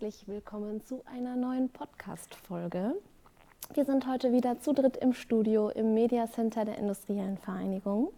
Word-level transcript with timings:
herzlich 0.00 0.26
willkommen 0.28 0.82
zu 0.86 1.02
einer 1.04 1.36
neuen 1.36 1.68
Podcast-Folge. 1.68 2.94
Wir 3.74 3.84
sind 3.84 4.06
heute 4.06 4.32
wieder 4.32 4.58
zu 4.58 4.72
dritt 4.72 4.96
im 4.96 5.12
Studio 5.12 5.68
im 5.68 5.92
Media 5.92 6.26
Center 6.26 6.64
der 6.64 6.78
Industriellen 6.78 7.36
Vereinigung. 7.36 8.08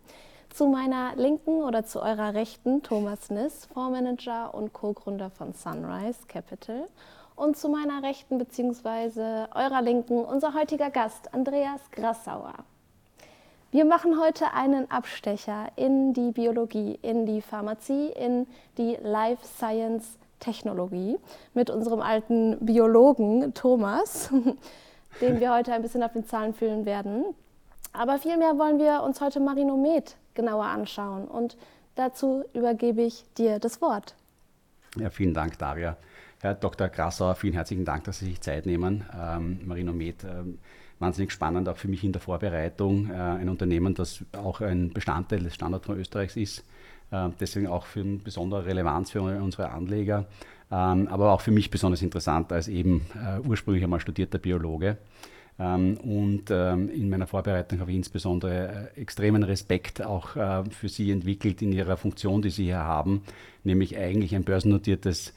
Zu 0.50 0.68
meiner 0.68 1.16
Linken 1.16 1.60
oder 1.64 1.84
zu 1.84 2.00
eurer 2.00 2.34
Rechten 2.34 2.84
Thomas 2.84 3.30
Niss, 3.30 3.66
Fondsmanager 3.74 4.54
und 4.54 4.72
Co-Gründer 4.72 5.30
von 5.30 5.54
Sunrise 5.54 6.20
Capital. 6.28 6.86
Und 7.34 7.56
zu 7.56 7.68
meiner 7.68 8.00
Rechten 8.04 8.38
bzw. 8.38 9.48
eurer 9.52 9.82
Linken 9.82 10.24
unser 10.24 10.54
heutiger 10.54 10.90
Gast 10.90 11.34
Andreas 11.34 11.80
Grassauer. 11.90 12.54
Wir 13.72 13.86
machen 13.86 14.20
heute 14.20 14.52
einen 14.54 14.88
Abstecher 14.88 15.66
in 15.74 16.12
die 16.12 16.30
Biologie, 16.30 17.00
in 17.02 17.26
die 17.26 17.42
Pharmazie, 17.42 18.10
in 18.10 18.46
die 18.78 18.96
Life 19.02 19.44
Science 19.44 20.16
Technologie 20.42 21.18
mit 21.54 21.70
unserem 21.70 22.00
alten 22.00 22.58
Biologen 22.60 23.54
Thomas, 23.54 24.30
den 25.20 25.40
wir 25.40 25.54
heute 25.54 25.72
ein 25.72 25.82
bisschen 25.82 26.02
auf 26.02 26.12
den 26.12 26.26
Zahlen 26.26 26.52
fühlen 26.52 26.84
werden. 26.84 27.24
Aber 27.92 28.18
vielmehr 28.18 28.58
wollen 28.58 28.78
wir 28.78 29.02
uns 29.02 29.20
heute 29.20 29.40
Marinomed 29.40 30.16
genauer 30.34 30.64
anschauen 30.64 31.28
und 31.28 31.56
dazu 31.94 32.44
übergebe 32.54 33.02
ich 33.02 33.24
dir 33.38 33.58
das 33.58 33.80
Wort. 33.80 34.14
Ja, 34.96 35.10
vielen 35.10 35.32
Dank, 35.32 35.58
Daria. 35.58 35.96
Herr 36.40 36.54
Dr. 36.54 36.88
Grassauer, 36.88 37.36
vielen 37.36 37.54
herzlichen 37.54 37.84
Dank, 37.84 38.04
dass 38.04 38.18
Sie 38.18 38.24
sich 38.24 38.40
Zeit 38.40 38.66
nehmen. 38.66 39.04
Ähm, 39.16 39.60
Marinomed, 39.64 40.24
ähm, 40.24 40.58
wahnsinnig 40.98 41.30
spannend, 41.30 41.68
auch 41.68 41.76
für 41.76 41.88
mich 41.88 42.02
in 42.02 42.12
der 42.12 42.20
Vorbereitung. 42.20 43.10
Äh, 43.10 43.14
ein 43.14 43.48
Unternehmen, 43.48 43.94
das 43.94 44.24
auch 44.32 44.60
ein 44.60 44.92
Bestandteil 44.92 45.40
des 45.40 45.54
Standortfonds 45.54 46.00
Österreichs 46.00 46.36
ist 46.36 46.64
deswegen 47.40 47.66
auch 47.66 47.86
für 47.86 48.02
besondere 48.02 48.66
Relevanz 48.66 49.10
für 49.10 49.20
unsere 49.20 49.70
Anleger, 49.70 50.26
ähm, 50.70 51.08
aber 51.08 51.32
auch 51.32 51.42
für 51.42 51.50
mich 51.50 51.70
besonders 51.70 52.00
interessant 52.00 52.52
als 52.52 52.68
eben 52.68 53.02
äh, 53.14 53.46
ursprünglich 53.46 53.84
einmal 53.84 54.00
studierter 54.00 54.38
Biologe. 54.38 54.96
Ähm, 55.58 55.98
und 55.98 56.44
ähm, 56.50 56.88
in 56.88 57.10
meiner 57.10 57.26
Vorbereitung 57.26 57.80
habe 57.80 57.90
ich 57.90 57.98
insbesondere 57.98 58.90
äh, 58.96 59.00
extremen 59.00 59.42
Respekt 59.42 60.02
auch 60.02 60.30
für 60.30 60.88
Sie 60.88 61.10
entwickelt 61.10 61.60
in 61.60 61.72
Ihrer 61.72 61.96
Funktion, 61.96 62.40
die 62.40 62.50
Sie 62.50 62.64
hier 62.64 62.78
haben, 62.78 63.22
nämlich 63.64 63.98
eigentlich 63.98 64.34
ein 64.34 64.44
börsennotiertes 64.44 65.34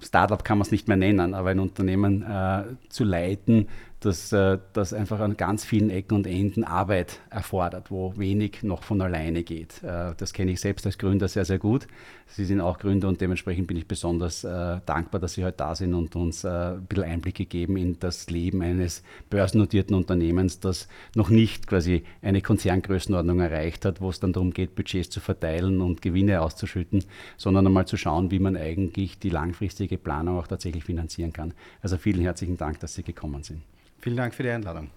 Startup 0.00 0.42
kann 0.44 0.58
man 0.58 0.66
es 0.66 0.70
nicht 0.70 0.88
mehr 0.88 0.96
nennen, 0.96 1.34
aber 1.34 1.50
ein 1.50 1.58
Unternehmen 1.58 2.22
äh, 2.22 2.64
zu 2.88 3.04
leiten, 3.04 3.68
dass 4.04 4.32
äh, 4.32 4.58
das 4.72 4.92
einfach 4.92 5.20
an 5.20 5.36
ganz 5.36 5.64
vielen 5.64 5.88
Ecken 5.90 6.14
und 6.14 6.26
Enden 6.26 6.64
Arbeit 6.64 7.20
erfordert, 7.30 7.90
wo 7.90 8.16
wenig 8.16 8.62
noch 8.62 8.82
von 8.82 9.00
alleine 9.00 9.44
geht. 9.44 9.82
Äh, 9.82 10.14
das 10.16 10.32
kenne 10.32 10.50
ich 10.52 10.60
selbst 10.60 10.84
als 10.86 10.98
Gründer 10.98 11.28
sehr, 11.28 11.44
sehr 11.44 11.58
gut. 11.58 11.86
Sie 12.26 12.44
sind 12.44 12.60
auch 12.60 12.78
Gründer 12.78 13.08
und 13.08 13.20
dementsprechend 13.20 13.68
bin 13.68 13.76
ich 13.76 13.86
besonders 13.86 14.42
äh, 14.42 14.80
dankbar, 14.86 15.20
dass 15.20 15.34
Sie 15.34 15.44
heute 15.44 15.58
da 15.58 15.74
sind 15.74 15.94
und 15.94 16.16
uns 16.16 16.44
äh, 16.44 16.48
ein 16.48 16.86
bisschen 16.86 17.04
Einblicke 17.04 17.46
geben 17.46 17.76
in 17.76 17.98
das 18.00 18.28
Leben 18.28 18.62
eines 18.62 19.02
börsennotierten 19.30 19.94
Unternehmens, 19.94 20.58
das 20.58 20.88
noch 21.14 21.28
nicht 21.28 21.66
quasi 21.66 22.02
eine 22.22 22.42
Konzerngrößenordnung 22.42 23.40
erreicht 23.40 23.84
hat, 23.84 24.00
wo 24.00 24.10
es 24.10 24.18
dann 24.18 24.32
darum 24.32 24.52
geht, 24.52 24.74
Budgets 24.74 25.10
zu 25.10 25.20
verteilen 25.20 25.80
und 25.80 26.02
Gewinne 26.02 26.40
auszuschütten, 26.40 27.04
sondern 27.36 27.66
einmal 27.66 27.86
zu 27.86 27.96
schauen, 27.96 28.30
wie 28.30 28.40
man 28.40 28.56
eigentlich 28.56 29.18
die 29.18 29.30
langfristige 29.30 29.98
Planung 29.98 30.38
auch 30.38 30.46
tatsächlich 30.46 30.84
finanzieren 30.84 31.32
kann. 31.32 31.54
Also 31.82 31.96
vielen 31.98 32.22
herzlichen 32.22 32.56
Dank, 32.56 32.80
dass 32.80 32.94
Sie 32.94 33.02
gekommen 33.02 33.42
sind. 33.42 33.62
Vielen 34.02 34.16
Dank 34.16 34.34
für 34.34 34.42
die 34.42 34.50
Einladung. 34.50 34.90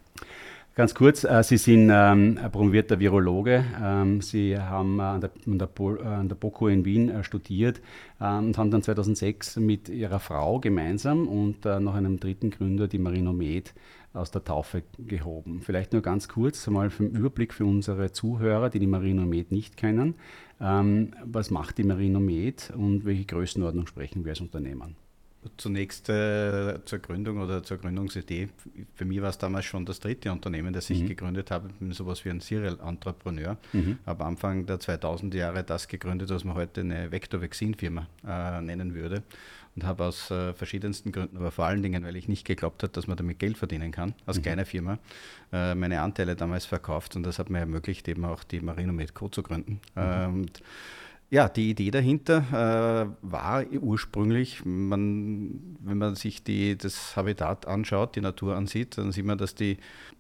Ganz 0.74 0.94
kurz, 0.94 1.24
äh, 1.24 1.42
Sie 1.42 1.56
sind 1.56 1.90
ähm, 1.94 2.38
promovierter 2.52 3.00
Virologe. 3.00 3.64
Ähm, 3.82 4.20
Sie 4.20 4.58
haben 4.60 5.00
äh, 5.00 5.04
an, 5.04 5.22
der, 5.22 5.32
an, 5.48 5.58
der 5.58 5.68
Bo, 5.68 5.96
äh, 5.96 6.04
an 6.04 6.28
der 6.28 6.36
BOKU 6.36 6.68
in 6.68 6.84
Wien 6.84 7.10
äh, 7.10 7.24
studiert 7.24 7.82
ähm, 8.20 8.48
und 8.48 8.58
haben 8.58 8.72
dann 8.72 8.82
2006 8.82 9.56
mit 9.58 9.88
Ihrer 9.88 10.20
Frau 10.20 10.60
gemeinsam 10.60 11.30
und 11.30 11.66
äh, 11.66 11.80
noch 11.80 11.96
einem 11.96 12.20
dritten 12.20 12.50
Gründer 12.50 12.90
die 12.90 12.98
Marinomed 12.98 13.74
aus 14.12 14.32
der 14.32 14.44
Taufe 14.44 14.84
gehoben. 14.98 15.62
Vielleicht 15.62 15.94
nur 15.94 16.02
ganz 16.02 16.28
kurz 16.28 16.68
mal 16.68 16.90
für 16.90 17.04
den 17.04 17.16
Überblick 17.16 17.54
für 17.54 17.66
unsere 17.66 18.12
Zuhörer, 18.12 18.70
die 18.70 18.80
die 18.80 18.88
Marinomed 18.88 19.52
nicht 19.52 19.78
kennen. 19.78 20.16
Ähm, 20.60 21.14
was 21.24 21.52
macht 21.52 21.78
die 21.78 21.84
Marinomed 21.84 22.74
und 22.76 23.06
welche 23.06 23.26
Größenordnung 23.26 23.88
sprechen 23.88 24.26
wir 24.26 24.32
als 24.32 24.42
Unternehmen? 24.42 24.98
Zunächst 25.58 26.10
äh, 26.10 26.80
zur 26.86 27.00
Gründung 27.00 27.40
oder 27.40 27.64
zur 27.64 27.78
Gründungsidee. 27.78 28.50
Für 28.96 29.06
mich 29.06 29.22
war 29.22 29.30
es 29.30 29.38
damals 29.38 29.66
schon 29.66 29.86
das 29.86 30.00
dritte 30.00 30.32
Unternehmen, 30.32 30.74
das 30.74 30.90
ich 30.90 31.02
mhm. 31.02 31.08
gegründet 31.08 31.52
habe. 31.52 31.70
Ich 31.70 31.76
bin 31.76 31.92
sowas 31.92 32.26
wie 32.26 32.30
ein 32.30 32.40
Serial-Entrepreneur. 32.40 33.58
Mhm. 33.74 34.00
Habe 34.06 34.26
Anfang 34.26 34.66
der 34.66 34.80
2000er 34.80 35.36
Jahre 35.36 35.64
das 35.64 35.88
gegründet, 35.88 36.30
was 36.30 36.44
man 36.44 36.56
heute 36.56 36.82
eine 36.82 37.12
Vector-Vaccine-Firma 37.12 38.08
äh, 38.28 38.62
nennen 38.62 38.94
würde. 38.94 39.24
Und 39.76 39.84
habe 39.84 40.06
aus 40.06 40.32
äh, 40.32 40.54
verschiedensten 40.54 41.12
Gründen, 41.12 41.36
aber 41.36 41.52
vor 41.52 41.66
allen 41.66 41.84
Dingen, 41.84 42.06
weil 42.06 42.16
ich 42.16 42.30
nicht 42.30 42.46
geglaubt 42.46 42.82
habe, 42.82 42.94
dass 42.94 43.08
man 43.08 43.18
damit 43.18 43.40
Geld 43.40 43.58
verdienen 43.58 43.92
kann, 43.92 44.14
als 44.26 44.38
mhm. 44.38 44.44
kleine 44.44 44.66
Firma, 44.66 45.00
äh, 45.52 45.76
meine 45.76 46.00
Anteile 46.00 46.36
damals 46.36 46.66
verkauft. 46.66 47.16
Und 47.18 47.24
das 47.24 47.40
hat 47.40 47.50
mir 47.50 47.60
ermöglicht, 47.60 48.08
eben 48.08 48.24
auch 48.24 48.44
die 48.44 48.62
Marinomed 48.62 49.14
Co. 49.14 49.28
zu 49.28 49.44
gründen. 49.44 49.82
Mhm. 49.96 50.46
Ja, 51.36 51.50
die 51.50 51.70
Idee 51.70 51.92
dahinter 51.92 52.46
äh, 52.54 53.08
war 53.22 53.66
ursprünglich, 53.82 54.64
man, 54.64 55.76
wenn 55.82 55.98
man 55.98 56.16
sich 56.16 56.46
die, 56.46 56.78
das 56.78 57.18
Habitat 57.18 57.68
anschaut, 57.68 58.16
die 58.16 58.22
Natur 58.22 58.56
ansieht, 58.56 58.98
dann 58.98 59.12
sieht 59.12 59.26
man, 59.26 59.38
dass 59.38 59.54
die 59.54 59.76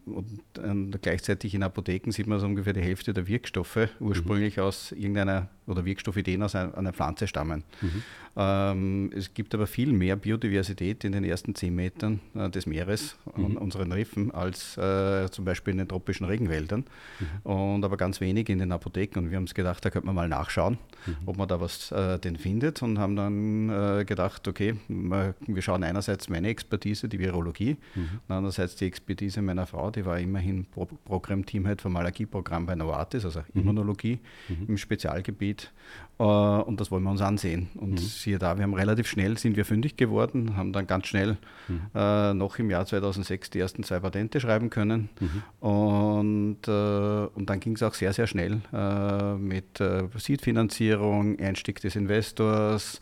und, 0.05 0.59
und 0.59 1.01
gleichzeitig 1.01 1.53
in 1.55 1.63
Apotheken 1.63 2.11
sieht 2.11 2.27
man 2.27 2.39
so 2.39 2.45
ungefähr 2.45 2.73
die 2.73 2.81
Hälfte 2.81 3.13
der 3.13 3.27
Wirkstoffe 3.27 3.89
ursprünglich 3.99 4.57
mhm. 4.57 4.63
aus 4.63 4.91
irgendeiner 4.91 5.49
oder 5.67 5.85
Wirkstoffideen 5.85 6.43
aus 6.43 6.55
einer, 6.55 6.77
einer 6.77 6.93
Pflanze 6.93 7.27
stammen. 7.27 7.63
Mhm. 7.81 8.03
Ähm, 8.37 9.11
es 9.15 9.33
gibt 9.33 9.55
aber 9.55 9.65
viel 9.65 9.93
mehr 9.93 10.15
Biodiversität 10.15 11.03
in 11.05 11.13
den 11.13 11.23
ersten 11.23 11.55
zehn 11.55 11.73
Metern 11.73 12.19
äh, 12.35 12.49
des 12.49 12.65
Meeres 12.65 13.15
mhm. 13.35 13.45
an 13.45 13.57
unseren 13.57 13.91
Riffen 13.91 14.31
als 14.31 14.77
äh, 14.77 15.29
zum 15.31 15.45
Beispiel 15.45 15.71
in 15.71 15.77
den 15.77 15.87
tropischen 15.87 16.25
Regenwäldern 16.25 16.85
mhm. 17.19 17.51
und 17.51 17.85
aber 17.85 17.97
ganz 17.97 18.19
wenig 18.19 18.49
in 18.49 18.59
den 18.59 18.71
Apotheken. 18.71 19.19
Und 19.19 19.29
wir 19.29 19.37
haben 19.37 19.45
uns 19.45 19.53
gedacht, 19.53 19.83
da 19.85 19.89
könnte 19.89 20.05
man 20.05 20.15
mal 20.15 20.27
nachschauen, 20.27 20.77
mhm. 21.05 21.15
ob 21.25 21.37
man 21.37 21.47
da 21.47 21.61
was 21.61 21.91
äh, 21.91 22.19
denn 22.19 22.35
findet 22.35 22.81
und 22.81 22.99
haben 22.99 23.15
dann 23.15 23.69
äh, 23.69 24.05
gedacht, 24.05 24.47
okay, 24.47 24.75
wir 24.87 25.61
schauen 25.61 25.83
einerseits 25.83 26.29
meine 26.29 26.49
Expertise, 26.49 27.07
die 27.07 27.19
Virologie, 27.19 27.77
mhm. 27.95 28.09
und 28.27 28.35
andererseits 28.35 28.75
die 28.75 28.85
Expertise 28.85 29.41
meiner 29.41 29.65
Frau, 29.65 29.91
die 29.95 30.05
war 30.05 30.19
immerhin 30.19 30.65
Pro 30.65 30.85
Programmteam 30.85 31.67
halt 31.67 31.81
vom 31.81 31.95
Allergieprogramm 31.95 32.65
bei 32.65 32.75
Novartis, 32.75 33.25
also 33.25 33.41
mhm. 33.53 33.61
Immunologie 33.61 34.19
mhm. 34.49 34.65
im 34.67 34.77
Spezialgebiet. 34.77 35.71
Äh, 36.17 36.23
und 36.23 36.79
das 36.79 36.91
wollen 36.91 37.03
wir 37.03 37.11
uns 37.11 37.21
ansehen. 37.21 37.69
Und 37.75 37.91
mhm. 37.91 37.97
siehe 37.97 38.37
da, 38.37 38.57
wir 38.57 38.63
haben 38.63 38.73
relativ 38.73 39.07
schnell, 39.07 39.37
sind 39.37 39.57
wir 39.57 39.65
fündig 39.65 39.97
geworden, 39.97 40.55
haben 40.55 40.73
dann 40.73 40.87
ganz 40.87 41.07
schnell 41.07 41.37
mhm. 41.67 41.81
äh, 41.93 42.33
noch 42.33 42.59
im 42.59 42.69
Jahr 42.69 42.85
2006 42.85 43.49
die 43.49 43.59
ersten 43.59 43.83
zwei 43.83 43.99
Patente 43.99 44.39
schreiben 44.39 44.69
können. 44.69 45.09
Mhm. 45.19 45.67
Und, 45.67 46.67
äh, 46.67 47.27
und 47.35 47.49
dann 47.49 47.59
ging 47.59 47.75
es 47.75 47.83
auch 47.83 47.93
sehr, 47.93 48.13
sehr 48.13 48.27
schnell 48.27 48.61
äh, 48.73 49.35
mit 49.35 49.79
äh, 49.79 50.03
Seed-Finanzierung, 50.15 51.39
Einstieg 51.39 51.81
des 51.81 51.95
Investors, 51.95 52.99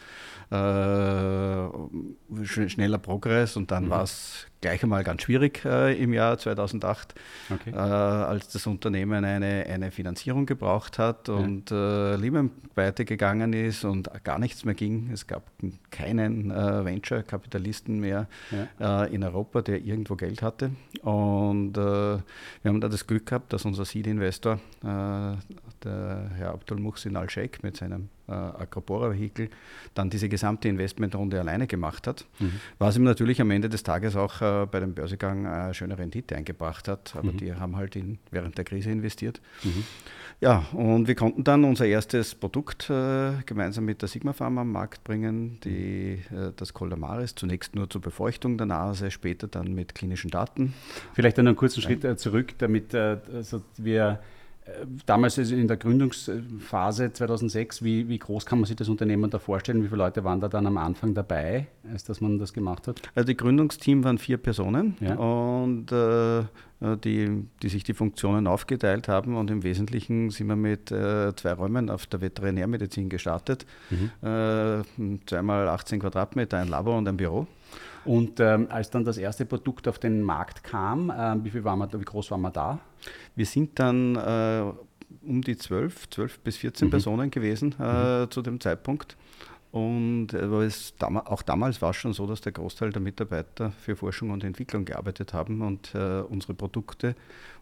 äh, 0.52 1.68
schneller 2.46 2.98
Progress 3.00 3.58
und 3.58 3.72
dann 3.72 3.86
mhm. 3.86 3.90
war 3.90 4.03
es 4.03 4.48
gleich 4.63 4.81
einmal 4.81 5.03
ganz 5.03 5.24
schwierig 5.24 5.66
äh, 5.66 5.94
im 6.01 6.13
Jahr 6.13 6.38
2008, 6.38 7.13
okay. 7.50 7.72
äh, 7.72 7.75
als 7.75 8.47
das 8.47 8.66
Unternehmen 8.66 9.25
eine, 9.25 9.66
eine 9.69 9.91
Finanzierung 9.91 10.46
gebraucht 10.46 10.97
hat 10.97 11.28
und 11.28 11.69
ja. 11.69 12.13
äh, 12.13 12.16
Lehman 12.16 12.50
weitergegangen 12.73 13.52
ist 13.52 13.84
und 13.84 14.09
gar 14.23 14.40
nichts 14.40 14.63
mehr 14.63 14.73
ging. 14.73 15.09
Es 15.12 15.28
gab 15.28 15.44
keinen 15.91 16.50
äh, 16.50 16.85
Venture-Kapitalisten 16.85 18.00
mehr 18.00 18.28
ja. 18.79 19.03
Äh, 19.03 19.13
in 19.13 19.23
Europa, 19.23 19.62
der 19.62 19.81
irgendwo 19.84 20.16
Geld 20.16 20.41
hatte. 20.41 20.72
Und 21.02 21.78
äh, 21.78 21.81
wir 21.81 22.22
haben 22.63 22.79
da 22.79 22.88
das 22.88 23.06
Glück 23.06 23.25
gehabt, 23.25 23.52
dass 23.52 23.66
unser 23.66 23.84
Seed-Investor, 23.85 24.59
der 24.82 26.32
Herr 26.38 26.52
Abdul 26.52 26.79
Muhsin 26.79 27.16
Al-Sheikh 27.17 27.59
mit 27.61 27.78
seinem 27.78 28.09
äh, 28.28 28.32
Acropora-Vehikel 28.32 29.49
dann 29.93 30.09
diese 30.09 30.29
gesamte 30.29 30.70
Investmentrunde 30.70 31.40
alleine 31.40 31.67
gemacht 31.67 32.08
hat, 32.08 32.26
mhm. 32.40 32.53
was 32.79 32.96
ihm 32.96 33.03
natürlich 33.03 33.41
am 33.41 33.52
Ende 33.52 33.70
des 33.70 33.84
Tages 33.84 34.16
auch 34.16 34.41
äh, 34.41 34.46
bei 34.72 34.79
dem 34.79 34.94
Börsegang 34.94 35.46
eine 35.46 35.73
schöne 35.73 35.97
Rendite 35.97 36.35
eingebracht 36.35 36.88
hat. 36.88 37.16
Aber 37.16 37.32
mhm. 37.32 37.38
die 37.38 37.53
haben 37.53 37.76
halt 37.76 37.96
in, 37.96 38.20
während 38.32 38.58
der 38.58 38.66
Krise 38.66 38.91
investiert. 38.91 39.41
Mhm. 39.64 39.84
Ja, 40.40 40.66
und 40.73 41.08
wir 41.08 41.16
konnten 41.16 41.44
dann 41.44 41.64
unser 41.64 41.85
erstes 41.85 42.35
Produkt 42.35 42.90
äh, 42.90 43.34
gemeinsam 43.46 43.85
mit 43.85 44.02
der 44.02 44.09
Sigma 44.09 44.34
Pharma 44.34 44.61
am 44.61 44.72
Markt 44.72 45.03
bringen, 45.03 45.59
die, 45.64 46.22
äh, 46.32 46.52
das 46.55 46.73
Colamaris, 46.73 47.35
zunächst 47.35 47.76
nur 47.76 47.90
zur 47.90 48.02
Befeuchtung 48.02 48.58
der 48.58 48.67
Nase, 48.67 49.09
später 49.11 49.47
dann 49.47 49.73
mit 49.73 49.96
klinischen 49.96 50.29
Daten. 50.29 50.73
Vielleicht 51.14 51.40
einen 51.40 51.55
kurzen 51.55 51.82
Schritt 51.82 52.03
äh, 52.03 52.17
zurück, 52.17 52.55
damit 52.58 52.94
also 52.94 53.61
wir 53.78 54.20
damals 55.06 55.38
in 55.38 55.68
der 55.68 55.78
Gründungsphase 55.78 57.12
2006, 57.12 57.84
wie, 57.84 58.08
wie, 58.08 58.18
groß 58.18 58.46
kann 58.46 58.60
man 58.60 58.66
sich 58.66 58.76
das 58.76 58.90
Unternehmen 58.90 59.30
da 59.30 59.40
vorstellen? 59.40 59.84
Wie 59.84 59.88
viele 59.88 59.98
Leute 59.98 60.24
waren 60.24 60.40
da 60.40 60.48
dann 60.48 60.68
am 60.68 60.78
Anfang 60.78 61.14
dabei, 61.14 61.68
als 61.92 62.04
dass 62.04 62.22
man 62.22 62.38
das 62.38 62.54
gemacht 62.54 62.88
hat? 62.88 63.02
Also 63.16 63.28
die 63.28 63.38
Gründungsteam 63.38 64.04
waren 64.04 64.18
vier 64.18 64.38
Personen 64.38 64.96
ja. 65.02 65.16
und 65.16 65.92
äh, 65.92 66.44
die, 67.04 67.46
die 67.62 67.70
sich 67.70 67.84
die 67.84 67.94
Funktionen 67.94 68.48
aufgeteilt 68.48 69.08
haben 69.08 69.36
und 69.36 69.50
im 69.52 69.64
Wesentlichen 69.64 70.30
sind 70.30 70.48
wir 70.48 70.56
mit 70.56 70.92
äh, 70.92 71.36
zwei 71.36 71.54
Räumen 71.54 71.90
auf 71.90 72.06
der 72.08 72.22
Veterinärmedizin 72.22 73.10
gestartet. 73.10 73.66
Mhm. 73.90 74.28
Äh, 74.28 74.84
zweimal 75.26 75.68
18 75.68 76.00
Quadratmeter, 76.00 76.58
ein 76.58 76.68
Labor 76.68 76.98
und 76.98 77.08
ein 77.08 77.18
Büro. 77.18 77.48
Und 78.05 78.40
ähm, 78.40 78.67
als 78.70 78.90
dann 78.90 79.05
das 79.05 79.17
erste 79.17 79.46
Produkt 79.46 79.88
auf 79.88 80.00
den 80.00 80.22
Markt 80.22 80.64
kam, 80.64 81.09
äh, 81.09 81.44
wie, 81.44 81.50
viel 81.50 81.64
waren 81.64 81.79
wir, 81.79 81.91
wie 81.94 82.03
groß 82.03 82.32
waren 82.32 82.41
wir 82.41 82.52
da? 82.52 82.79
Wir 83.35 83.46
sind 83.46 83.79
dann 83.79 84.16
äh, 84.16 84.64
um 85.26 85.41
die 85.41 85.58
12, 85.58 86.09
12 86.09 86.40
bis 86.40 86.58
14 86.58 86.88
mhm. 86.88 86.91
Personen 86.91 87.32
gewesen 87.32 87.76
äh, 87.79 88.22
mhm. 88.22 88.32
zu 88.32 88.41
dem 88.41 88.59
Zeitpunkt. 88.59 89.16
Und 89.73 90.34
äh, 90.34 90.46
es, 90.61 90.93
auch 91.02 91.41
damals 91.41 91.81
war 91.81 91.90
es 91.90 91.96
schon 91.96 92.14
so, 92.14 92.28
dass 92.28 92.41
der 92.41 92.52
Großteil 92.52 92.91
der 92.91 93.02
Mitarbeiter 93.02 93.72
für 93.72 93.96
Forschung 93.96 94.29
und 94.29 94.43
Entwicklung 94.43 94.85
gearbeitet 94.85 95.34
haben 95.34 95.64
und 95.64 95.96
äh, 95.96 96.22
unsere 96.22 96.53
Produkte, 96.53 97.16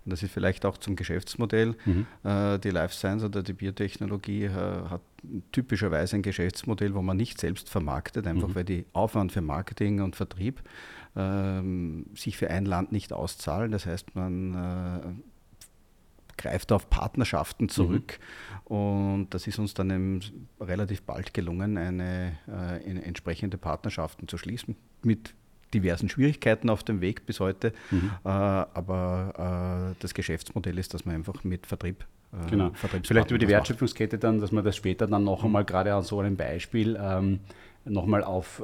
und 0.04 0.12
das 0.12 0.22
ist 0.22 0.34
vielleicht 0.34 0.66
auch 0.66 0.78
zum 0.78 0.98
Geschäftsmodell, 0.98 1.74
mhm. 1.86 2.06
äh, 2.26 2.60
die 2.60 2.72
Life 2.72 2.94
Science 2.94 3.24
oder 3.24 3.44
die 3.44 3.54
Biotechnologie 3.54 4.44
äh, 4.44 4.50
hat 4.50 5.00
typischerweise 5.54 6.18
ein 6.18 6.22
Geschäftsmodell, 6.22 6.94
wo 6.96 7.02
man 7.02 7.16
nicht 7.16 7.40
selbst 7.40 7.70
vermarktet, 7.70 8.28
einfach 8.28 8.50
mhm. 8.50 8.56
weil 8.56 8.66
die 8.66 8.86
Aufwand 8.92 9.32
für 9.32 9.42
Marketing 9.42 10.02
und 10.02 10.18
Vertrieb 10.18 10.62
ähm, 11.16 12.08
sich 12.14 12.36
für 12.36 12.50
ein 12.50 12.66
Land 12.66 12.92
nicht 12.92 13.14
auszahlen. 13.14 13.72
Das 13.72 13.86
heißt, 13.86 14.16
man 14.16 14.54
äh, 14.54 15.31
greift 16.42 16.72
auf 16.72 16.90
Partnerschaften 16.90 17.70
zurück. 17.70 18.20
Mhm. 18.70 18.76
Und 18.76 19.28
das 19.32 19.48
ist 19.48 19.60
uns 19.60 19.74
dann 19.74 20.22
relativ 20.60 21.04
bald 21.04 21.34
gelungen, 21.34 21.78
eine, 21.78 22.34
äh, 22.48 22.90
eine, 22.90 23.04
entsprechende 23.04 23.58
Partnerschaften 23.58 24.28
zu 24.28 24.38
schließen 24.38 24.76
mit 25.04 25.34
diversen 25.74 26.10
Schwierigkeiten 26.10 26.70
auf 26.70 26.84
dem 26.84 27.02
Weg 27.02 27.26
bis 27.26 27.40
heute. 27.40 27.74
Mhm. 27.92 28.12
Äh, 28.24 28.30
aber 28.30 29.94
äh, 29.94 29.96
das 30.00 30.14
Geschäftsmodell 30.14 30.78
ist, 30.78 30.94
dass 30.94 31.06
man 31.06 31.16
einfach 31.16 31.44
mit 31.44 31.66
Vertrieb 31.66 32.06
äh, 32.34 32.50
Genau. 32.50 32.72
Vielleicht 32.74 33.30
über 33.30 33.40
die 33.40 33.48
Wertschöpfungskette 33.48 34.18
dann, 34.18 34.40
dass 34.40 34.52
man 34.52 34.64
das 34.64 34.76
später 34.76 35.08
dann 35.08 35.24
noch 35.24 35.40
mhm. 35.40 35.48
einmal 35.48 35.66
gerade 35.66 35.94
an 35.94 36.04
so 36.04 36.20
einem 36.20 36.36
Beispiel 36.36 36.98
ähm, 37.02 37.40
nochmal 37.86 38.24
auf, 38.24 38.64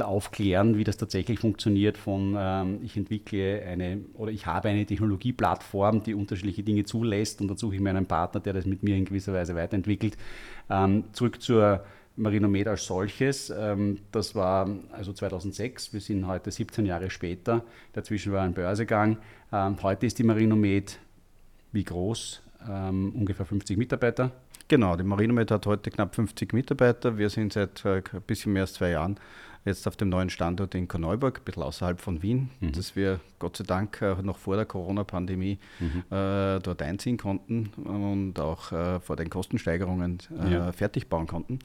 aufklären, 0.00 0.76
wie 0.76 0.84
das 0.84 0.96
tatsächlich 0.96 1.40
funktioniert 1.40 1.98
von 1.98 2.36
ähm, 2.38 2.78
ich 2.82 2.96
entwickle 2.96 3.62
eine 3.62 4.04
oder 4.14 4.30
ich 4.30 4.46
habe 4.46 4.68
eine 4.68 4.86
Technologieplattform, 4.86 6.02
die 6.02 6.14
unterschiedliche 6.14 6.62
Dinge 6.62 6.84
zulässt 6.84 7.40
und 7.40 7.48
dann 7.48 7.56
suche 7.56 7.74
ich 7.74 7.80
mir 7.80 7.90
einen 7.90 8.06
Partner, 8.06 8.40
der 8.40 8.52
das 8.52 8.66
mit 8.66 8.82
mir 8.82 8.96
in 8.96 9.04
gewisser 9.04 9.32
Weise 9.32 9.54
weiterentwickelt. 9.54 10.16
Ähm, 10.70 11.04
zurück 11.12 11.42
zur 11.42 11.84
Marinomed 12.16 12.68
als 12.68 12.86
solches. 12.86 13.50
Ähm, 13.50 13.98
das 14.12 14.34
war 14.34 14.68
also 14.92 15.12
2006, 15.12 15.92
wir 15.92 16.00
sind 16.00 16.26
heute 16.26 16.50
17 16.50 16.86
Jahre 16.86 17.10
später, 17.10 17.64
dazwischen 17.92 18.32
war 18.32 18.42
ein 18.42 18.54
Börsegang. 18.54 19.18
Ähm, 19.52 19.76
heute 19.82 20.06
ist 20.06 20.18
die 20.18 20.24
Marinomed 20.24 20.98
wie 21.72 21.84
groß? 21.84 22.42
Ähm, 22.68 23.12
ungefähr 23.16 23.46
50 23.46 23.76
Mitarbeiter. 23.76 24.30
Genau, 24.68 24.96
die 24.96 25.04
Marinomed 25.04 25.50
hat 25.50 25.66
heute 25.66 25.90
knapp 25.90 26.14
50 26.14 26.52
Mitarbeiter. 26.52 27.18
Wir 27.18 27.30
sind 27.30 27.52
seit 27.52 27.84
äh, 27.84 28.02
ein 28.12 28.22
bisschen 28.26 28.52
mehr 28.52 28.62
als 28.62 28.74
zwei 28.74 28.90
Jahren 28.90 29.18
jetzt 29.64 29.86
auf 29.86 29.96
dem 29.96 30.08
neuen 30.08 30.30
Standort 30.30 30.74
in 30.74 30.88
Korneuburg, 30.88 31.38
ein 31.38 31.44
bisschen 31.44 31.62
außerhalb 31.62 32.00
von 32.00 32.22
Wien, 32.22 32.50
mhm. 32.60 32.72
dass 32.72 32.96
wir 32.96 33.20
Gott 33.38 33.56
sei 33.56 33.64
Dank 33.64 34.00
äh, 34.02 34.14
noch 34.22 34.38
vor 34.38 34.56
der 34.56 34.66
Corona-Pandemie 34.66 35.58
mhm. 35.78 36.04
äh, 36.10 36.58
dort 36.60 36.82
einziehen 36.82 37.16
konnten 37.16 37.68
und 37.76 38.38
auch 38.40 38.72
äh, 38.72 39.00
vor 39.00 39.16
den 39.16 39.30
Kostensteigerungen 39.30 40.18
äh, 40.42 40.52
ja. 40.52 40.72
fertig 40.72 41.08
bauen 41.08 41.26
konnten. 41.26 41.60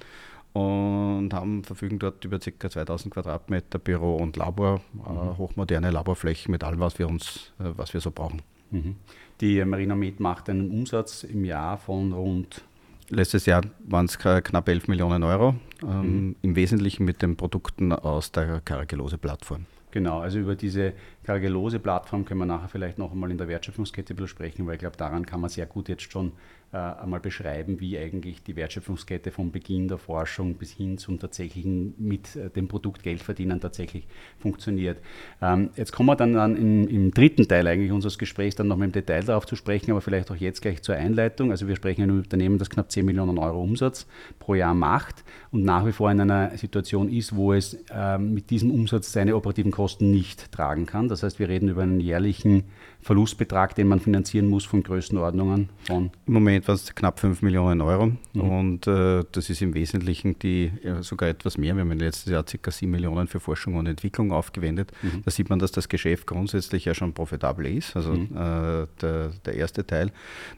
Und 0.54 1.34
haben, 1.34 1.64
verfügen 1.64 2.00
dort 2.00 2.24
über 2.26 2.40
ca. 2.40 2.70
2000 2.70 3.14
Quadratmeter 3.14 3.78
Büro 3.78 4.16
und 4.16 4.38
Labor, 4.38 4.82
äh, 5.06 5.12
mhm. 5.12 5.38
hochmoderne 5.38 5.92
Laborflächen 5.92 6.52
mit 6.52 6.64
allem, 6.64 6.80
was 6.80 6.98
wir, 7.00 7.08
uns, 7.08 7.52
was 7.58 7.94
wir 7.94 8.02
so 8.02 8.12
brauchen. 8.12 8.42
Mhm. 8.72 8.96
Die 9.40 9.64
Marinomed 9.64 10.20
macht 10.20 10.50
einen 10.50 10.72
Umsatz 10.72 11.24
im 11.24 11.46
Jahr 11.46 11.78
von 11.78 12.12
rund 12.12 12.64
Letztes 13.10 13.46
Jahr 13.46 13.62
waren 13.86 14.06
es 14.06 14.18
knapp 14.18 14.68
11 14.68 14.88
Millionen 14.88 15.24
Euro, 15.24 15.56
ähm, 15.82 16.28
mhm. 16.28 16.36
im 16.42 16.56
Wesentlichen 16.56 17.06
mit 17.06 17.22
den 17.22 17.38
Produkten 17.38 17.94
aus 17.94 18.32
der 18.32 18.62
Karagelose-Plattform. 18.62 19.66
Genau, 19.92 20.20
also 20.20 20.40
über 20.40 20.56
diese 20.56 20.94
Karagelose-Plattform 21.28 22.24
können 22.24 22.40
wir 22.40 22.46
nachher 22.46 22.70
vielleicht 22.70 22.98
noch 22.98 23.12
einmal 23.12 23.30
in 23.32 23.38
der 23.38 23.50
Wertschöpfungskette 23.50 24.14
besprechen, 24.14 24.66
weil 24.66 24.76
ich 24.76 24.80
glaube, 24.80 24.96
daran 24.96 25.26
kann 25.26 25.42
man 25.42 25.50
sehr 25.50 25.66
gut 25.66 25.90
jetzt 25.90 26.10
schon 26.10 26.32
äh, 26.74 26.78
einmal 26.78 27.20
beschreiben, 27.20 27.80
wie 27.80 27.98
eigentlich 27.98 28.44
die 28.44 28.56
Wertschöpfungskette 28.56 29.32
vom 29.32 29.52
Beginn 29.52 29.88
der 29.88 29.98
Forschung 29.98 30.56
bis 30.56 30.72
hin 30.72 30.98
zum 30.98 31.20
tatsächlichen 31.20 31.94
mit 31.98 32.36
äh, 32.36 32.50
dem 32.50 32.68
Produkt 32.68 33.04
Geld 33.04 33.22
verdienen 33.22 33.62
tatsächlich 33.62 34.06
funktioniert. 34.40 35.00
Ähm, 35.42 35.70
jetzt 35.76 35.94
kommen 35.94 36.08
wir 36.08 36.16
dann, 36.16 36.34
dann 36.34 36.56
in, 36.56 36.88
im 36.88 37.12
dritten 37.12 37.48
Teil 37.48 37.68
eigentlich 37.68 37.92
unseres 37.92 38.18
Gesprächs 38.18 38.56
dann 38.56 38.68
noch 38.68 38.76
mal 38.76 38.86
im 38.86 38.92
Detail 38.92 39.24
darauf 39.24 39.46
zu 39.46 39.56
sprechen, 39.56 39.92
aber 39.92 40.02
vielleicht 40.02 40.30
auch 40.30 40.36
jetzt 40.36 40.62
gleich 40.62 40.82
zur 40.82 40.96
Einleitung. 40.96 41.52
Also 41.52 41.68
wir 41.70 41.76
sprechen 41.78 42.04
in 42.04 42.10
einem 42.10 42.20
Unternehmen, 42.20 42.58
das 42.58 42.70
knapp 42.70 42.92
10 42.92 43.06
Millionen 43.06 43.38
Euro 43.38 43.62
Umsatz 43.62 44.06
pro 44.40 44.56
Jahr 44.56 44.74
macht 44.74 45.24
und 45.52 45.64
nach 45.64 45.86
wie 45.86 45.94
vor 45.94 46.12
in 46.12 46.20
einer 46.20 46.58
Situation 46.58 47.10
ist, 47.10 47.36
wo 47.36 47.54
es 47.54 47.78
äh, 47.94 48.18
mit 48.18 48.50
diesem 48.50 48.72
Umsatz 48.72 49.14
seine 49.14 49.36
operativen 49.38 49.72
Kosten 49.72 50.12
nicht 50.12 50.52
tragen 50.52 50.86
kann. 50.86 51.08
Das 51.08 51.17
heißt, 51.24 51.40
wir 51.40 51.50
reden 51.50 51.70
über 51.70 51.84
einen 51.84 52.00
jährlichen 52.00 52.64
Verlustbetrag, 53.08 53.74
den 53.74 53.88
man 53.88 54.02
finanzieren 54.02 54.50
muss 54.50 54.66
von 54.66 54.84
Größenordnungen 54.84 55.70
von? 55.86 56.12
Im 56.26 56.34
Moment 56.34 56.68
war 56.68 56.76
es 56.76 56.94
knapp 56.94 57.22
5 57.22 57.42
Millionen 57.42 57.80
Euro 57.80 58.12
mhm. 58.34 58.42
und 58.42 58.88
äh, 58.88 59.24
das 59.32 59.50
ist 59.50 59.62
im 59.62 59.74
Wesentlichen 59.76 60.38
die, 60.40 60.74
ja, 60.84 61.02
sogar 61.02 61.30
etwas 61.30 61.58
mehr. 61.58 61.74
Wir 61.74 61.84
haben 61.84 61.92
letztes 61.98 62.30
Jahr 62.34 62.44
ca. 62.44 62.70
7 62.70 62.92
Millionen 62.92 63.30
für 63.30 63.40
Forschung 63.40 63.76
und 63.76 63.88
Entwicklung 63.88 64.34
aufgewendet. 64.34 64.92
Mhm. 65.02 65.22
Da 65.24 65.32
sieht 65.32 65.50
man, 65.50 65.58
dass 65.58 65.72
das 65.72 65.88
Geschäft 65.88 66.28
grundsätzlich 66.28 66.84
ja 66.84 66.94
schon 66.94 67.14
profitabel 67.14 67.68
ist, 67.68 67.96
also 67.96 68.12
mhm. 68.12 68.26
äh, 68.36 68.88
der, 69.02 69.32
der, 69.46 69.54
erste 69.54 69.88
Teil. 69.88 70.12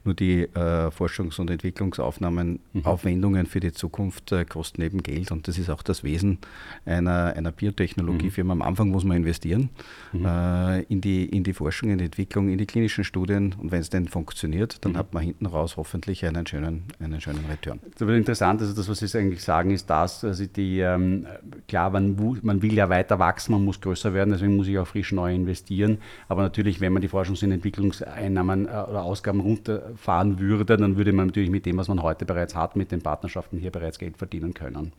Nur 0.03 0.15
die 0.15 0.41
äh, 0.41 0.89
Forschungs- 0.89 1.39
und 1.39 1.51
Entwicklungsaufnahmen, 1.51 2.61
mhm. 2.73 2.83
Aufwendungen 2.83 3.45
für 3.45 3.59
die 3.59 3.73
Zukunft 3.73 4.31
äh, 4.31 4.43
kosten 4.43 4.81
eben 4.81 5.03
Geld 5.03 5.29
und 5.29 5.47
das 5.47 5.59
ist 5.59 5.69
auch 5.69 5.83
das 5.83 6.03
Wesen 6.03 6.39
einer, 6.83 7.35
einer 7.35 7.51
Biotechnologiefirma. 7.51 8.53
Am 8.53 8.63
Anfang 8.63 8.89
muss 8.89 9.03
man 9.03 9.17
investieren 9.17 9.69
mhm. 10.13 10.25
äh, 10.25 10.81
in, 10.89 10.99
die, 10.99 11.25
in 11.25 11.43
die 11.43 11.53
Forschung, 11.53 11.91
in 11.91 11.99
die 11.99 12.05
Entwicklung 12.05 12.38
Entwicklung 12.39 12.49
in 12.49 12.57
die 12.57 12.65
klinischen 12.65 13.03
Studien 13.03 13.55
und 13.59 13.71
wenn 13.71 13.81
es 13.81 13.89
denn 13.89 14.07
funktioniert, 14.07 14.83
dann 14.85 14.93
mhm. 14.93 14.97
hat 14.97 15.13
man 15.13 15.23
hinten 15.23 15.45
raus 15.45 15.77
hoffentlich 15.77 16.25
einen 16.25 16.45
schönen, 16.45 16.85
einen 16.99 17.19
schönen 17.21 17.45
Return. 17.49 17.79
Das 17.97 18.07
wird 18.07 18.17
interessant, 18.17 18.61
also 18.61 18.73
das, 18.73 18.87
was 18.87 18.99
Sie 18.99 19.17
eigentlich 19.17 19.43
sagen, 19.43 19.71
ist 19.71 19.89
das, 19.89 20.23
also 20.23 20.45
die, 20.45 20.79
ähm, 20.79 21.27
klar, 21.67 21.89
man, 21.89 22.15
man 22.41 22.61
will 22.61 22.73
ja 22.73 22.89
weiter 22.89 23.19
wachsen, 23.19 23.53
man 23.53 23.65
muss 23.65 23.81
größer 23.81 24.13
werden, 24.13 24.31
deswegen 24.31 24.55
muss 24.55 24.67
ich 24.67 24.77
auch 24.77 24.87
frisch 24.87 25.11
neu 25.11 25.33
investieren, 25.33 25.99
aber 26.27 26.41
natürlich, 26.43 26.81
wenn 26.81 26.93
man 26.93 27.01
die 27.01 27.09
Forschungs- 27.09 27.43
und 27.43 27.51
Entwicklungseinnahmen 27.51 28.65
äh, 28.65 28.69
oder 28.69 29.03
Ausgaben 29.03 29.39
runterfahren 29.41 30.39
würde, 30.39 30.77
dann 30.77 30.97
würde 30.97 31.11
man 31.11 31.27
natürlich 31.27 31.51
mit 31.51 31.65
dem, 31.65 31.77
was 31.77 31.87
man 31.87 32.01
heute 32.01 32.25
bereits 32.25 32.55
hat, 32.55 32.75
mit 32.75 32.91
den 32.91 33.01
Partnerschaften 33.01 33.57
hier 33.57 33.71
bereits 33.71 33.99
Geld 33.99 34.17
verdienen 34.17 34.53
können. 34.53 34.75
Und 34.75 34.93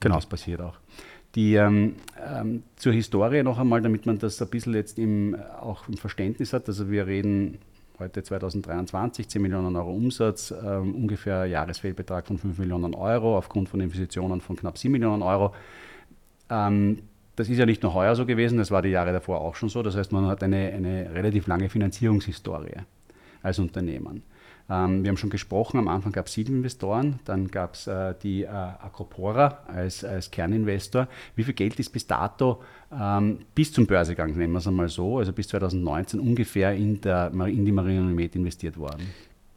genau. 0.00 0.16
das 0.16 0.26
passiert 0.26 0.60
auch. 0.60 0.76
Die, 1.34 1.54
ähm, 1.54 1.94
ähm, 2.18 2.64
zur 2.76 2.92
Historie 2.92 3.42
noch 3.42 3.58
einmal, 3.58 3.80
damit 3.80 4.04
man 4.04 4.18
das 4.18 4.42
ein 4.42 4.48
bisschen 4.48 4.74
jetzt 4.74 4.98
im, 4.98 5.36
auch 5.60 5.88
im 5.88 5.96
Verständnis 5.96 6.52
hat. 6.52 6.66
Also 6.68 6.90
wir 6.90 7.06
reden 7.06 7.58
heute 8.00 8.22
2023, 8.22 9.28
10 9.28 9.42
Millionen 9.42 9.76
Euro 9.76 9.92
Umsatz, 9.92 10.50
ähm, 10.50 10.94
ungefähr 10.94 11.46
Jahresfehlbetrag 11.46 12.26
von 12.26 12.38
5 12.38 12.58
Millionen 12.58 12.94
Euro 12.94 13.36
aufgrund 13.38 13.68
von 13.68 13.80
Investitionen 13.80 14.40
von 14.40 14.56
knapp 14.56 14.78
7 14.78 14.90
Millionen 14.90 15.22
Euro. 15.22 15.54
Ähm, 16.48 17.02
das 17.36 17.48
ist 17.48 17.58
ja 17.58 17.66
nicht 17.66 17.82
nur 17.82 17.94
heuer 17.94 18.16
so 18.16 18.26
gewesen, 18.26 18.58
das 18.58 18.70
war 18.70 18.82
die 18.82 18.88
Jahre 18.88 19.12
davor 19.12 19.40
auch 19.40 19.54
schon 19.54 19.68
so. 19.68 19.82
Das 19.82 19.96
heißt, 19.96 20.12
man 20.12 20.26
hat 20.26 20.42
eine, 20.42 20.72
eine 20.72 21.14
relativ 21.14 21.46
lange 21.46 21.68
Finanzierungshistorie 21.68 22.76
als 23.42 23.58
Unternehmen. 23.58 24.22
Ähm, 24.68 25.02
wir 25.02 25.08
haben 25.08 25.16
schon 25.16 25.30
gesprochen, 25.30 25.78
am 25.78 25.88
Anfang 25.88 26.12
gab 26.12 26.26
es 26.26 26.34
sieben 26.34 26.56
Investoren, 26.56 27.20
dann 27.24 27.48
gab 27.48 27.74
es 27.74 27.86
äh, 27.86 28.14
die 28.22 28.42
äh, 28.42 28.48
Acropora 28.48 29.60
als, 29.66 30.04
als 30.04 30.30
Kerninvestor. 30.30 31.08
Wie 31.36 31.44
viel 31.44 31.54
Geld 31.54 31.78
ist 31.80 31.90
bis 31.90 32.06
dato 32.06 32.62
ähm, 32.92 33.40
bis 33.54 33.72
zum 33.72 33.86
Börsegang, 33.86 34.36
nennen 34.36 34.52
wir 34.52 34.58
es 34.58 34.66
einmal 34.66 34.88
so, 34.88 35.18
also 35.18 35.32
bis 35.32 35.48
2019 35.48 36.20
ungefähr 36.20 36.74
in, 36.74 37.00
der, 37.00 37.32
in 37.32 37.64
die 37.64 37.72
Marinomed 37.72 38.36
investiert 38.36 38.76
worden? 38.76 39.08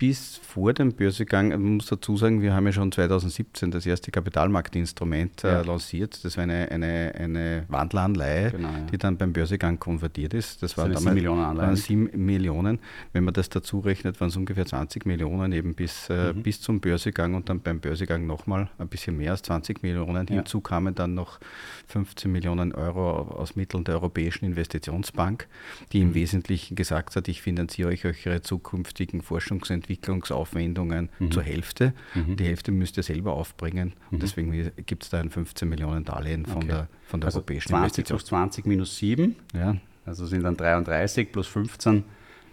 Bis 0.03 0.35
vor 0.35 0.73
dem 0.73 0.91
Börsegang, 0.91 1.47
man 1.51 1.75
muss 1.77 1.85
dazu 1.85 2.17
sagen, 2.17 2.41
wir 2.41 2.53
haben 2.53 2.65
ja 2.65 2.73
schon 2.73 2.91
2017 2.91 3.71
das 3.71 3.85
erste 3.85 4.11
Kapitalmarktinstrument 4.11 5.45
äh, 5.45 5.47
ja. 5.47 5.61
lanciert. 5.61 6.25
Das 6.25 6.35
war 6.35 6.43
eine, 6.43 6.69
eine, 6.71 7.13
eine 7.17 7.63
Wandleranleihe, 7.69 8.51
genau, 8.51 8.67
ja. 8.67 8.79
die 8.91 8.97
dann 8.97 9.15
beim 9.15 9.31
Börsegang 9.31 9.79
konvertiert 9.79 10.33
ist. 10.33 10.61
Das, 10.61 10.77
waren 10.77 10.89
damals 10.89 11.05
7 11.05 11.13
Millionen 11.13 11.45
Anleihen. 11.45 11.75
7 11.77 12.09
Millionen. 12.15 12.79
Wenn 13.13 13.23
man 13.23 13.33
das 13.33 13.47
dazu 13.47 13.79
rechnet, 13.79 14.19
waren 14.19 14.27
es 14.27 14.35
ungefähr 14.35 14.65
20 14.65 15.05
Millionen 15.05 15.53
eben 15.53 15.73
bis, 15.73 16.09
äh, 16.09 16.33
mhm. 16.33 16.43
bis 16.43 16.59
zum 16.59 16.81
Börsegang 16.81 17.33
und 17.33 17.47
dann 17.47 17.61
beim 17.61 17.79
Börsegang 17.79 18.27
nochmal 18.27 18.69
ein 18.79 18.89
bisschen 18.89 19.15
mehr 19.15 19.31
als 19.31 19.43
20 19.43 19.83
Millionen. 19.83 20.27
Ja. 20.27 20.35
Hinzu 20.35 20.59
kamen 20.59 20.95
dann 20.95 21.13
noch 21.13 21.39
15 21.87 22.29
Millionen 22.29 22.73
Euro 22.73 23.21
aus 23.21 23.55
Mitteln 23.55 23.85
der 23.85 23.95
Europäischen 23.95 24.43
Investitionsbank, 24.43 25.47
die 25.93 26.01
im 26.01 26.09
mhm. 26.09 26.15
Wesentlichen 26.15 26.75
gesagt 26.75 27.15
hat, 27.15 27.29
ich 27.29 27.41
finanziere 27.41 27.87
euch 27.87 28.05
eure 28.05 28.41
zukünftigen 28.41 29.21
Forschungsentwicklungen 29.21 29.92
Entwicklungsaufwendungen 29.93 31.09
mhm. 31.19 31.31
zur 31.31 31.43
Hälfte. 31.43 31.93
Mhm. 32.15 32.35
Die 32.37 32.45
Hälfte 32.45 32.71
müsst 32.71 32.97
ihr 32.97 33.03
selber 33.03 33.33
aufbringen. 33.33 33.93
Und 34.11 34.17
mhm. 34.17 34.21
deswegen 34.21 34.71
gibt 34.85 35.03
es 35.03 35.09
da 35.09 35.19
ein 35.19 35.29
15 35.29 35.67
Millionen 35.69 36.03
Darlehen 36.03 36.45
von 36.45 36.57
okay. 36.57 36.67
der, 36.67 36.87
von 37.05 37.21
der 37.21 37.27
also 37.27 37.39
europäischen 37.39 37.69
20 37.69 37.83
Investition. 37.83 38.17
plus 38.17 38.27
20 38.27 38.65
minus 38.65 38.97
7. 38.97 39.35
Ja. 39.53 39.77
Also 40.05 40.25
sind 40.25 40.43
dann 40.43 40.57
33 40.57 41.31
plus 41.31 41.47
15 41.47 42.03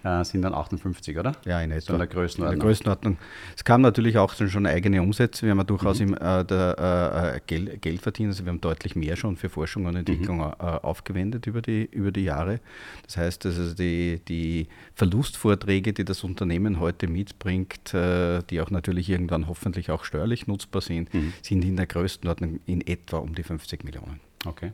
äh, 0.04 0.25
sind 0.25 0.42
dann 0.42 0.54
58, 0.54 1.19
oder? 1.19 1.33
Ja, 1.45 1.61
in 1.61 1.71
etwa. 1.71 1.80
So 1.80 1.92
in 1.95 1.99
der 1.99 2.09
Größenordnung. 2.09 2.54
In 2.54 2.59
der 2.59 2.66
Größenordnung. 2.66 3.19
Es 3.57 3.64
kam 3.64 3.80
natürlich 3.80 4.19
auch 4.19 4.35
schon 4.35 4.66
eigene 4.66 5.02
Umsätze. 5.02 5.42
Wir 5.42 5.50
haben 5.50 5.59
ja 5.59 5.64
durchaus 5.64 6.00
mhm. 6.00 6.09
im, 6.09 6.14
äh, 6.14 6.45
der, 6.45 7.35
äh, 7.37 7.40
Geld, 7.47 7.83
Geld 7.83 8.00
verdient. 8.00 8.28
Also 8.28 8.45
wir 8.45 8.50
haben 8.50 8.61
deutlich 8.61 8.97
mehr 8.97 9.16
schon 9.16 9.37
für 9.37 9.49
Forschung 9.49 9.87
und 9.87 9.97
Entwicklung 9.97 10.38
mhm. 10.38 10.54
Äh, 10.61 10.64
aufgewendet 10.64 11.47
über 11.47 11.62
die, 11.62 11.85
über 11.85 12.12
die 12.12 12.25
Jahre. 12.25 12.61
Das 13.07 13.16
heißt, 13.16 13.47
also 13.47 13.75
die, 13.75 14.21
die 14.26 14.69
Verlustvorträge, 14.95 15.92
die 15.92 16.04
das 16.04 16.25
Unternehmen 16.25 16.80
heute 16.80 17.09
mitbringt, 17.09 17.95
äh, 17.95 18.42
die 18.49 18.61
auch 18.61 18.71
natürlich 18.71 19.09
irgendwann 19.09 19.49
hoffentlich 19.49 19.90
auch 19.90 20.04
steuerlich 20.04 20.47
nutzbar 20.47 20.83
sind, 20.83 21.12
mhm. 21.12 21.33
sind 21.42 21.64
in 21.64 21.76
der 21.76 21.87
Größenordnung 21.87 22.61
in 22.66 22.87
etwa 22.87 23.19
um 23.19 23.35
die 23.35 23.42
50 23.42 23.85
Millionen. 23.85 24.21
Okay. 24.47 24.73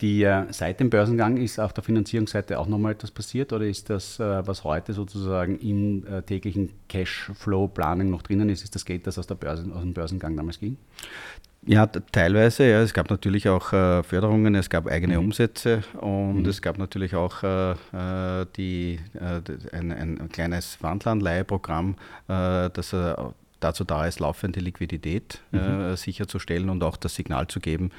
Die, 0.00 0.22
äh, 0.24 0.44
seit 0.50 0.80
dem 0.80 0.90
Börsengang 0.90 1.38
ist 1.38 1.58
auf 1.58 1.72
der 1.72 1.82
Finanzierungsseite 1.82 2.58
auch 2.58 2.66
nochmal 2.66 2.92
etwas 2.92 3.10
passiert 3.10 3.52
oder 3.52 3.64
ist 3.64 3.88
das, 3.88 4.20
äh, 4.20 4.46
was 4.46 4.62
heute 4.64 4.92
sozusagen 4.92 5.58
im 5.58 6.06
äh, 6.06 6.22
täglichen 6.22 6.70
Cashflow-Planung 6.88 8.10
noch 8.10 8.22
drinnen 8.22 8.50
ist, 8.50 8.62
ist 8.62 8.74
das 8.74 8.84
Geld, 8.84 9.06
das 9.06 9.18
aus, 9.18 9.26
der 9.26 9.36
Börse, 9.36 9.70
aus 9.72 9.80
dem 9.80 9.94
Börsengang 9.94 10.36
damals 10.36 10.60
ging? 10.60 10.76
Ja, 11.66 11.86
teilweise. 11.86 12.68
Ja. 12.68 12.80
Es 12.80 12.94
gab 12.94 13.10
natürlich 13.10 13.48
auch 13.48 13.72
äh, 13.72 14.02
Förderungen, 14.04 14.54
es 14.54 14.70
gab 14.70 14.86
eigene 14.86 15.14
mhm. 15.14 15.26
Umsätze 15.26 15.82
und 16.00 16.42
mhm. 16.42 16.48
es 16.48 16.62
gab 16.62 16.78
natürlich 16.78 17.14
auch 17.16 17.42
äh, 17.42 17.72
äh 17.72 18.46
die, 18.56 19.00
äh, 19.14 19.40
ein, 19.76 19.90
ein, 19.92 20.28
kleines 20.30 20.78
Wandlanleiheprogramm, 20.80 21.96
äh, 22.28 22.70
das 22.70 22.94
dazu 23.58 23.84
da 23.84 24.06
ist, 24.06 24.20
laufende 24.20 24.60
Liquidität 24.60 25.40
mhm. 25.50 25.96
sicherzustellen 25.96 26.68
und 26.68 26.84
auch 26.84 26.98
das 26.98 27.14
Signal 27.14 27.48
zu 27.48 27.58
geben, 27.58 27.90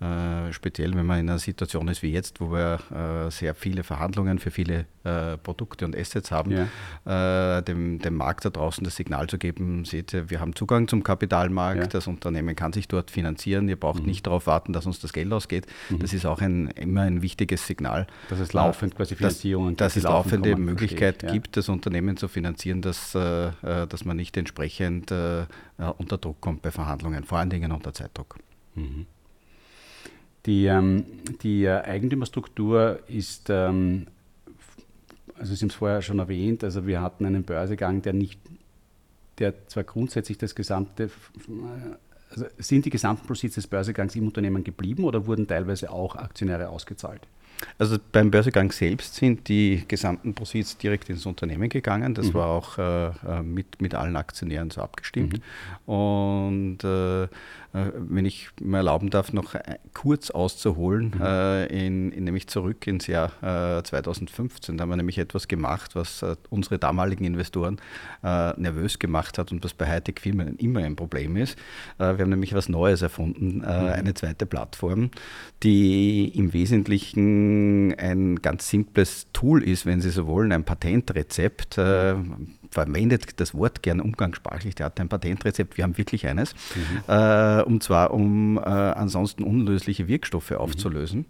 äh, 0.00 0.50
speziell 0.52 0.94
wenn 0.94 1.04
man 1.04 1.20
in 1.20 1.28
einer 1.28 1.38
Situation 1.38 1.86
ist 1.88 2.02
wie 2.02 2.10
jetzt, 2.10 2.40
wo 2.40 2.52
wir 2.52 2.80
äh, 2.90 3.30
sehr 3.30 3.54
viele 3.54 3.82
Verhandlungen 3.82 4.38
für 4.38 4.50
viele 4.50 4.86
äh, 5.04 5.36
Produkte 5.36 5.84
und 5.84 5.94
Assets 5.94 6.30
haben, 6.30 6.52
ja. 7.04 7.58
Äh, 7.58 7.62
dem, 7.62 7.98
dem 7.98 8.14
Markt 8.14 8.46
da 8.46 8.50
draußen 8.50 8.82
das 8.82 8.96
Signal 8.96 9.26
zu 9.26 9.36
geben, 9.36 9.84
seht 9.84 10.14
ihr, 10.14 10.30
wir 10.30 10.40
haben 10.40 10.56
Zugang 10.56 10.88
zum 10.88 11.02
Kapitalmarkt, 11.02 11.80
ja. 11.80 11.86
das 11.86 12.06
Unternehmen 12.06 12.56
kann 12.56 12.72
sich 12.72 12.88
dort 12.88 13.10
finanzieren, 13.10 13.68
ihr 13.68 13.78
braucht 13.78 14.00
mhm. 14.00 14.06
nicht 14.06 14.26
darauf 14.26 14.46
warten, 14.46 14.72
dass 14.72 14.86
uns 14.86 15.00
das 15.00 15.12
Geld 15.12 15.30
ausgeht. 15.34 15.66
Mhm. 15.90 15.98
Das 15.98 16.14
ist 16.14 16.24
auch 16.24 16.40
ein, 16.40 16.68
immer 16.68 17.02
ein 17.02 17.20
wichtiges 17.20 17.66
Signal. 17.66 18.06
Dass 18.30 18.40
es 18.40 18.54
laufend 18.54 18.96
quasi 18.96 19.16
Finanzierung 19.16 19.76
Dass, 19.76 19.94
dass 19.94 19.96
es 19.98 20.02
laufende 20.04 20.52
kommen, 20.52 20.64
Möglichkeit 20.64 21.22
ja. 21.22 21.32
gibt, 21.32 21.58
das 21.58 21.68
Unternehmen 21.68 22.16
zu 22.16 22.28
finanzieren, 22.28 22.80
dass, 22.80 23.14
äh, 23.14 23.50
dass 23.60 24.06
man 24.06 24.16
nicht 24.16 24.36
entsprechend 24.38 25.10
unter 25.10 26.18
Druck 26.18 26.40
kommt 26.40 26.62
bei 26.62 26.70
Verhandlungen, 26.70 27.24
vor 27.24 27.38
allen 27.38 27.50
Dingen 27.50 27.72
unter 27.72 27.92
Zeitdruck. 27.92 28.38
Mhm. 28.74 29.06
Die, 30.46 30.66
ähm, 30.66 31.04
die 31.42 31.64
äh, 31.64 31.82
Eigentümerstruktur 31.82 33.00
ist, 33.08 33.50
ähm, 33.50 34.06
also 35.38 35.54
Sie 35.54 35.62
haben 35.62 35.70
es 35.70 35.74
vorher 35.74 36.02
schon 36.02 36.18
erwähnt, 36.18 36.64
also 36.64 36.86
wir 36.86 37.02
hatten 37.02 37.26
einen 37.26 37.42
Börsegang, 37.42 38.02
der 38.02 38.12
nicht, 38.12 38.40
der 39.38 39.66
zwar 39.68 39.84
grundsätzlich 39.84 40.38
das 40.38 40.54
gesamte, 40.54 41.10
also 42.30 42.46
sind 42.58 42.84
die 42.84 42.90
gesamten 42.90 43.26
Proceeds 43.26 43.56
des 43.56 43.66
Börsegangs 43.66 44.16
im 44.16 44.26
Unternehmen 44.26 44.64
geblieben 44.64 45.04
oder 45.04 45.26
wurden 45.26 45.46
teilweise 45.46 45.90
auch 45.90 46.16
Aktionäre 46.16 46.68
ausgezahlt? 46.68 47.26
Also 47.78 47.98
beim 48.12 48.30
Börsegang 48.30 48.72
selbst 48.72 49.14
sind 49.14 49.48
die 49.48 49.84
gesamten 49.86 50.34
Proceeds 50.34 50.78
direkt 50.78 51.08
ins 51.10 51.26
Unternehmen 51.26 51.68
gegangen. 51.68 52.14
Das 52.14 52.28
mhm. 52.28 52.34
war 52.34 52.46
auch 52.46 52.78
äh, 52.78 53.08
äh 53.08 53.42
mit, 53.42 53.80
mit 53.80 53.94
allen 53.94 54.16
Aktionären 54.16 54.70
so 54.70 54.80
abgestimmt. 54.80 55.40
Mhm. 55.86 55.92
Und 55.92 56.84
äh, 56.84 57.24
äh, 57.24 57.28
wenn 57.72 58.24
ich 58.24 58.48
mir 58.60 58.78
erlauben 58.78 59.10
darf, 59.10 59.32
noch 59.32 59.54
kurz 59.94 60.30
auszuholen, 60.30 61.12
mhm. 61.14 61.22
Äh, 61.22 61.66
in, 61.66 62.12
in, 62.12 62.24
nämlich 62.24 62.48
zurück 62.48 62.86
ins 62.86 63.06
Jahr 63.06 63.30
2015. 63.84 64.74
Äh, 64.74 64.78
da 64.78 64.82
haben 64.82 64.88
wir 64.90 64.96
nämlich 64.96 65.18
etwas 65.18 65.46
gemacht, 65.46 65.94
was 65.94 66.24
unsere 66.48 66.78
damaligen 66.78 67.24
Investoren 67.24 67.80
nervös 68.22 68.98
gemacht 68.98 69.38
hat 69.38 69.52
und 69.52 69.64
was 69.64 69.74
bei 69.74 69.86
Hightech 69.86 70.20
Filmen 70.20 70.56
immer 70.56 70.80
ein 70.80 70.96
Problem 70.96 71.36
ist. 71.36 71.56
wir 71.98 72.06
haben 72.06 72.30
nämlich 72.30 72.54
was 72.54 72.68
Neues 72.68 73.02
erfunden, 73.02 73.58
mhm. 73.58 73.64
eine 73.64 74.14
zweite 74.14 74.46
Plattform, 74.46 75.10
die 75.62 76.28
im 76.36 76.52
Wesentlichen 76.52 77.94
ein 77.98 78.36
ganz 78.42 78.68
simples 78.68 79.28
Tool 79.32 79.62
ist, 79.62 79.86
wenn 79.86 80.00
Sie 80.00 80.10
so 80.10 80.26
wollen, 80.26 80.52
ein 80.52 80.64
Patentrezept 80.64 81.78
verwendet 82.70 83.40
das 83.40 83.54
Wort 83.54 83.82
gern 83.82 84.00
umgangssprachlich, 84.00 84.74
der 84.74 84.86
hat 84.86 85.00
ein 85.00 85.08
Patentrezept, 85.08 85.76
wir 85.76 85.84
haben 85.84 85.98
wirklich 85.98 86.26
eines, 86.26 86.54
mhm. 86.74 87.14
äh, 87.14 87.62
und 87.62 87.82
zwar 87.82 88.12
um 88.12 88.58
äh, 88.58 88.60
ansonsten 88.60 89.42
unlösliche 89.42 90.08
Wirkstoffe 90.08 90.50
mhm. 90.50 90.56
aufzulösen. 90.56 91.26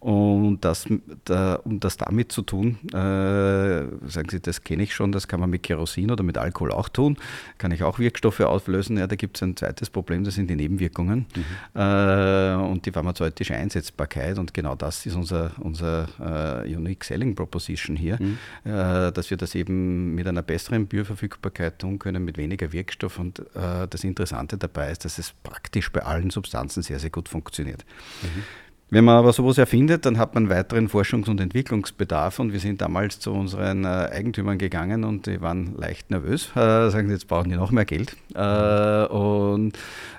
Mhm. 0.00 0.08
Und 0.08 0.64
das, 0.64 0.86
da, 1.24 1.56
um 1.56 1.80
das 1.80 1.96
damit 1.96 2.32
zu 2.32 2.42
tun, 2.42 2.78
äh, 2.90 2.94
sagen 2.94 4.28
Sie, 4.30 4.40
das 4.40 4.62
kenne 4.62 4.82
ich 4.82 4.94
schon, 4.94 5.12
das 5.12 5.28
kann 5.28 5.40
man 5.40 5.50
mit 5.50 5.62
Kerosin 5.62 6.10
oder 6.10 6.22
mit 6.22 6.38
Alkohol 6.38 6.72
auch 6.72 6.88
tun, 6.88 7.16
kann 7.58 7.72
ich 7.72 7.82
auch 7.82 7.98
Wirkstoffe 7.98 8.40
auflösen. 8.40 8.96
Ja, 8.98 9.06
da 9.06 9.16
gibt 9.16 9.36
es 9.36 9.42
ein 9.42 9.56
zweites 9.56 9.90
Problem, 9.90 10.24
das 10.24 10.34
sind 10.34 10.48
die 10.48 10.56
Nebenwirkungen 10.56 11.26
mhm. 11.34 11.44
Äh, 11.74 12.54
und 12.54 12.86
die 12.86 12.92
pharmazeutische 12.92 13.54
Einsetzbarkeit. 13.54 14.38
Und 14.38 14.54
genau 14.54 14.74
das 14.74 15.06
ist 15.06 15.16
unser, 15.16 15.52
unser 15.58 16.08
uh, 16.20 16.66
Unique 16.66 17.04
Selling 17.04 17.34
Proposition 17.34 17.96
hier, 17.96 18.18
mhm. 18.20 18.38
Äh, 18.64 19.12
dass 19.12 19.30
wir 19.30 19.36
das 19.36 19.54
eben 19.54 20.14
mit 20.14 20.26
einer 20.26 20.42
besseren 20.42 20.83
Bioverfügbarkeit 20.88 21.78
tun 21.78 21.98
können 21.98 22.24
mit 22.24 22.38
weniger 22.38 22.72
Wirkstoff. 22.72 23.18
Und 23.18 23.40
äh, 23.54 23.88
das 23.88 24.04
Interessante 24.04 24.58
dabei 24.58 24.90
ist, 24.90 25.04
dass 25.04 25.18
es 25.18 25.32
praktisch 25.42 25.92
bei 25.92 26.02
allen 26.02 26.30
Substanzen 26.30 26.82
sehr, 26.82 26.98
sehr 26.98 27.10
gut 27.10 27.28
funktioniert. 27.28 27.84
Mhm. 28.22 28.44
Wenn 28.90 29.04
man 29.04 29.16
aber 29.16 29.32
sowas 29.32 29.58
erfindet, 29.58 30.04
dann 30.06 30.18
hat 30.18 30.34
man 30.34 30.48
weiteren 30.50 30.88
Forschungs- 30.88 31.28
und 31.28 31.40
Entwicklungsbedarf 31.40 32.38
und 32.38 32.52
wir 32.52 32.60
sind 32.60 32.80
damals 32.80 33.18
zu 33.18 33.32
unseren 33.32 33.84
äh, 33.84 33.88
Eigentümern 33.88 34.58
gegangen 34.58 35.04
und 35.04 35.26
die 35.26 35.40
waren 35.40 35.74
leicht 35.76 36.10
nervös, 36.10 36.50
äh, 36.50 36.90
sagen 36.90 37.08
sie, 37.08 37.14
jetzt 37.14 37.26
brauchen 37.26 37.50
die 37.50 37.56
noch 37.56 37.70
mehr 37.70 37.86
Geld 37.86 38.16
äh, 38.34 39.06
und 39.06 39.72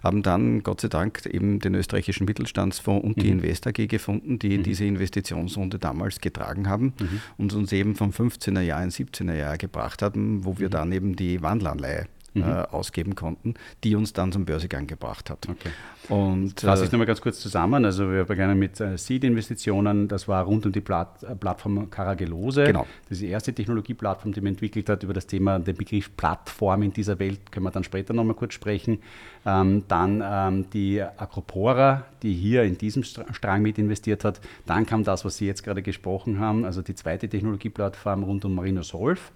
haben 0.03 0.23
dann 0.23 0.63
Gott 0.63 0.81
sei 0.81 0.87
Dank 0.87 1.25
eben 1.27 1.59
den 1.59 1.75
österreichischen 1.75 2.25
Mittelstandsfonds 2.25 3.05
und 3.05 3.17
mhm. 3.17 3.21
die 3.21 3.29
Invest 3.29 3.67
AG 3.67 3.87
gefunden, 3.87 4.39
die 4.39 4.57
mhm. 4.57 4.63
diese 4.63 4.85
Investitionsrunde 4.85 5.79
damals 5.79 6.19
getragen 6.19 6.67
haben 6.67 6.93
mhm. 6.99 7.21
und 7.37 7.53
uns 7.53 7.71
eben 7.71 7.95
vom 7.95 8.09
15er 8.09 8.61
Jahr 8.61 8.83
in 8.83 8.89
17er 8.89 9.35
Jahr 9.35 9.57
gebracht 9.57 10.01
haben, 10.01 10.43
wo 10.43 10.57
wir 10.57 10.67
mhm. 10.67 10.71
dann 10.71 10.91
eben 10.91 11.15
die 11.15 11.41
Wandelanleihe 11.41 12.07
mhm. 12.35 12.43
äh, 12.43 12.45
ausgeben 12.45 13.15
konnten, 13.15 13.55
die 13.83 13.95
uns 13.95 14.13
dann 14.13 14.31
zum 14.31 14.45
Börsegang 14.45 14.87
gebracht 14.87 15.29
hat. 15.29 15.47
Okay. 15.49 15.69
Und 16.09 16.59
fasse 16.59 16.83
ich 16.83 16.89
äh, 16.89 16.91
nochmal 16.91 17.07
ganz 17.07 17.21
kurz 17.21 17.39
zusammen. 17.39 17.85
Also 17.85 18.11
wir 18.11 18.25
begannen 18.25 18.57
mit 18.57 18.79
äh, 18.79 18.97
Seed-Investitionen, 18.97 20.07
das 20.07 20.27
war 20.27 20.43
rund 20.43 20.65
um 20.65 20.71
die 20.71 20.81
Platt, 20.81 21.23
äh, 21.23 21.35
Plattform 21.35 21.89
Caragelose. 21.89 22.65
Genau. 22.65 22.85
Das 23.03 23.17
ist 23.17 23.21
die 23.21 23.29
erste 23.29 23.53
Technologieplattform, 23.53 24.33
die 24.33 24.41
man 24.41 24.53
entwickelt 24.53 24.89
hat. 24.89 25.03
Über 25.03 25.13
das 25.13 25.27
Thema, 25.27 25.59
den 25.59 25.75
Begriff 25.75 26.15
Plattform 26.15 26.83
in 26.83 26.93
dieser 26.93 27.19
Welt 27.19 27.51
können 27.51 27.65
wir 27.65 27.71
dann 27.71 27.83
später 27.83 28.13
nochmal 28.13 28.35
kurz 28.35 28.53
sprechen. 28.53 28.99
Ähm, 29.45 29.83
dann 29.87 30.23
ähm, 30.25 30.69
die 30.71 31.01
Acropora, 31.01 32.05
die 32.23 32.33
hier 32.33 32.63
in 32.63 32.77
diesem 32.77 33.03
Strang 33.03 33.61
mit 33.61 33.77
investiert 33.77 34.23
hat. 34.23 34.41
Dann 34.65 34.85
kam 34.85 35.03
das, 35.03 35.25
was 35.25 35.37
Sie 35.37 35.45
jetzt 35.45 35.63
gerade 35.63 35.81
gesprochen 35.81 36.39
haben, 36.39 36.65
also 36.65 36.81
die 36.81 36.95
zweite 36.95 37.27
Technologieplattform 37.29 38.23
rund 38.23 38.45
um 38.45 38.55
Marino 38.55 38.81
Solf. 38.81 39.31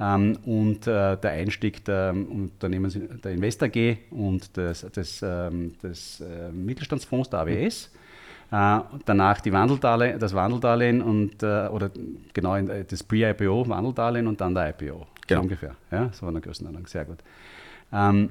Ähm, 0.00 0.38
und 0.46 0.86
äh, 0.86 1.16
der 1.18 1.30
Einstieg 1.32 1.84
der 1.84 2.12
Unternehmens 2.12 2.98
der 3.22 3.32
Investor 3.32 3.68
G 3.68 3.98
und 4.10 4.56
des, 4.56 4.80
des, 4.80 5.20
ähm, 5.22 5.74
des 6.18 6.20
äh, 6.20 6.50
Mittelstandsfonds 6.50 7.30
der 7.30 7.40
AWS. 7.40 7.90
Äh, 8.52 8.80
danach 9.04 9.40
die 9.40 9.52
Wandeldarlehen, 9.52 10.18
das 10.18 10.34
Wandeldarlehen 10.34 11.02
und 11.02 11.42
äh, 11.42 11.68
oder 11.68 11.90
genau 12.32 12.56
äh, 12.56 12.84
das 12.84 13.02
Pre-IPO 13.02 13.68
Wandeldarlehen 13.68 14.26
und 14.26 14.40
dann 14.40 14.54
der 14.54 14.70
IPO. 14.70 15.06
Genau. 15.26 15.42
Ungefähr. 15.42 15.76
Ja, 15.90 16.10
so 16.12 16.22
war 16.22 16.30
eine 16.30 16.40
Größenordnung. 16.40 16.86
Sehr 16.86 17.04
gut. 17.04 17.18
Ähm, 17.92 18.30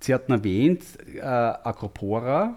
Sie 0.00 0.14
hatten 0.14 0.32
erwähnt, 0.32 0.84
äh, 1.16 1.20
Acropora, 1.22 2.56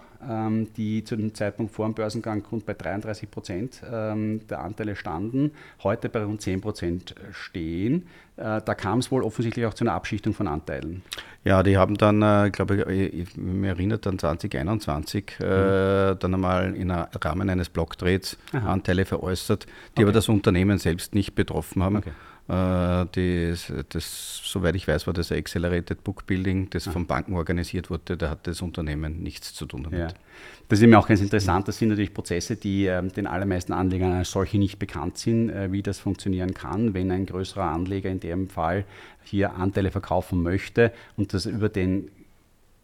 die 0.78 1.04
zu 1.04 1.16
dem 1.16 1.34
Zeitpunkt 1.34 1.74
vor 1.74 1.86
dem 1.86 1.94
Börsengang 1.94 2.46
rund 2.51 2.66
bei 2.66 2.74
33 2.74 3.32
Prozent 3.32 3.82
ähm, 3.92 4.48
der 4.48 4.60
Anteile 4.60 4.96
standen, 4.96 5.51
heute 5.84 6.10
bei 6.10 6.24
rund 6.24 6.42
10 6.42 6.62
Prozent 6.62 7.16
stehen. 7.32 8.08
Äh, 8.38 8.62
da 8.63 8.75
kam 8.75 9.00
es 9.00 9.12
wohl 9.12 9.24
offensichtlich 9.24 9.66
auch 9.66 9.74
zu 9.74 9.84
einer 9.84 9.94
Abschichtung 9.94 10.34
von 10.34 10.48
Anteilen. 10.48 11.04
Ja, 11.44 11.63
die 11.63 11.78
haben 11.78 11.96
dann, 11.98 12.22
äh, 12.22 12.50
glaube 12.51 12.86
ich, 12.92 13.13
ich 13.13 13.38
mich 13.38 13.70
erinnert 13.70 14.06
an 14.08 14.20
2021, 14.20 15.34
äh, 15.40 15.44
mhm. 15.44 16.20
dann 16.20 16.34
einmal 16.34 16.75
im 16.75 16.92
Rahmen 16.92 17.50
eines 17.50 17.70
Blocktrades 17.70 18.38
Anteile 18.54 19.06
veräußert, 19.06 19.66
die 19.66 19.70
okay. 19.70 20.04
aber 20.04 20.12
das 20.12 20.30
Unternehmen 20.30 20.78
selbst 20.78 21.13
nicht 21.13 21.36
betroffen 21.36 21.84
haben. 21.84 21.98
Okay. 21.98 22.12
Äh, 22.48 23.06
das, 23.90 24.42
soweit 24.44 24.75
ich 24.75 24.88
weiß, 24.88 25.08
war 25.08 25.13
das 25.13 25.32
Accelerated 25.32 26.04
Book 26.04 26.25
Building, 26.25 26.70
das 26.70 26.86
ja. 26.86 26.92
von 26.92 27.06
Banken 27.06 27.34
organisiert 27.34 27.90
wurde. 27.90 28.18
Da 28.18 28.30
hat 28.30 28.46
das 28.48 28.62
Unternehmen 28.62 29.22
nichts 29.24 29.54
zu 29.54 29.66
tun 29.66 29.84
damit. 29.84 30.00
Ja. 30.00 30.08
Das 30.68 30.80
ist 30.80 30.84
eben 30.84 30.96
auch 30.96 31.08
ganz 31.08 31.20
interessant. 31.20 31.68
Das 31.68 31.77
sind 31.77 31.89
natürlich 31.89 32.13
Prozesse, 32.13 32.56
die 32.56 32.86
äh, 32.86 33.06
den 33.06 33.27
allermeisten 33.27 33.74
Anlegern 33.74 34.13
als 34.13 34.32
solche 34.32 34.58
nicht 34.58 34.80
bekannt 34.80 35.18
sind, 35.18 35.50
äh, 35.50 35.72
wie 35.72 35.82
das 35.82 36.00
funktionieren 36.00 36.53
kann, 36.53 36.94
wenn 36.94 37.12
ein 37.12 37.25
größerer 37.25 37.65
Anleger 37.65 38.10
in 38.10 38.22
dem 38.22 38.48
Fall 38.48 38.86
hier 39.24 39.56
Anteile 39.56 39.91
verkaufen 39.91 40.41
möchte 40.41 40.94
und 41.18 41.34
das 41.34 41.46
über 41.46 41.68
den 41.68 42.10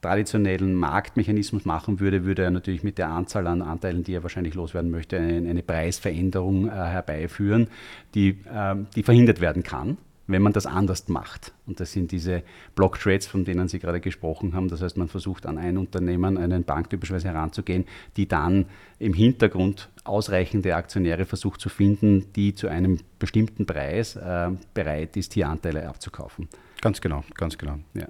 traditionellen 0.01 0.75
Marktmechanismus 0.75 1.65
machen 1.65 1.99
würde, 1.99 2.25
würde 2.25 2.43
er 2.43 2.51
natürlich 2.51 2.83
mit 2.83 2.97
der 2.97 3.09
Anzahl 3.09 3.47
an 3.47 3.61
Anteilen, 3.61 4.03
die 4.03 4.13
er 4.13 4.23
wahrscheinlich 4.23 4.53
loswerden 4.53 4.91
möchte, 4.91 5.17
eine, 5.17 5.49
eine 5.49 5.63
Preisveränderung 5.63 6.67
äh, 6.67 6.71
herbeiführen, 6.71 7.67
die, 8.13 8.29
äh, 8.53 8.75
die 8.95 9.03
verhindert 9.03 9.39
werden 9.39 9.63
kann 9.63 9.97
wenn 10.27 10.41
man 10.41 10.53
das 10.53 10.65
anders 10.65 11.07
macht. 11.07 11.53
Und 11.65 11.79
das 11.79 11.93
sind 11.93 12.11
diese 12.11 12.43
Block 12.75 12.99
Trades, 12.99 13.27
von 13.27 13.45
denen 13.45 13.67
Sie 13.67 13.79
gerade 13.79 13.99
gesprochen 13.99 14.53
haben. 14.53 14.67
Das 14.67 14.81
heißt, 14.81 14.97
man 14.97 15.07
versucht 15.07 15.45
an 15.45 15.57
ein 15.57 15.77
Unternehmen, 15.77 16.37
einen 16.37 16.63
Bank 16.63 16.89
typischerweise 16.89 17.29
heranzugehen, 17.29 17.85
die 18.17 18.27
dann 18.27 18.65
im 18.99 19.13
Hintergrund 19.13 19.89
ausreichende 20.03 20.75
Aktionäre 20.75 21.25
versucht 21.25 21.61
zu 21.61 21.69
finden, 21.69 22.31
die 22.33 22.53
zu 22.53 22.67
einem 22.67 22.99
bestimmten 23.19 23.65
Preis 23.65 24.15
äh, 24.15 24.51
bereit 24.73 25.17
ist, 25.17 25.33
hier 25.33 25.49
Anteile 25.49 25.87
abzukaufen. 25.87 26.47
Ganz 26.81 27.01
genau, 27.01 27.23
ganz 27.35 27.57
genau. 27.57 27.79
Ja. 27.93 28.07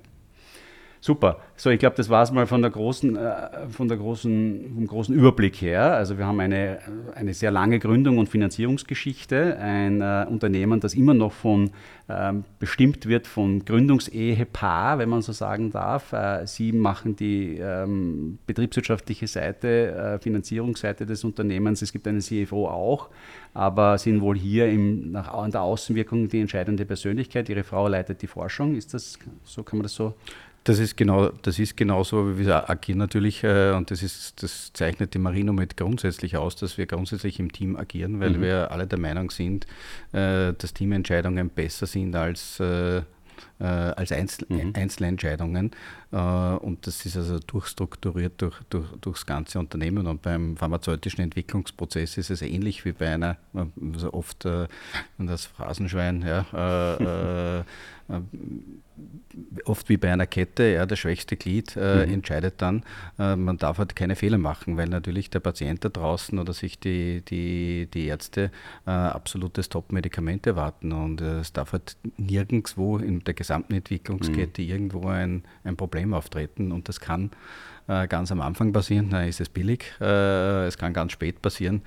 Super. 1.00 1.40
So, 1.56 1.70
ich 1.70 1.80
glaube, 1.80 1.96
das 1.96 2.10
war 2.10 2.24
es 2.24 2.32
mal 2.32 2.48
von 2.48 2.62
der 2.62 2.72
großen, 2.72 3.16
äh, 3.16 3.70
von 3.70 3.88
der 3.88 3.98
großen, 3.98 4.72
vom 4.74 4.88
großen 4.88 5.14
Überblick 5.16 5.56
her. 5.62 5.94
Also 5.96 6.18
wir 6.18 6.26
haben 6.26 6.40
eine, 6.40 6.80
eine 7.16 7.34
sehr 7.34 7.52
lange 7.52 7.80
Gründung 7.80 8.18
und 8.18 8.30
Finanzierungsgeschichte, 8.30 9.58
ein 9.58 10.02
äh, 10.02 10.26
Unternehmen, 10.30 10.80
das 10.80 10.94
immer 10.94 11.14
noch 11.14 11.32
von 11.32 11.72
ähm, 12.10 12.46
bestimmt 12.60 13.06
wird 13.06 13.28
von 13.28 13.66
Gründungsehepaar, 13.66 14.98
wenn 14.98 15.10
man 15.10 15.22
so 15.22 15.34
sagen 15.34 15.72
darf. 15.72 16.14
Äh, 16.14 16.48
sie 16.48 16.72
machen 16.72 17.18
die 17.18 17.58
ähm, 17.58 18.40
betriebswirtschaftliche 18.48 19.28
Seite, 19.28 20.18
äh, 20.18 20.20
Finanzierungsseite 20.20 21.06
des 21.06 21.26
Unternehmens. 21.26 21.82
Es 21.82 21.92
gibt 21.92 22.08
einen 22.08 22.22
CFO 22.22 22.70
auch, 22.70 23.10
aber 23.54 23.98
sind 23.98 24.22
wohl 24.22 24.38
hier 24.38 24.70
im, 24.70 25.12
nach, 25.12 25.34
an 25.34 25.52
der 25.52 25.62
Außenwirkung 25.62 26.30
die 26.30 26.40
entscheidende 26.40 26.86
Persönlichkeit. 26.86 27.50
Ihre 27.50 27.64
Frau 27.64 27.90
leitet 27.90 28.22
die 28.22 28.28
Forschung. 28.28 28.76
Ist 28.76 28.94
das 28.94 29.20
so? 29.44 29.64
Kann 29.64 29.80
man 29.80 29.84
das 29.84 29.94
so 29.94 30.14
das 30.68 30.80
ist 30.80 30.98
genau, 30.98 31.30
das 31.44 31.60
ist 31.60 31.78
genauso, 31.78 32.38
wie 32.38 32.46
wir 32.46 32.70
agieren 32.70 32.98
natürlich, 32.98 33.42
äh, 33.44 33.72
und 33.72 33.90
das 33.90 34.04
ist, 34.04 34.44
das 34.44 34.74
zeichnet 34.74 35.14
die 35.14 35.18
Marino 35.20 35.54
mit 35.54 35.78
grundsätzlich 35.78 36.36
aus, 36.36 36.58
dass 36.58 36.78
wir 36.78 36.86
grundsätzlich 36.88 37.40
im 37.40 37.54
Team 37.54 37.78
agieren, 37.78 38.20
weil 38.20 38.32
mhm. 38.32 38.42
wir 38.42 38.72
alle 38.72 38.86
der 38.86 39.00
Meinung 39.00 39.32
sind, 39.32 39.66
äh, 40.12 40.52
dass 40.54 40.74
Teamentscheidungen 40.74 41.50
besser 41.50 41.86
sind 41.86 42.14
als 42.16 42.60
äh, 42.60 43.02
äh, 43.60 43.64
als 43.64 44.12
Einzel 44.12 44.46
mhm. 44.50 44.74
Einzelentscheidungen. 44.76 45.72
Äh, 46.12 46.18
und 46.18 46.86
das 46.86 47.06
ist 47.06 47.18
also 47.18 47.40
durchstrukturiert 47.40 48.42
durch, 48.42 48.56
durch, 48.70 48.88
durchs 49.02 49.26
ganze 49.26 49.60
Unternehmen. 49.60 50.08
Und 50.08 50.22
beim 50.22 50.58
pharmazeutischen 50.58 51.24
Entwicklungsprozess 51.24 52.18
ist 52.18 52.30
es 52.30 52.42
ähnlich 52.42 52.86
wie 52.86 52.92
bei 52.92 53.14
einer, 53.14 53.38
also 53.94 54.14
oft 54.14 54.46
äh, 54.46 54.68
das 55.18 55.46
Phrasenschwein, 55.46 56.24
ja, 56.24 57.64
oft 59.66 59.90
wie 59.90 59.98
bei 59.98 60.12
einer 60.12 60.28
Kette, 60.28 60.64
ja, 60.64 60.86
das 60.86 61.00
schwächste 61.00 61.36
Glied 61.36 61.76
äh, 61.76 62.06
mhm. 62.06 62.14
entscheidet 62.14 62.56
dann. 62.62 62.84
Äh, 63.20 63.36
man 63.36 63.58
darf 63.58 63.78
halt 63.78 63.96
keine 63.96 64.16
Fehler 64.16 64.38
machen, 64.38 64.78
weil 64.78 64.88
natürlich 64.88 65.30
der 65.30 65.40
Patient 65.40 65.84
da 65.84 65.90
draußen 65.90 66.40
oder 66.40 66.54
sich 66.54 66.80
die, 66.80 67.22
die, 67.22 67.88
die 67.94 68.08
Ärzte 68.08 68.52
äh, 68.86 68.92
absolutes 68.92 69.70
Top-Medikament 69.70 70.48
erwarten. 70.48 70.92
Und 70.92 71.22
äh, 71.22 71.40
es 71.40 71.54
darf 71.54 71.74
halt 71.74 71.98
nirgendwo 72.18 72.98
in 72.98 73.24
der 73.24 73.34
gesamten 73.34 73.74
Entwicklungskette 73.74 74.62
mhm. 74.62 74.70
irgendwo 74.70 75.08
ein, 75.08 75.44
ein 75.64 75.76
Problem 75.76 76.14
auftreten. 76.14 76.72
Und 76.72 76.88
das 76.88 77.00
kann 77.00 77.32
äh, 77.88 78.08
ganz 78.08 78.32
am 78.32 78.42
Anfang 78.42 78.74
passieren, 78.74 79.10
dann 79.10 79.28
ist 79.28 79.42
es 79.42 79.50
billig. 79.50 79.86
Äh, 80.00 80.66
es 80.66 80.78
kann 80.78 80.94
ganz 80.94 81.12
spät 81.12 81.42
passieren 81.42 81.82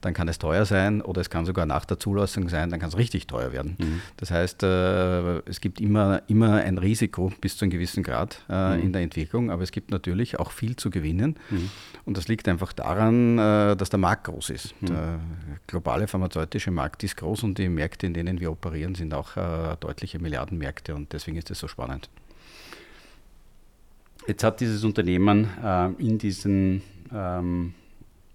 dann 0.00 0.14
kann 0.14 0.28
es 0.28 0.38
teuer 0.38 0.64
sein 0.64 1.02
oder 1.02 1.20
es 1.20 1.30
kann 1.30 1.44
sogar 1.44 1.66
nach 1.66 1.84
der 1.84 1.98
Zulassung 1.98 2.48
sein, 2.48 2.70
dann 2.70 2.80
kann 2.80 2.88
es 2.88 2.96
richtig 2.96 3.26
teuer 3.26 3.52
werden. 3.52 3.76
Mhm. 3.78 4.00
Das 4.16 4.30
heißt, 4.30 4.62
äh, 4.62 5.38
es 5.48 5.60
gibt 5.60 5.80
immer, 5.80 6.22
immer 6.28 6.54
ein 6.54 6.78
Risiko 6.78 7.32
bis 7.40 7.56
zu 7.56 7.64
einem 7.64 7.72
gewissen 7.72 8.02
Grad 8.02 8.44
mhm. 8.48 8.80
in 8.80 8.92
der 8.92 9.02
Entwicklung, 9.02 9.50
aber 9.50 9.62
es 9.62 9.72
gibt 9.72 9.90
natürlich 9.90 10.38
auch 10.38 10.52
viel 10.52 10.76
zu 10.76 10.90
gewinnen. 10.90 11.36
Mhm. 11.50 11.70
Und 12.04 12.16
das 12.16 12.28
liegt 12.28 12.48
einfach 12.48 12.72
daran, 12.72 13.36
dass 13.36 13.90
der 13.90 13.98
Markt 13.98 14.24
groß 14.24 14.50
ist. 14.50 14.80
Mhm. 14.80 14.86
Der 14.86 15.20
globale 15.66 16.06
pharmazeutische 16.06 16.70
Markt 16.70 17.02
ist 17.02 17.16
groß 17.16 17.42
und 17.42 17.58
die 17.58 17.68
Märkte, 17.68 18.06
in 18.06 18.14
denen 18.14 18.38
wir 18.38 18.52
operieren, 18.52 18.94
sind 18.94 19.12
auch 19.12 19.32
deutliche 19.80 20.18
Milliardenmärkte 20.20 20.94
und 20.94 21.12
deswegen 21.12 21.36
ist 21.36 21.50
es 21.50 21.58
so 21.58 21.66
spannend. 21.66 22.08
Jetzt 24.26 24.42
hat 24.42 24.60
dieses 24.60 24.82
Unternehmen 24.84 25.48
äh, 25.62 25.90
in 25.98 26.18
diesen 26.18 26.82
ähm, 27.12 27.74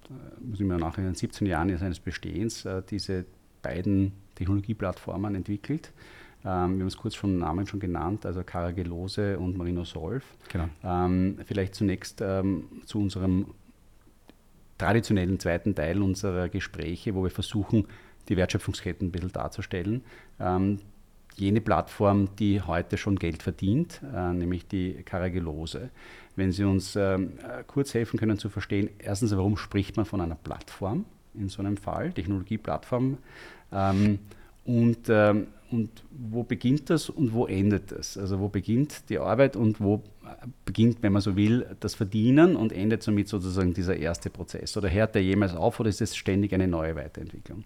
äh, 0.10 0.44
muss 0.44 0.60
ich 0.60 0.66
mir 0.66 0.78
den 0.78 1.16
17 1.16 1.48
Jahren 1.48 1.78
seines 1.78 2.00
Bestehens 2.00 2.66
äh, 2.66 2.82
diese 2.90 3.26
beiden 3.62 4.14
Technologieplattformen 4.36 5.36
entwickelt. 5.36 5.92
Ähm, 6.44 6.78
wir 6.78 6.82
haben 6.82 6.88
es 6.88 6.98
kurz 6.98 7.16
schon 7.16 7.38
Namen 7.38 7.68
schon 7.68 7.80
genannt, 7.80 8.26
also 8.26 8.44
Caragelose 8.44 9.38
und 9.38 9.58
Marino 9.58 9.84
Solf. 9.84 10.24
Genau. 10.52 10.70
Ähm, 10.84 11.38
vielleicht 11.46 11.76
zunächst 11.76 12.22
ähm, 12.22 12.66
zu 12.86 13.00
unserem 13.00 13.48
traditionellen 14.78 15.40
zweiten 15.40 15.76
Teil 15.76 16.02
unserer 16.02 16.50
Gespräche, 16.50 17.14
wo 17.14 17.24
wir 17.24 17.30
versuchen, 17.30 17.86
die 18.30 18.38
Wertschöpfungsketten 18.38 19.10
ein 19.10 19.12
bisschen 19.12 19.32
darzustellen. 19.32 20.04
Ähm, 20.40 20.80
jene 21.36 21.62
Plattform, 21.62 22.30
die 22.38 22.62
heute 22.62 22.98
schon 22.98 23.18
Geld 23.18 23.42
verdient, 23.44 24.02
äh, 24.14 24.34
nämlich 24.34 24.68
die 24.68 24.94
Caragelose 25.04 25.90
wenn 26.36 26.52
Sie 26.52 26.64
uns 26.64 26.96
ähm, 26.96 27.34
äh, 27.40 27.64
kurz 27.66 27.94
helfen 27.94 28.20
können 28.20 28.38
zu 28.38 28.50
verstehen, 28.50 28.90
erstens, 29.00 29.36
warum 29.36 29.58
spricht 29.58 29.98
man 29.98 30.06
von 30.06 30.22
einer 30.22 30.36
Plattform 30.36 31.06
in 31.34 31.50
so 31.50 31.62
einem 31.62 31.78
Fall, 31.78 32.12
Technologieplattform, 32.12 33.18
ähm, 33.72 34.20
und, 34.64 35.10
ähm, 35.10 35.48
und 35.72 35.90
wo 36.12 36.44
beginnt 36.44 36.90
das 36.90 37.10
und 37.10 37.34
wo 37.34 37.48
endet 37.48 37.92
das? 37.92 38.18
Also 38.18 38.40
wo 38.40 38.48
beginnt 38.48 39.10
die 39.10 39.18
Arbeit 39.18 39.56
und 39.56 39.82
wo 39.82 40.04
äh, 40.24 40.48
beginnt, 40.66 41.02
wenn 41.02 41.14
man 41.14 41.22
so 41.22 41.36
will, 41.36 41.66
das 41.80 41.96
Verdienen 41.96 42.56
und 42.56 42.72
endet 42.72 43.02
somit 43.02 43.28
sozusagen 43.28 43.74
dieser 43.74 43.98
erste 43.98 44.30
Prozess? 44.30 44.78
Oder 44.78 44.90
hört 44.90 45.16
der 45.16 45.24
jemals 45.24 45.56
auf 45.56 45.80
oder 45.80 45.90
ist 45.90 46.02
es 46.02 46.16
ständig 46.16 46.54
eine 46.54 46.68
neue 46.68 46.96
Weiterentwicklung? 46.96 47.64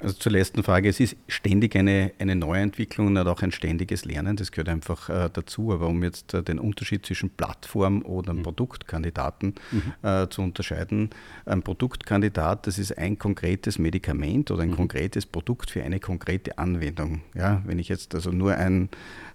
Also 0.00 0.14
zur 0.14 0.32
letzten 0.32 0.62
Frage, 0.62 0.88
es 0.88 0.98
ist 0.98 1.16
ständig 1.28 1.76
eine, 1.76 2.12
eine 2.18 2.34
Neuentwicklung 2.34 3.08
und 3.08 3.18
auch 3.18 3.42
ein 3.42 3.52
ständiges 3.52 4.06
Lernen, 4.06 4.34
das 4.36 4.50
gehört 4.50 4.70
einfach 4.70 5.10
äh, 5.10 5.28
dazu. 5.30 5.72
Aber 5.72 5.88
um 5.88 6.02
jetzt 6.02 6.32
äh, 6.32 6.42
den 6.42 6.58
Unterschied 6.58 7.04
zwischen 7.04 7.28
Plattform 7.28 8.02
oder 8.02 8.32
mhm. 8.32 8.42
Produktkandidaten 8.42 9.56
mhm. 9.70 10.08
äh, 10.08 10.28
zu 10.30 10.40
unterscheiden, 10.40 11.10
ein 11.44 11.62
Produktkandidat, 11.62 12.66
das 12.66 12.78
ist 12.78 12.96
ein 12.96 13.18
konkretes 13.18 13.78
Medikament 13.78 14.50
oder 14.50 14.62
ein 14.62 14.70
mhm. 14.70 14.76
konkretes 14.76 15.26
Produkt 15.26 15.70
für 15.70 15.82
eine 15.82 16.00
konkrete 16.00 16.56
Anwendung. 16.56 17.20
Ja, 17.34 17.60
wenn 17.66 17.78
ich 17.78 17.90
jetzt 17.90 18.14
also 18.14 18.30
nur 18.30 18.54
ein, 18.54 18.88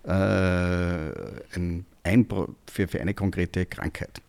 äh, 0.03 0.09
ein, 0.09 1.85
ein 2.03 2.27
für, 2.71 2.87
für 2.87 3.01
eine 3.01 3.13
konkrete 3.13 3.67
Krankheit. 3.67 4.19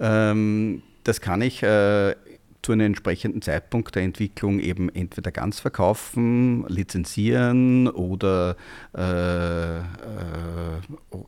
Ähm, 0.00 0.82
das 1.04 1.20
kann 1.20 1.40
ich 1.42 1.62
äh, 1.62 2.16
zu 2.64 2.72
einem 2.72 2.86
entsprechenden 2.86 3.42
Zeitpunkt 3.42 3.94
der 3.94 4.02
Entwicklung 4.02 4.58
eben 4.58 4.88
entweder 4.88 5.30
ganz 5.30 5.60
verkaufen, 5.60 6.66
lizenzieren 6.68 7.88
oder, 7.88 8.56
äh, 8.96 9.78
äh, 9.78 9.82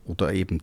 oder 0.04 0.32
eben 0.32 0.62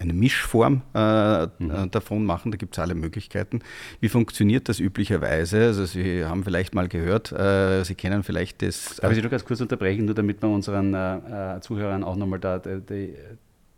eine 0.00 0.12
Mischform 0.14 0.82
äh, 0.94 1.46
mhm. 1.58 1.90
davon 1.90 2.24
machen. 2.24 2.50
Da 2.50 2.56
gibt 2.56 2.76
es 2.76 2.78
alle 2.78 2.94
Möglichkeiten. 2.94 3.60
Wie 4.00 4.08
funktioniert 4.08 4.68
das 4.68 4.80
üblicherweise? 4.80 5.66
Also 5.66 5.84
Sie 5.84 6.24
haben 6.24 6.44
vielleicht 6.44 6.74
mal 6.74 6.88
gehört, 6.88 7.32
äh, 7.32 7.84
Sie 7.84 7.94
kennen 7.94 8.22
vielleicht 8.22 8.62
das. 8.62 8.96
Darf 8.96 9.10
ich 9.10 9.16
Sie 9.16 9.22
nur 9.22 9.30
ganz 9.30 9.44
kurz 9.44 9.60
unterbrechen, 9.60 10.06
nur 10.06 10.14
damit 10.14 10.42
wir 10.42 10.48
unseren 10.48 10.94
äh, 10.94 11.60
Zuhörern 11.60 12.04
auch 12.04 12.16
nochmal 12.16 12.40
da 12.40 12.58
die, 12.58 13.14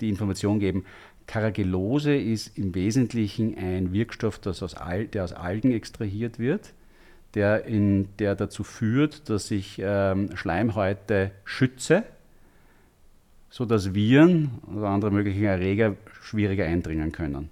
die 0.01 0.09
Information 0.09 0.61
geben. 0.61 0.85
Caragellose 1.29 2.17
ist 2.17 2.59
im 2.59 2.75
Wesentlichen 2.75 3.57
ein 3.57 3.93
Wirkstoff, 3.93 4.41
aus 4.63 4.75
Al 4.75 5.07
der 5.07 5.25
aus 5.25 5.35
Algen 5.35 5.71
extrahiert 5.71 6.39
wird, 6.39 6.73
der, 7.35 7.67
in, 7.67 8.09
der 8.19 8.35
dazu 8.35 8.65
führt, 8.65 9.29
dass 9.29 9.51
ich 9.51 9.79
ähm, 9.79 10.35
Schleimhäute 10.35 11.31
schütze, 11.45 12.05
sodass 13.51 13.95
Viren 13.95 14.53
oder 14.75 14.89
andere 14.89 15.11
mögliche 15.11 15.47
Erreger 15.47 15.97
schwieriger 16.23 16.65
eindringen 16.65 17.13
können. 17.13 17.51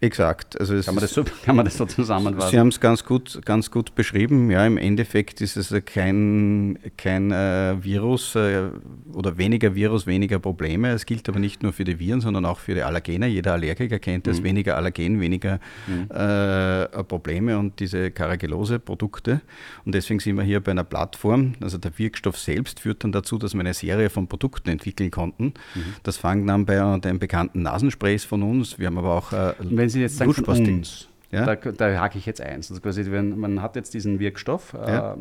Exakt. 0.00 0.58
Also 0.60 0.80
kann, 0.80 0.94
man 0.94 1.02
das 1.02 1.12
so, 1.12 1.24
kann 1.44 1.56
man 1.56 1.64
das 1.64 1.76
so 1.76 1.84
zusammenfassen? 1.84 2.50
Sie 2.50 2.58
haben 2.58 2.68
es 2.68 2.78
ganz 2.78 3.04
gut, 3.04 3.40
ganz 3.44 3.70
gut 3.70 3.96
beschrieben. 3.96 4.48
Ja, 4.48 4.64
im 4.64 4.76
Endeffekt 4.76 5.40
ist 5.40 5.56
es 5.56 5.74
kein, 5.86 6.78
kein 6.96 7.32
äh, 7.32 7.76
Virus 7.82 8.36
äh, 8.36 8.70
oder 9.12 9.38
weniger 9.38 9.74
Virus, 9.74 10.06
weniger 10.06 10.38
Probleme. 10.38 10.90
Es 10.90 11.04
gilt 11.04 11.28
aber 11.28 11.40
nicht 11.40 11.64
nur 11.64 11.72
für 11.72 11.82
die 11.82 11.98
Viren, 11.98 12.20
sondern 12.20 12.44
auch 12.44 12.60
für 12.60 12.76
die 12.76 12.82
Allergene. 12.82 13.26
Jeder 13.26 13.54
Allergiker 13.54 13.98
kennt 13.98 14.28
es. 14.28 14.40
Mhm. 14.40 14.44
Weniger 14.44 14.76
Allergen, 14.76 15.20
weniger 15.20 15.58
mhm. 15.88 16.08
äh, 16.14 16.86
Probleme 17.02 17.58
und 17.58 17.80
diese 17.80 18.12
Karagellose-Produkte. 18.12 19.40
Und 19.84 19.96
deswegen 19.96 20.20
sind 20.20 20.36
wir 20.36 20.44
hier 20.44 20.60
bei 20.60 20.70
einer 20.70 20.84
Plattform. 20.84 21.54
Also 21.60 21.76
der 21.76 21.98
Wirkstoff 21.98 22.38
selbst 22.38 22.80
führt 22.80 23.02
dann 23.02 23.10
dazu, 23.10 23.36
dass 23.36 23.52
wir 23.52 23.60
eine 23.60 23.74
Serie 23.74 24.10
von 24.10 24.28
Produkten 24.28 24.68
entwickeln 24.68 25.10
konnten. 25.10 25.54
Mhm. 25.74 25.94
Das 26.04 26.18
fängt 26.18 26.48
an 26.48 26.66
bei 26.66 26.98
den 27.00 27.18
bekannten 27.18 27.62
Nasensprays 27.62 28.24
von 28.24 28.44
uns. 28.44 28.78
Wir 28.78 28.86
haben 28.86 28.98
aber 28.98 29.14
auch 29.16 29.32
äh, 29.32 29.54
wenn 29.88 29.92
Sie 29.92 30.00
jetzt 30.02 30.18
sagen 30.18 30.34
von 30.34 30.44
uns, 30.44 31.08
Ja? 31.30 31.46
Da, 31.46 31.54
da 31.56 32.00
hake 32.00 32.18
ich 32.18 32.26
jetzt 32.26 32.42
eins. 32.42 32.70
Also 32.70 32.82
quasi, 32.82 33.10
wenn, 33.10 33.38
man 33.38 33.62
hat 33.62 33.74
jetzt 33.74 33.94
diesen 33.94 34.18
Wirkstoff 34.18 34.74
ja. 34.74 35.14
äh, 35.14 35.16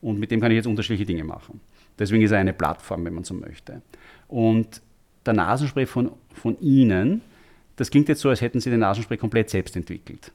und 0.00 0.18
mit 0.18 0.32
dem 0.32 0.40
kann 0.40 0.50
ich 0.50 0.56
jetzt 0.56 0.66
unterschiedliche 0.66 1.06
Dinge 1.06 1.22
machen. 1.22 1.60
Deswegen 1.98 2.22
ist 2.22 2.32
er 2.32 2.38
eine 2.38 2.52
Plattform, 2.52 3.04
wenn 3.04 3.14
man 3.14 3.22
so 3.22 3.34
möchte. 3.34 3.82
Und 4.26 4.82
der 5.24 5.34
Nasenspray 5.34 5.86
von, 5.86 6.10
von 6.32 6.58
Ihnen, 6.60 7.20
das 7.76 7.90
klingt 7.90 8.08
jetzt 8.08 8.20
so, 8.20 8.28
als 8.28 8.40
hätten 8.40 8.60
Sie 8.60 8.70
den 8.70 8.80
Nasenspray 8.80 9.16
komplett 9.16 9.50
selbst 9.50 9.76
entwickelt. 9.76 10.32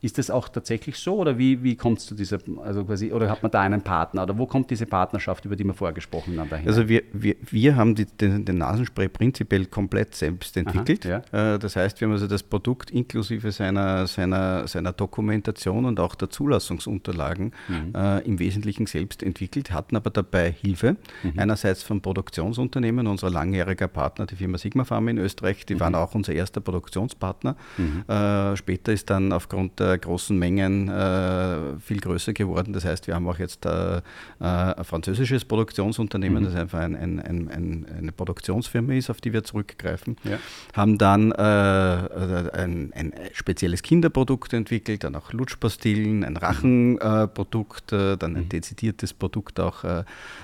Ist 0.00 0.16
das 0.16 0.30
auch 0.30 0.48
tatsächlich 0.48 0.96
so 0.96 1.16
oder 1.16 1.38
wie, 1.38 1.64
wie 1.64 1.74
kommt 1.74 1.98
es 1.98 2.06
zu 2.06 2.14
dieser, 2.14 2.38
also 2.62 2.84
quasi, 2.84 3.12
oder 3.12 3.28
hat 3.28 3.42
man 3.42 3.50
da 3.50 3.62
einen 3.62 3.82
Partner 3.82 4.22
oder 4.22 4.38
wo 4.38 4.46
kommt 4.46 4.70
diese 4.70 4.86
Partnerschaft, 4.86 5.44
über 5.44 5.56
die 5.56 5.64
wir 5.64 5.74
vorher 5.74 5.92
gesprochen 5.92 6.38
haben, 6.38 6.48
dahin? 6.48 6.68
Also 6.68 6.88
wir, 6.88 7.02
wir, 7.12 7.34
wir 7.50 7.74
haben 7.74 7.96
die, 7.96 8.04
den, 8.04 8.44
den, 8.44 8.58
Nasenspray 8.58 9.08
prinzipiell 9.08 9.66
komplett 9.66 10.14
selbst 10.14 10.56
entwickelt. 10.56 11.04
Aha, 11.04 11.22
ja. 11.32 11.54
Äh, 11.54 11.58
das 11.58 11.74
heißt, 11.74 12.00
wir 12.00 12.06
haben 12.06 12.12
also 12.12 12.28
das 12.28 12.44
Produkt 12.44 12.92
inklusive 12.92 13.50
seiner, 13.50 14.06
seiner, 14.06 14.68
seiner 14.68 14.92
Dokumentation 14.92 15.84
und 15.84 15.98
auch 15.98 16.14
der 16.14 16.30
Zulassungsunterlagen 16.30 17.52
mhm. 17.66 17.92
äh, 17.92 18.20
im 18.20 18.38
Wesentlichen 18.38 18.86
selbst 18.86 19.24
entwickelt, 19.24 19.72
hatten 19.72 19.96
aber 19.96 20.10
dabei 20.10 20.52
Hilfe. 20.52 20.96
Mhm. 21.24 21.32
Einerseits 21.38 21.82
vom 21.82 22.00
Produktionsunternehmen, 22.00 23.08
unser 23.08 23.30
langjähriger 23.30 23.88
Partner, 23.88 24.26
die 24.26 24.36
Firma 24.36 24.58
Sigma 24.58 24.84
Pharma 24.84 25.10
in 25.10 25.18
Österreich, 25.18 25.66
die 25.66 25.74
mhm. 25.74 25.80
waren 25.80 25.94
auch 25.96 26.14
unser 26.14 26.34
erster 26.34 26.60
Produktionspartner. 26.60 27.56
Mhm. 27.78 28.04
Äh, 28.06 28.56
später 28.56 28.92
ist 28.92 29.10
dann 29.10 29.32
aufgrund 29.32 29.80
der 29.80 29.87
äh, 29.88 29.98
großen 29.98 30.38
Mengen 30.38 30.88
äh, 30.88 31.78
viel 31.80 32.00
größer 32.00 32.32
geworden. 32.32 32.72
Das 32.72 32.84
heißt, 32.84 33.06
wir 33.06 33.14
haben 33.14 33.28
auch 33.28 33.38
jetzt 33.38 33.66
äh, 33.66 34.00
ein 34.38 34.84
französisches 34.84 35.44
Produktionsunternehmen, 35.44 36.42
mhm. 36.42 36.46
das 36.46 36.54
einfach 36.54 36.80
ein, 36.80 36.96
ein, 36.96 37.18
ein, 37.20 37.86
eine 37.98 38.12
Produktionsfirma 38.12 38.94
ist, 38.94 39.10
auf 39.10 39.20
die 39.20 39.32
wir 39.32 39.44
zurückgreifen. 39.44 40.16
Ja. 40.24 40.38
Haben 40.74 40.98
dann 40.98 41.32
ein, 41.32 42.92
spezielles 43.32 43.82
Kinderprodukt 43.82 44.52
entwickelt, 44.52 45.04
dann 45.04 45.14
auch 45.14 45.32
Lutschpastillen, 45.32 46.24
ein 46.24 46.36
Rachenprodukt, 46.36 47.92
dann 47.92 48.18
ein 48.20 48.44
mhm. 48.44 48.48
dezidiertes 48.48 49.14
Produkt 49.14 49.60
auch 49.60 49.80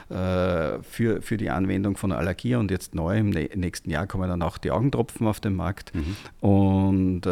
für, 0.08 1.22
für 1.22 1.36
die 1.36 1.50
Anwendung 1.50 1.96
von 1.96 2.12
Allergie 2.12 2.54
und 2.56 2.70
jetzt 2.70 2.94
neu 2.94 3.18
im 3.18 3.30
nächsten 3.30 3.90
Jahr 3.90 4.06
kommen 4.06 4.28
dann 4.28 4.42
auch 4.42 4.58
die 4.58 4.70
Augentropfen 4.70 5.26
auf 5.26 5.40
den 5.40 5.54
Markt. 5.54 5.92
Mhm. 5.94 6.16
Und 6.40 7.26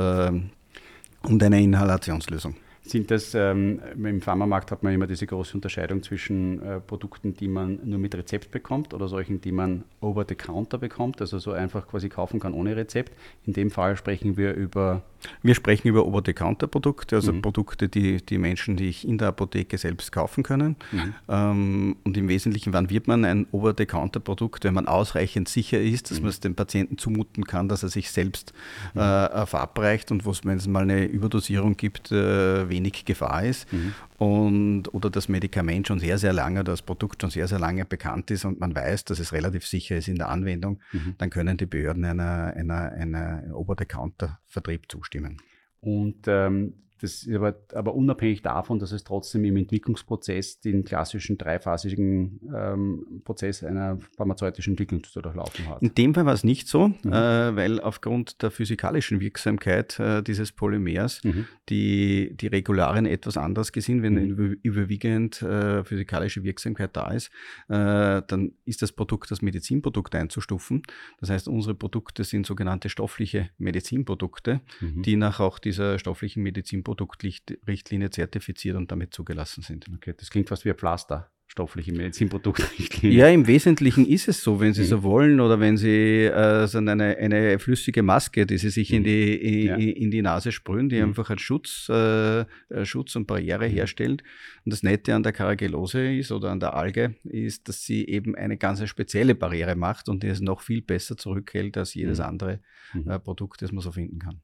und 1.25 1.43
eine 1.43 1.61
Inhalationslösung. 1.63 2.55
Sind 2.85 3.13
das, 3.13 3.33
ähm, 3.35 3.81
im 3.95 4.21
Pharmamarkt 4.21 4.73
hat 4.73 4.83
man 4.83 4.93
immer 4.93 5.07
diese 5.07 5.25
große 5.25 5.55
Unterscheidung 5.55 6.03
zwischen 6.03 6.61
äh, 6.63 6.81
Produkten, 6.81 7.33
die 7.33 7.47
man 7.47 7.79
nur 7.85 8.01
mit 8.01 8.13
Rezept 8.17 8.51
bekommt 8.51 8.93
oder 8.93 9.07
solchen, 9.07 9.41
die 9.41 9.53
man 9.53 9.85
over 10.01 10.25
the 10.29 10.35
counter 10.35 10.79
bekommt, 10.79 11.21
also 11.21 11.39
so 11.39 11.53
einfach 11.53 11.87
quasi 11.87 12.09
kaufen 12.09 12.41
kann 12.41 12.55
ohne 12.55 12.75
Rezept. 12.75 13.13
In 13.47 13.53
dem 13.53 13.71
Fall 13.71 13.97
sprechen 13.97 14.37
wir 14.37 14.55
über. 14.55 15.03
Wir 15.43 15.55
sprechen 15.55 15.87
über 15.87 16.05
over 16.05 16.23
the 16.27 16.33
counter 16.33 16.67
Produkte, 16.67 17.15
also 17.15 17.33
mhm. 17.33 17.43
Produkte, 17.43 17.89
die 17.89 18.17
die 18.17 18.39
Menschen, 18.39 18.77
die 18.77 18.89
ich 18.89 19.07
in 19.07 19.17
der 19.17 19.29
Apotheke 19.29 19.79
selbst 19.79 20.11
kaufen 20.11 20.43
können. 20.43 20.75
Mhm. 20.91 21.15
Ähm, 21.29 21.97
und 22.03 22.17
im 22.17 22.29
Wesentlichen, 22.29 22.73
wann 22.73 22.91
wird 22.91 23.07
man 23.07 23.25
ein 23.25 23.47
over 23.53 23.75
the 23.79 23.87
counter 23.87 24.19
Produkt, 24.19 24.65
wenn 24.65 24.75
man 24.75 24.89
ausreichend 24.89 25.49
sicher 25.49 25.81
ist, 25.81 26.11
dass 26.11 26.19
mhm. 26.19 26.25
man 26.25 26.31
es 26.31 26.41
dem 26.41 26.57
Patienten 26.57 26.99
zumuten 26.99 27.45
kann, 27.45 27.69
dass 27.69 27.85
er 27.85 27.91
sich 27.91 28.11
selbst 28.11 28.53
mhm. 28.95 29.03
äh, 29.03 29.47
verabreicht 29.47 30.11
und 30.11 30.25
wo 30.25 30.33
es, 30.33 30.45
wenn 30.45 30.57
es 30.57 30.67
mal 30.67 30.83
eine 30.83 31.05
Überdosierung 31.05 31.77
gibt, 31.77 32.11
äh, 32.11 32.69
wenig 32.73 33.05
Gefahr 33.05 33.45
ist 33.45 33.73
mhm. 33.73 33.95
und, 34.19 34.95
oder 34.95 35.11
das 35.11 35.29
Medikament 35.29 35.87
schon 35.87 36.01
sehr, 36.01 36.19
sehr 36.19 36.33
lange, 36.33 36.65
das 36.65 36.83
Produkt 36.83 37.21
schon 37.21 37.31
sehr, 37.31 37.47
sehr 37.47 37.61
lange 37.61 37.85
bekannt 37.85 38.31
ist 38.33 38.45
und 38.45 38.59
man 38.59 38.75
weiß, 38.75 39.05
dass 39.05 39.21
es 39.21 39.33
relativ 39.33 39.65
sicher 39.67 39.97
ist 39.97 40.09
in 40.09 40.17
der 40.17 40.29
Anwendung, 40.29 40.81
mhm. 40.93 41.15
dann 41.19 41.31
können 41.31 41.57
die 41.57 41.67
Behörden 41.67 42.05
einer, 42.05 42.55
einer, 42.57 42.93
einer 42.93 43.45
Over-the-Counter-Vertrieb 43.55 44.91
zustimmen. 44.91 45.37
Und 45.81 46.27
ähm, 46.27 46.75
das 47.03 47.25
ist 47.25 47.35
aber, 47.35 47.57
aber, 47.75 47.97
unabhängig 47.97 48.43
davon, 48.43 48.79
dass 48.79 48.93
es 48.93 49.03
trotzdem 49.03 49.45
im 49.45 49.57
Entwicklungsprozess 49.57 50.61
den 50.61 50.85
klassischen 50.85 51.37
dreiphasigen 51.37 52.39
ähm, 52.55 53.23
Prozess 53.25 53.65
einer 53.65 53.99
pharmazeutischen 54.17 54.75
Entwicklung 54.75 55.03
zu 55.03 55.21
durchlaufen 55.21 55.69
hat. 55.69 55.83
In 55.83 55.97
dem 55.97 56.15
Fall 56.15 56.27
war 56.27 56.33
es 56.33 56.45
nicht 56.45 56.69
so, 56.69 56.89
mhm. 56.89 57.13
äh, 57.13 57.57
weil 57.57 57.81
aufgrund 57.81 58.41
der 58.41 58.53
physikalischen 58.53 59.19
Wirksamkeit 59.19 59.99
äh, 59.99 60.23
dieses 60.23 60.53
Polymers 60.53 61.25
mhm. 61.25 61.47
die, 61.69 62.37
die 62.37 62.47
Regularien 62.47 63.07
etwas 63.07 63.37
anders 63.37 63.73
gesehen. 63.73 64.05
Wenn 64.05 64.15
mhm. 64.15 64.59
überwiegend 64.63 65.43
äh, 65.43 65.83
physikalische 65.83 66.45
Wirksamkeit 66.45 66.97
da 66.97 67.11
ist, 67.11 67.33
äh, 67.69 68.23
dann 68.29 68.53
ist 68.65 68.81
das 68.81 68.93
Produkt 68.93 69.33
als 69.33 69.43
Medizinprodukt 69.43 70.15
einzustufen. 70.15 70.83
Das 71.19 71.31
heißt, 71.31 71.49
unsere 71.49 71.75
Produkte 71.75 72.23
sind 72.23 72.47
sogenannte 72.47 72.89
stoffliche 72.89 73.51
Medizinprodukte, 73.59 74.61
mhm. 74.81 75.03
die 75.03 75.17
nach 75.17 75.41
auch 75.41 75.59
dieser 75.59 75.99
stofflichen 75.99 76.45
Medizinprodukte 76.45 76.92
Produktrichtlinie 76.95 78.11
zertifiziert 78.11 78.77
und 78.77 78.91
damit 78.93 79.15
zugelassen 79.15 79.63
sind. 79.63 79.87
Okay, 79.95 80.15
das 80.17 80.31
klingt 80.31 80.49
fast 80.49 80.65
wie 80.65 80.71
ein 80.71 80.77
Pflaster 80.77 81.31
stoffliche 81.53 81.93
Medizinproduktrichtlinie. 81.93 83.19
Ja, 83.19 83.29
im 83.29 83.47
Wesentlichen 83.47 84.07
ist 84.07 84.27
es 84.27 84.43
so, 84.43 84.59
wenn 84.59 84.73
Sie 84.73 84.83
mhm. 84.83 84.87
so 84.87 85.03
wollen, 85.03 85.39
oder 85.39 85.61
wenn 85.61 85.77
Sie 85.77 86.25
äh, 86.25 86.67
so 86.67 86.79
eine, 86.79 86.93
eine 86.93 87.59
flüssige 87.59 88.03
Maske, 88.03 88.47
die 88.47 88.57
Sie 88.57 88.71
sich 88.71 88.91
mhm. 88.91 88.97
in, 88.97 89.05
die, 89.05 89.35
in, 89.35 89.67
ja. 89.67 89.77
in 89.77 90.11
die 90.11 90.23
Nase 90.23 90.51
sprühen, 90.51 90.89
die 90.89 90.97
mhm. 90.97 91.09
einfach 91.09 91.29
einen 91.29 91.39
Schutz, 91.39 91.91
äh, 91.91 92.47
Schutz 92.85 93.17
und 93.17 93.27
Barriere 93.27 93.69
mhm. 93.69 93.73
herstellt. 93.73 94.23
Und 94.65 94.73
das 94.73 94.83
Nette 94.83 95.15
an 95.15 95.23
der 95.23 95.33
Caragellose 95.33 96.17
ist 96.17 96.33
oder 96.33 96.51
an 96.51 96.59
der 96.59 96.73
Alge 96.73 97.17
ist, 97.25 97.69
dass 97.69 97.83
sie 97.83 98.07
eben 98.07 98.35
eine 98.35 98.57
ganz 98.57 98.83
spezielle 98.89 99.35
Barriere 99.35 99.77
macht 99.77 100.09
und 100.09 100.23
die 100.23 100.29
es 100.29 100.41
noch 100.41 100.63
viel 100.63 100.81
besser 100.81 101.19
zurückhält 101.19 101.77
als 101.77 101.93
jedes 101.93 102.19
mhm. 102.19 102.25
andere 102.25 102.61
mhm. 102.95 103.11
äh, 103.11 103.19
Produkt, 103.19 103.61
das 103.61 103.73
man 103.73 103.83
so 103.83 103.93
finden 103.93 104.19
kann. 104.19 104.41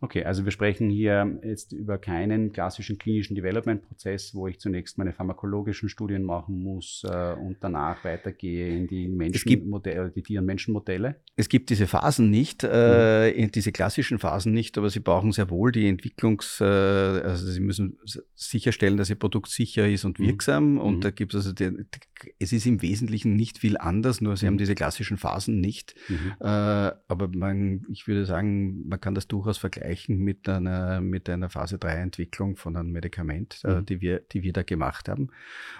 Okay, 0.00 0.22
also 0.22 0.44
wir 0.44 0.52
sprechen 0.52 0.90
hier 0.90 1.40
jetzt 1.42 1.72
über 1.72 1.98
keinen 1.98 2.52
klassischen 2.52 2.98
klinischen 2.98 3.34
Development-Prozess, 3.34 4.32
wo 4.32 4.46
ich 4.46 4.60
zunächst 4.60 4.96
meine 4.96 5.12
pharmakologischen 5.12 5.88
Studien 5.88 6.22
machen 6.22 6.62
muss 6.62 7.02
äh, 7.04 7.32
und 7.32 7.56
danach 7.60 8.04
weitergehe 8.04 8.76
in 8.76 8.86
die 8.86 9.08
Menschenmodelle, 9.08 10.12
die 10.14 10.22
Tier- 10.22 10.38
und 10.38 10.46
Menschenmodelle. 10.46 11.16
Es 11.34 11.48
gibt 11.48 11.70
diese 11.70 11.88
Phasen 11.88 12.30
nicht, 12.30 12.62
äh, 12.62 13.34
mhm. 13.36 13.50
diese 13.50 13.72
klassischen 13.72 14.20
Phasen 14.20 14.52
nicht, 14.52 14.78
aber 14.78 14.88
Sie 14.88 15.00
brauchen 15.00 15.32
sehr 15.32 15.50
wohl 15.50 15.72
die 15.72 15.88
Entwicklungs, 15.88 16.60
äh, 16.60 16.64
also 16.64 17.50
Sie 17.50 17.60
müssen 17.60 17.98
sicherstellen, 18.36 18.98
dass 18.98 19.10
Ihr 19.10 19.18
Produkt 19.18 19.48
sicher 19.48 19.88
ist 19.88 20.04
und 20.04 20.20
mhm. 20.20 20.26
wirksam 20.28 20.72
mhm. 20.74 20.78
und 20.78 21.04
da 21.04 21.10
gibt 21.10 21.34
es 21.34 21.46
also, 21.46 21.52
die, 21.52 21.86
es 22.38 22.52
ist 22.52 22.66
im 22.66 22.82
Wesentlichen 22.82 23.34
nicht 23.34 23.58
viel 23.58 23.76
anders, 23.76 24.20
nur 24.20 24.36
Sie 24.36 24.44
mhm. 24.44 24.50
haben 24.50 24.58
diese 24.58 24.76
klassischen 24.76 25.16
Phasen 25.16 25.60
nicht, 25.60 25.96
mhm. 26.08 26.34
äh, 26.38 26.44
aber 26.44 27.28
man, 27.34 27.84
ich 27.90 28.06
würde 28.06 28.26
sagen, 28.26 28.86
man 28.86 29.00
kann 29.00 29.16
das 29.16 29.26
durchaus 29.26 29.58
vergleichen 29.58 29.87
vergleichen 29.88 30.18
mit 30.18 30.48
einer, 30.48 31.00
mit 31.00 31.28
einer 31.28 31.48
Phase 31.48 31.78
3 31.78 31.94
Entwicklung 31.94 32.56
von 32.56 32.76
einem 32.76 32.92
Medikament, 32.92 33.60
äh, 33.64 33.68
mhm. 33.68 33.78
äh, 33.78 33.82
die, 33.82 34.00
wir, 34.00 34.20
die 34.32 34.42
wir 34.42 34.52
da 34.52 34.62
gemacht 34.62 35.08
haben. 35.08 35.28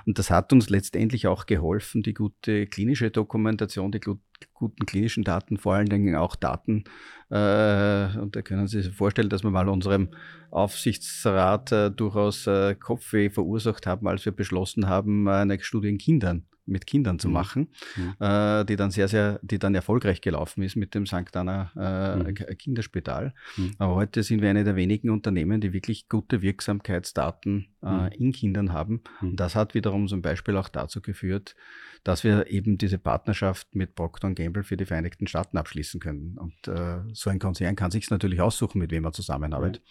Und 0.06 0.18
das 0.18 0.30
hat 0.30 0.52
uns 0.52 0.70
letztendlich 0.70 1.26
auch 1.26 1.46
geholfen, 1.46 2.02
die 2.02 2.14
gute 2.14 2.66
klinische 2.66 3.10
Dokumentation, 3.10 3.92
die 3.92 4.00
guten 4.00 4.86
klinischen 4.86 5.24
Daten, 5.24 5.58
vor 5.58 5.74
allen 5.74 5.88
Dingen 5.88 6.14
auch 6.14 6.36
Daten. 6.36 6.84
Äh, 7.30 8.18
und 8.18 8.34
da 8.34 8.42
können 8.42 8.66
Sie 8.66 8.82
sich 8.82 8.94
vorstellen, 8.94 9.28
dass 9.28 9.42
wir 9.42 9.50
mal 9.50 9.68
unserem 9.68 10.10
Aufsichtsrat 10.50 11.72
äh, 11.72 11.90
durchaus 11.90 12.46
äh, 12.46 12.74
Kopfweh 12.74 13.30
verursacht 13.30 13.86
haben, 13.86 14.08
als 14.08 14.24
wir 14.24 14.32
beschlossen 14.32 14.88
haben, 14.88 15.28
eine 15.28 15.60
Studie 15.60 15.88
in 15.88 15.98
Kindern 15.98 16.44
mit 16.68 16.86
Kindern 16.86 17.18
zu 17.18 17.28
mhm. 17.28 17.34
machen, 17.34 17.68
mhm. 17.96 18.14
Äh, 18.20 18.64
die 18.64 18.76
dann 18.76 18.90
sehr, 18.90 19.08
sehr, 19.08 19.40
die 19.42 19.58
dann 19.58 19.74
erfolgreich 19.74 20.20
gelaufen 20.20 20.62
ist 20.62 20.76
mit 20.76 20.94
dem 20.94 21.06
St. 21.06 21.36
Anna 21.36 21.72
äh, 21.76 22.16
mhm. 22.16 22.34
Kinderspital. 22.58 23.34
Mhm. 23.56 23.74
Aber 23.78 23.94
heute 23.94 24.22
sind 24.22 24.42
wir 24.42 24.50
eine 24.50 24.64
der 24.64 24.76
wenigen 24.76 25.10
Unternehmen, 25.10 25.60
die 25.60 25.72
wirklich 25.72 26.08
gute 26.08 26.42
Wirksamkeitsdaten 26.42 27.68
äh, 27.82 27.86
mhm. 27.90 28.08
in 28.12 28.32
Kindern 28.32 28.72
haben. 28.72 29.02
Mhm. 29.20 29.30
Und 29.30 29.40
das 29.40 29.54
hat 29.54 29.74
wiederum 29.74 30.08
zum 30.08 30.22
Beispiel 30.22 30.56
auch 30.56 30.68
dazu 30.68 31.00
geführt, 31.00 31.54
dass 32.04 32.24
wir 32.24 32.48
eben 32.48 32.78
diese 32.78 32.98
Partnerschaft 32.98 33.74
mit 33.74 33.94
Procter 33.94 34.32
Gamble 34.32 34.62
für 34.62 34.76
die 34.76 34.86
Vereinigten 34.86 35.26
Staaten 35.26 35.56
abschließen 35.56 36.00
können. 36.00 36.38
Und 36.38 36.68
äh, 36.68 37.00
so 37.12 37.30
ein 37.30 37.38
Konzern 37.38 37.76
kann 37.76 37.90
sich 37.90 38.10
natürlich 38.10 38.40
aussuchen, 38.40 38.78
mit 38.78 38.90
wem 38.90 39.04
er 39.04 39.12
zusammenarbeitet. 39.12 39.82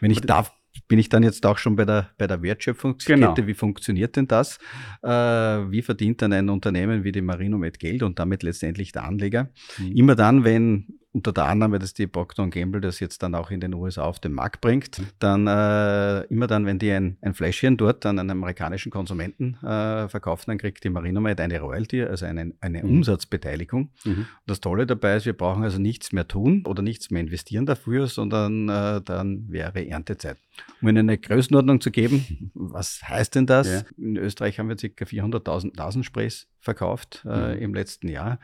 Wenn 0.00 0.10
ich 0.10 0.20
darf, 0.20 0.52
bin 0.88 0.98
ich 0.98 1.08
dann 1.08 1.22
jetzt 1.22 1.44
auch 1.46 1.58
schon 1.58 1.76
bei 1.76 1.84
der, 1.84 2.10
bei 2.18 2.26
der 2.26 2.42
Wertschöpfungskette. 2.42 3.20
Genau. 3.20 3.46
Wie 3.46 3.54
funktioniert 3.54 4.16
denn 4.16 4.28
das? 4.28 4.58
Äh, 5.02 5.08
wie 5.08 5.82
verdient 5.82 6.22
dann 6.22 6.32
ein 6.32 6.48
Unternehmen 6.48 7.04
wie 7.04 7.12
die 7.12 7.22
Marinomed 7.22 7.78
Geld 7.78 8.02
und 8.02 8.18
damit 8.18 8.42
letztendlich 8.42 8.92
der 8.92 9.04
Anleger? 9.04 9.50
Mhm. 9.78 9.92
Immer 9.92 10.14
dann, 10.14 10.44
wenn 10.44 10.98
unter 11.16 11.32
der 11.32 11.46
Annahme, 11.46 11.78
dass 11.78 11.94
die 11.94 12.06
Procter 12.06 12.46
Gamble 12.48 12.82
das 12.82 13.00
jetzt 13.00 13.22
dann 13.22 13.34
auch 13.34 13.50
in 13.50 13.60
den 13.60 13.72
USA 13.72 14.02
auf 14.02 14.20
den 14.20 14.32
Markt 14.32 14.60
bringt, 14.60 15.00
dann 15.18 15.46
äh, 15.46 16.20
immer 16.24 16.46
dann, 16.46 16.66
wenn 16.66 16.78
die 16.78 16.92
ein, 16.92 17.16
ein 17.22 17.32
Fläschchen 17.32 17.78
dort 17.78 18.04
an 18.04 18.18
einen 18.18 18.30
amerikanischen 18.30 18.92
Konsumenten 18.92 19.54
äh, 19.64 20.08
verkaufen, 20.10 20.44
dann 20.50 20.58
kriegt 20.58 20.84
die 20.84 20.90
Marinomed 20.90 21.40
eine 21.40 21.58
Royalty, 21.58 22.02
also 22.02 22.26
eine, 22.26 22.52
eine 22.60 22.84
mhm. 22.84 22.98
Umsatzbeteiligung. 22.98 23.90
Mhm. 24.04 24.26
das 24.46 24.60
Tolle 24.60 24.86
dabei 24.86 25.16
ist, 25.16 25.24
wir 25.24 25.32
brauchen 25.32 25.64
also 25.64 25.78
nichts 25.78 26.12
mehr 26.12 26.28
tun 26.28 26.64
oder 26.66 26.82
nichts 26.82 27.10
mehr 27.10 27.22
investieren 27.22 27.64
dafür, 27.64 28.08
sondern 28.08 28.68
äh, 28.68 29.00
dann 29.00 29.46
wäre 29.48 29.86
Erntezeit. 29.88 30.36
Um 30.82 30.88
Ihnen 30.88 31.08
eine 31.08 31.16
Größenordnung 31.16 31.80
zu 31.80 31.90
geben, 31.90 32.50
was 32.52 33.00
heißt 33.08 33.36
denn 33.36 33.46
das? 33.46 33.68
Ja. 33.68 33.82
In 33.96 34.18
Österreich 34.18 34.58
haben 34.58 34.68
wir 34.68 34.76
ca. 34.76 35.04
400.000 35.04 35.76
Nasensprays 35.76 36.46
verkauft 36.60 37.24
äh, 37.24 37.54
mhm. 37.54 37.62
im 37.62 37.74
letzten 37.74 38.08
Jahr. 38.08 38.38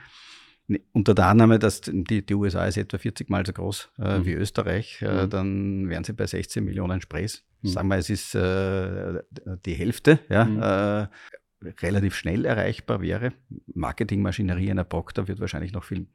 Unter 0.92 1.14
der 1.14 1.26
Annahme, 1.26 1.58
dass 1.58 1.80
die, 1.82 2.24
die 2.24 2.34
USA 2.34 2.66
ist 2.66 2.76
etwa 2.76 2.98
40 2.98 3.30
Mal 3.30 3.44
so 3.46 3.52
groß 3.52 3.90
äh, 3.98 4.18
mhm. 4.18 4.26
wie 4.26 4.32
Österreich, 4.32 5.02
äh, 5.02 5.24
mhm. 5.24 5.30
dann 5.30 5.88
wären 5.88 6.04
sie 6.04 6.12
bei 6.12 6.26
16 6.26 6.64
Millionen 6.64 7.00
Sprays. 7.00 7.44
Mhm. 7.62 7.68
Sagen 7.68 7.88
wir, 7.88 7.96
es 7.96 8.10
ist 8.10 8.34
äh, 8.34 9.20
die 9.64 9.74
Hälfte. 9.74 10.20
Ja, 10.28 10.44
mhm. 10.44 10.62
äh, 10.62 11.06
relativ 11.80 12.14
schnell 12.14 12.44
erreichbar 12.44 13.00
wäre. 13.00 13.32
Marketingmaschinerie 13.74 14.70
einer 14.70 14.84
Procter 14.84 15.28
wird 15.28 15.40
wahrscheinlich 15.40 15.72
noch 15.72 15.84
viel 15.84 16.06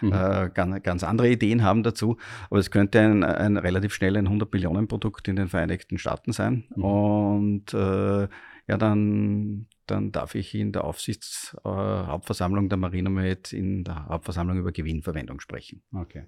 mhm. 0.00 0.12
äh, 0.12 0.50
ganz, 0.52 0.82
ganz, 0.82 1.04
andere 1.04 1.28
Ideen 1.30 1.62
haben 1.62 1.82
dazu, 1.82 2.16
aber 2.50 2.58
es 2.58 2.70
könnte 2.70 3.00
ein, 3.00 3.22
ein 3.22 3.56
relativ 3.56 3.94
schnell 3.94 4.16
ein 4.16 4.26
100 4.26 4.52
Millionen 4.52 4.88
Produkt 4.88 5.28
in 5.28 5.36
den 5.36 5.48
Vereinigten 5.48 5.98
Staaten 5.98 6.32
sein 6.32 6.64
mhm. 6.74 6.84
und 6.84 7.74
äh, 7.74 8.28
ja, 8.66 8.78
dann, 8.78 9.66
dann 9.86 10.12
darf 10.12 10.34
ich 10.34 10.54
in 10.54 10.72
der 10.72 10.84
Aufsichtshauptversammlung 10.84 12.66
äh, 12.66 12.68
der 12.68 12.78
Marinomed 12.78 13.52
in 13.52 13.84
der 13.84 14.06
Hauptversammlung 14.06 14.58
über 14.58 14.72
Gewinnverwendung 14.72 15.40
sprechen. 15.40 15.82
Okay. 15.92 16.26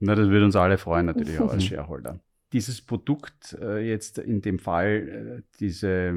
Na, 0.00 0.14
das 0.14 0.28
würde 0.28 0.44
uns 0.44 0.56
alle 0.56 0.78
freuen, 0.78 1.06
natürlich 1.06 1.38
auch 1.40 1.50
als 1.50 1.64
Shareholder. 1.66 2.20
Dieses 2.52 2.80
Produkt 2.80 3.56
äh, 3.60 3.86
jetzt 3.86 4.18
in 4.18 4.40
dem 4.40 4.58
Fall, 4.58 5.42
äh, 5.42 5.42
diese, 5.58 6.14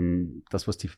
das, 0.49 0.67
was 0.67 0.77
die 0.77 0.89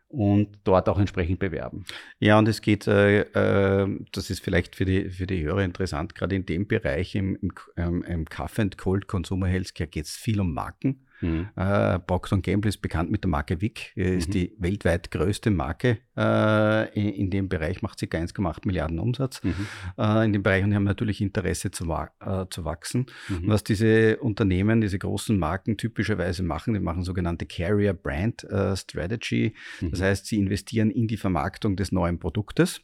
und 0.09 0.59
dort 0.65 0.89
auch 0.89 0.99
entsprechend 0.99 1.41
bewerben. 1.41 1.85
Ja, 2.21 2.39
und 2.39 2.47
es 2.49 2.63
geht, 2.63 2.87
äh, 2.87 3.23
äh, 3.23 3.99
das 4.13 4.31
ist 4.31 4.41
vielleicht 4.41 4.77
für 4.77 4.85
die, 4.85 5.11
für 5.11 5.27
die 5.27 5.43
Hörer 5.43 5.63
interessant, 5.63 6.15
gerade 6.15 6.37
in 6.37 6.47
dem 6.47 6.67
Bereich 6.69 7.15
im, 7.15 7.37
im, 7.37 7.53
ähm, 7.77 8.03
im 8.05 8.25
Cough 8.27 8.59
and 8.59 8.79
Cold 8.79 9.09
Consumer 9.09 9.49
Healthcare 9.49 9.89
geht 9.89 10.07
es 10.07 10.13
viel 10.13 10.41
um 10.41 10.55
Marken. 10.55 11.04
Mhm. 11.21 11.49
Äh, 11.57 11.99
Procter 12.01 12.39
Gamble 12.39 12.69
ist 12.69 12.79
bekannt 12.79 13.11
mit 13.11 13.25
der 13.25 13.31
Marke 13.31 13.61
Vic, 13.61 13.93
ist 13.97 14.29
mhm. 14.29 14.33
die 14.33 14.53
weltweit 14.59 15.11
größte 15.11 15.51
Marke 15.51 15.99
äh, 16.17 16.93
in, 16.95 17.09
in, 17.09 17.31
dem 17.31 17.49
Bereich, 17.49 17.83
macht 17.83 17.99
ca. 17.99 18.19
1,8 18.19 18.67
Milliarden 18.67 18.99
Umsatz 18.99 19.43
mhm. 19.43 19.67
äh, 19.99 20.25
in 20.25 20.33
dem 20.33 20.43
Bereich 20.43 20.65
und 20.65 20.75
haben 20.75 20.85
natürlich 20.85 21.21
Interesse 21.21 21.71
zu, 21.71 21.91
äh, 22.21 22.47
zu 22.51 22.65
wachsen. 22.65 23.07
Mhm. 23.29 23.49
Was 23.49 23.65
diese 23.65 24.19
Unternehmen, 24.19 24.81
diese 24.81 24.99
großen 24.99 25.39
Marken 25.39 25.77
typischerweise 25.77 26.43
machen, 26.43 26.75
die 26.75 26.81
machen 26.81 27.03
sogenannte 27.03 27.47
Carrier 27.47 27.95
Brand 27.95 28.45
äh, 28.45 28.77
Strategy. 28.77 29.55
Das 29.81 30.01
mhm. 30.01 30.05
heißt, 30.05 30.27
sie 30.27 30.39
investieren 30.39 30.91
in 30.91 31.09
die 31.09 31.17
Vermarktung 31.17 31.77
des 31.77 31.93
neuen 31.93 32.19
Produktes 32.19 32.81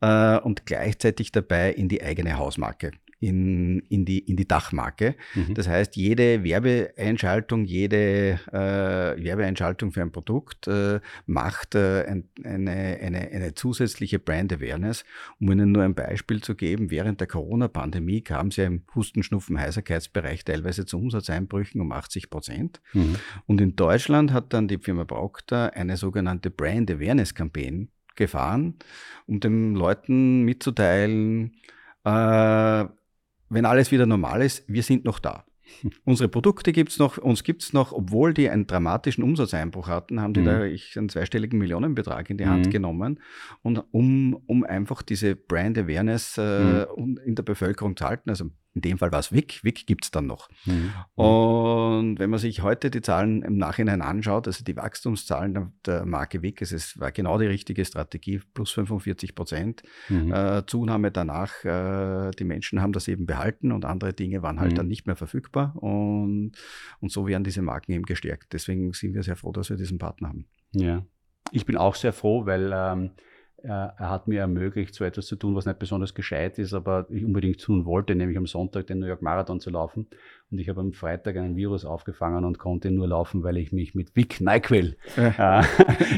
äh, 0.00 0.38
und 0.38 0.66
gleichzeitig 0.66 1.32
dabei 1.32 1.72
in 1.72 1.88
die 1.88 2.02
eigene 2.02 2.36
Hausmarke 2.36 2.92
in, 3.20 3.80
in, 3.90 4.06
die, 4.06 4.18
in 4.18 4.36
die 4.36 4.48
Dachmarke. 4.48 5.14
Mhm. 5.34 5.54
Das 5.54 5.68
heißt, 5.68 5.94
jede 5.96 6.42
Werbeeinschaltung, 6.42 7.66
jede 7.66 8.40
äh, 8.50 9.22
Werbeeinschaltung 9.22 9.92
für 9.92 10.00
ein 10.00 10.10
Produkt 10.10 10.66
äh, 10.66 11.00
macht 11.26 11.74
äh, 11.74 12.04
ein, 12.06 12.28
eine, 12.42 12.70
eine, 12.70 13.30
eine 13.30 13.54
zusätzliche 13.54 14.18
Brand 14.18 14.54
Awareness. 14.54 15.04
Um 15.38 15.52
Ihnen 15.52 15.70
nur 15.70 15.82
ein 15.82 15.94
Beispiel 15.94 16.40
zu 16.40 16.54
geben, 16.54 16.90
während 16.90 17.20
der 17.20 17.28
Corona-Pandemie 17.28 18.22
kam 18.22 18.48
es 18.48 18.56
ja 18.56 18.64
im 18.64 18.84
Husten, 18.94 19.22
Schnupfen, 19.22 19.60
Heiserkeitsbereich 19.60 20.44
teilweise 20.44 20.86
zu 20.86 20.98
Umsatzeinbrüchen 20.98 21.80
um 21.82 21.92
80 21.92 22.30
Prozent. 22.30 22.80
Mhm. 22.94 23.16
Und 23.46 23.60
in 23.60 23.76
Deutschland 23.76 24.32
hat 24.32 24.54
dann 24.54 24.66
die 24.66 24.78
Firma 24.78 25.04
Procter 25.04 25.74
eine 25.74 25.98
sogenannte 25.98 26.50
Brand 26.50 26.90
Awareness 26.90 27.34
Campaign 27.34 27.90
gefahren, 28.16 28.76
um 29.26 29.40
den 29.40 29.74
Leuten 29.74 30.42
mitzuteilen, 30.42 31.52
äh, 32.04 32.84
wenn 33.50 33.66
alles 33.66 33.90
wieder 33.92 34.06
normal 34.06 34.42
ist, 34.42 34.64
wir 34.66 34.82
sind 34.82 35.04
noch 35.04 35.18
da. 35.18 35.44
Unsere 36.04 36.28
Produkte 36.28 36.72
gibt's 36.72 36.98
noch, 36.98 37.18
uns 37.18 37.44
gibt's 37.44 37.72
noch, 37.72 37.92
obwohl 37.92 38.34
die 38.34 38.48
einen 38.48 38.66
dramatischen 38.66 39.22
Umsatzeinbruch 39.22 39.88
hatten, 39.88 40.20
haben 40.20 40.34
die 40.34 40.40
mhm. 40.40 40.44
da 40.44 40.60
einen 40.60 41.08
zweistelligen 41.08 41.58
Millionenbetrag 41.58 42.28
in 42.30 42.38
die 42.38 42.46
Hand 42.46 42.66
mhm. 42.66 42.70
genommen 42.70 43.20
und 43.62 43.78
um, 43.92 44.34
um 44.46 44.64
einfach 44.64 45.02
diese 45.02 45.36
Brand 45.36 45.78
Awareness 45.78 46.38
äh, 46.38 46.86
mhm. 46.96 47.20
in 47.24 47.34
der 47.34 47.42
Bevölkerung 47.42 47.96
zu 47.96 48.04
halten. 48.04 48.30
Also 48.30 48.46
in 48.74 48.82
dem 48.82 48.98
Fall 48.98 49.10
war 49.10 49.18
es 49.18 49.32
WIC. 49.32 49.64
WIC 49.64 49.86
gibt 49.86 50.04
es 50.04 50.10
dann 50.12 50.26
noch. 50.26 50.48
Mhm. 50.64 50.92
Und 51.14 52.18
wenn 52.20 52.30
man 52.30 52.38
sich 52.38 52.62
heute 52.62 52.90
die 52.90 53.00
Zahlen 53.00 53.42
im 53.42 53.56
Nachhinein 53.56 54.00
anschaut, 54.00 54.46
also 54.46 54.62
die 54.62 54.76
Wachstumszahlen 54.76 55.72
der, 55.84 56.06
Marke 56.06 56.42
WIC, 56.42 56.62
es 56.62 56.70
ist, 56.70 57.00
war 57.00 57.10
genau 57.10 57.38
die 57.38 57.46
richtige 57.46 57.84
Strategie, 57.84 58.40
plus 58.54 58.70
45 58.70 59.34
Prozent. 59.34 59.82
Mhm. 60.08 60.32
Äh, 60.32 60.66
Zunahme 60.66 61.10
danach, 61.10 61.64
äh, 61.64 62.30
die 62.38 62.44
Menschen 62.44 62.80
haben 62.80 62.92
das 62.92 63.08
eben 63.08 63.26
behalten 63.26 63.72
und 63.72 63.84
andere 63.84 64.12
Dinge 64.12 64.42
waren 64.42 64.60
halt 64.60 64.72
mhm. 64.72 64.76
dann 64.76 64.88
nicht 64.88 65.06
mehr 65.06 65.16
verfügbar. 65.16 65.74
Und, 65.76 66.52
und 67.00 67.10
so 67.10 67.26
werden 67.26 67.42
diese 67.42 67.62
Marken 67.62 67.92
eben 67.92 68.04
gestärkt. 68.04 68.52
Deswegen 68.52 68.92
sind 68.92 69.14
wir 69.14 69.24
sehr 69.24 69.36
froh, 69.36 69.50
dass 69.50 69.70
wir 69.70 69.76
diesen 69.76 69.98
Partner 69.98 70.28
haben. 70.28 70.46
Ja, 70.72 71.04
ich 71.50 71.66
bin 71.66 71.76
auch 71.76 71.96
sehr 71.96 72.12
froh, 72.12 72.46
weil 72.46 72.70
ähm, 72.72 73.10
er, 73.62 73.94
hat 73.98 74.28
mir 74.28 74.40
ermöglicht, 74.40 74.94
so 74.94 75.04
etwas 75.04 75.26
zu 75.26 75.36
tun, 75.36 75.54
was 75.54 75.66
nicht 75.66 75.78
besonders 75.78 76.14
gescheit 76.14 76.58
ist, 76.58 76.74
aber 76.74 77.06
ich 77.10 77.24
unbedingt 77.24 77.60
tun 77.60 77.84
wollte, 77.84 78.14
nämlich 78.14 78.38
am 78.38 78.46
Sonntag 78.46 78.86
den 78.86 79.00
New 79.00 79.06
York 79.06 79.22
Marathon 79.22 79.60
zu 79.60 79.70
laufen. 79.70 80.06
Und 80.50 80.58
ich 80.58 80.68
habe 80.68 80.80
am 80.80 80.92
Freitag 80.92 81.36
einen 81.36 81.54
Virus 81.54 81.84
aufgefangen 81.84 82.44
und 82.44 82.58
konnte 82.58 82.90
nur 82.90 83.06
laufen, 83.06 83.44
weil 83.44 83.56
ich 83.56 83.72
mich 83.72 83.94
mit 83.94 84.16
Vic 84.16 84.40
NyQuil 84.40 84.96
äh, 85.16 85.62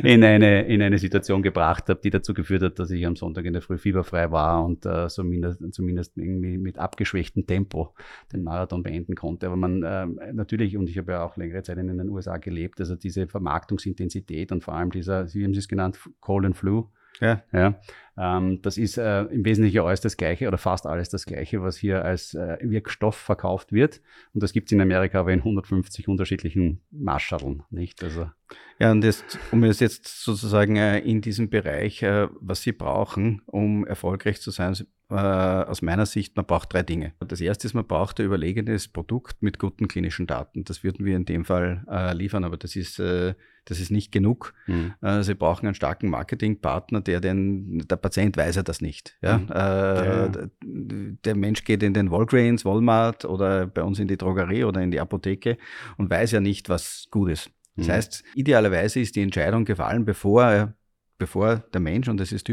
in, 0.02 0.24
eine, 0.24 0.62
in 0.62 0.80
eine 0.80 0.98
Situation 0.98 1.42
gebracht 1.42 1.88
habe, 1.88 2.00
die 2.02 2.10
dazu 2.10 2.32
geführt 2.32 2.62
hat, 2.62 2.78
dass 2.78 2.90
ich 2.90 3.04
am 3.04 3.16
Sonntag 3.16 3.44
in 3.44 3.52
der 3.52 3.60
Früh 3.60 3.76
fieberfrei 3.76 4.30
war 4.30 4.64
und 4.64 4.86
äh, 4.86 5.08
zumindest, 5.08 5.60
zumindest 5.74 6.16
irgendwie 6.16 6.56
mit 6.56 6.78
abgeschwächtem 6.78 7.46
Tempo 7.46 7.94
den 8.32 8.42
Marathon 8.42 8.82
beenden 8.82 9.14
konnte. 9.14 9.46
Aber 9.46 9.56
man 9.56 9.82
äh, 9.82 10.06
natürlich, 10.32 10.76
und 10.78 10.88
ich 10.88 10.96
habe 10.96 11.12
ja 11.12 11.24
auch 11.24 11.36
längere 11.36 11.62
Zeit 11.62 11.76
in 11.76 11.88
den 11.88 12.08
USA 12.08 12.38
gelebt, 12.38 12.80
also 12.80 12.96
diese 12.96 13.26
Vermarktungsintensität 13.26 14.50
und 14.50 14.64
vor 14.64 14.74
allem 14.74 14.90
dieser, 14.90 15.32
wie 15.34 15.44
haben 15.44 15.52
Sie 15.52 15.60
es 15.60 15.68
genannt, 15.68 15.98
Cold 16.20 16.46
and 16.46 16.56
Flu, 16.56 16.88
ja. 17.20 17.42
ja 17.52 17.80
ähm, 18.16 18.60
das 18.60 18.76
ist 18.76 18.98
äh, 18.98 19.22
im 19.22 19.44
Wesentlichen 19.44 19.80
alles 19.80 20.00
das 20.00 20.16
Gleiche 20.16 20.46
oder 20.46 20.58
fast 20.58 20.86
alles 20.86 21.08
das 21.08 21.24
Gleiche, 21.24 21.62
was 21.62 21.76
hier 21.76 22.04
als 22.04 22.34
äh, 22.34 22.58
Wirkstoff 22.60 23.16
verkauft 23.16 23.72
wird. 23.72 24.02
Und 24.34 24.42
das 24.42 24.52
gibt 24.52 24.68
es 24.68 24.72
in 24.72 24.80
Amerika 24.80 25.20
aber 25.20 25.32
in 25.32 25.38
150 25.38 26.08
unterschiedlichen 26.08 26.82
Maschallen, 26.90 27.62
nicht? 27.70 28.02
Also 28.02 28.30
ja, 28.78 28.90
und 28.90 29.02
jetzt, 29.02 29.38
um 29.50 29.64
es 29.64 29.80
jetzt 29.80 30.24
sozusagen 30.24 30.76
äh, 30.76 30.98
in 30.98 31.22
diesem 31.22 31.48
Bereich, 31.48 32.02
äh, 32.02 32.28
was 32.40 32.62
Sie 32.62 32.72
brauchen, 32.72 33.40
um 33.46 33.86
erfolgreich 33.86 34.40
zu 34.40 34.50
sein, 34.50 34.76
äh, 35.12 35.68
aus 35.68 35.82
meiner 35.82 36.06
Sicht, 36.06 36.36
man 36.36 36.46
braucht 36.46 36.72
drei 36.72 36.82
Dinge. 36.82 37.12
Das 37.20 37.40
erste 37.40 37.66
ist, 37.66 37.74
man 37.74 37.86
braucht 37.86 38.18
ein 38.18 38.26
überlegenes 38.26 38.88
Produkt 38.88 39.42
mit 39.42 39.58
guten 39.58 39.86
klinischen 39.86 40.26
Daten. 40.26 40.64
Das 40.64 40.82
würden 40.82 41.04
wir 41.04 41.16
in 41.16 41.24
dem 41.24 41.44
Fall 41.44 41.84
äh, 41.90 42.14
liefern, 42.14 42.44
aber 42.44 42.56
das 42.56 42.74
ist, 42.74 42.98
äh, 42.98 43.34
das 43.66 43.78
ist 43.78 43.90
nicht 43.90 44.10
genug. 44.10 44.54
Mhm. 44.66 44.94
Äh, 45.02 45.22
Sie 45.22 45.34
brauchen 45.34 45.66
einen 45.66 45.74
starken 45.74 46.08
Marketingpartner, 46.08 47.00
der 47.00 47.20
den, 47.20 47.80
der 47.86 47.96
Patient 47.96 48.36
weiß 48.36 48.56
ja 48.56 48.62
das 48.62 48.80
nicht. 48.80 49.16
Ja? 49.22 49.38
Mhm. 49.38 49.48
Äh, 49.50 49.54
ja. 49.54 50.32
Der 50.62 51.34
Mensch 51.36 51.64
geht 51.64 51.82
in 51.82 51.94
den 51.94 52.10
Walgreens, 52.10 52.64
Walmart 52.64 53.24
oder 53.24 53.66
bei 53.66 53.82
uns 53.82 53.98
in 53.98 54.08
die 54.08 54.16
Drogerie 54.16 54.64
oder 54.64 54.80
in 54.80 54.90
die 54.90 55.00
Apotheke 55.00 55.58
und 55.96 56.10
weiß 56.10 56.32
ja 56.32 56.40
nicht, 56.40 56.68
was 56.68 57.06
gut 57.10 57.30
ist. 57.30 57.50
Das 57.76 57.86
mhm. 57.86 57.92
heißt, 57.92 58.24
idealerweise 58.34 59.00
ist 59.00 59.16
die 59.16 59.22
Entscheidung 59.22 59.64
gefallen, 59.64 60.04
bevor 60.04 60.44
er 60.44 60.74
bevor 61.22 61.58
der 61.72 61.80
Mensch, 61.80 62.08
und 62.08 62.18
das 62.18 62.32
ist 62.32 62.50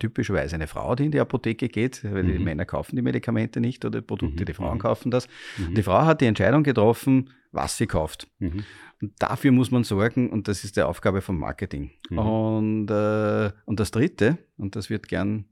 typischerweise 0.00 0.56
eine 0.56 0.66
Frau, 0.66 0.96
die 0.96 1.04
in 1.04 1.12
die 1.12 1.20
Apotheke 1.20 1.68
geht, 1.68 2.02
weil 2.02 2.24
mhm. 2.24 2.32
die 2.32 2.38
Männer 2.40 2.64
kaufen 2.64 2.96
die 2.96 3.02
Medikamente 3.02 3.60
nicht 3.60 3.84
oder 3.84 4.00
Produkte, 4.00 4.42
mhm. 4.42 4.46
die 4.46 4.54
Frauen 4.54 4.78
mhm. 4.78 4.80
kaufen 4.80 5.12
das. 5.12 5.28
Mhm. 5.56 5.76
Die 5.76 5.84
Frau 5.84 6.04
hat 6.04 6.20
die 6.20 6.26
Entscheidung 6.26 6.64
getroffen, 6.64 7.30
was 7.52 7.76
sie 7.76 7.86
kauft. 7.86 8.26
Mhm. 8.40 8.64
Und 9.00 9.12
dafür 9.20 9.52
muss 9.52 9.70
man 9.70 9.84
sorgen, 9.84 10.30
und 10.30 10.48
das 10.48 10.64
ist 10.64 10.76
die 10.76 10.82
Aufgabe 10.82 11.20
vom 11.20 11.38
Marketing. 11.38 11.92
Mhm. 12.10 12.18
Und, 12.18 12.90
äh, 12.90 13.52
und 13.66 13.78
das 13.78 13.92
Dritte, 13.92 14.38
und 14.56 14.74
das 14.74 14.90
wird 14.90 15.06
gern 15.06 15.44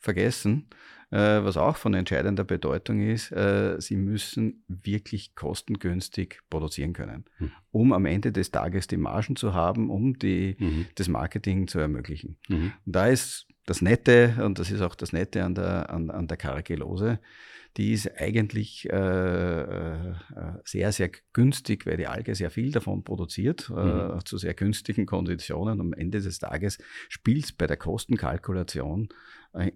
vergessen, 0.00 0.66
was 1.10 1.56
auch 1.56 1.76
von 1.76 1.94
entscheidender 1.94 2.44
Bedeutung 2.44 3.00
ist, 3.00 3.32
äh, 3.32 3.76
sie 3.80 3.96
müssen 3.96 4.64
wirklich 4.68 5.34
kostengünstig 5.34 6.40
produzieren 6.50 6.92
können, 6.92 7.24
mhm. 7.38 7.52
um 7.70 7.92
am 7.92 8.04
Ende 8.04 8.30
des 8.30 8.50
Tages 8.50 8.86
die 8.88 8.98
Margen 8.98 9.36
zu 9.36 9.54
haben, 9.54 9.90
um 9.90 10.18
die, 10.18 10.56
mhm. 10.58 10.86
das 10.96 11.08
Marketing 11.08 11.66
zu 11.66 11.78
ermöglichen. 11.78 12.36
Mhm. 12.48 12.72
Und 12.84 12.96
da 12.96 13.06
ist 13.06 13.46
das 13.64 13.80
Nette, 13.82 14.36
und 14.44 14.58
das 14.58 14.70
ist 14.70 14.80
auch 14.80 14.94
das 14.94 15.12
Nette 15.12 15.44
an 15.44 15.54
der, 15.54 15.90
an, 15.90 16.10
an 16.10 16.26
der 16.26 16.36
Karagelose, 16.36 17.20
die 17.76 17.92
ist 17.92 18.10
eigentlich 18.18 18.88
äh, 18.90 18.96
äh, 18.96 20.14
sehr, 20.64 20.90
sehr 20.90 21.10
günstig, 21.32 21.86
weil 21.86 21.96
die 21.96 22.06
Alge 22.06 22.34
sehr 22.34 22.50
viel 22.50 22.72
davon 22.72 23.04
produziert, 23.04 23.70
äh, 23.70 23.80
mhm. 23.80 24.18
äh, 24.18 24.24
zu 24.24 24.36
sehr 24.36 24.54
günstigen 24.54 25.06
Konditionen. 25.06 25.80
Am 25.80 25.92
Ende 25.92 26.20
des 26.20 26.38
Tages 26.38 26.78
spielt 27.08 27.44
es 27.44 27.52
bei 27.52 27.66
der 27.66 27.76
Kostenkalkulation 27.76 29.04
äh, 29.04 29.14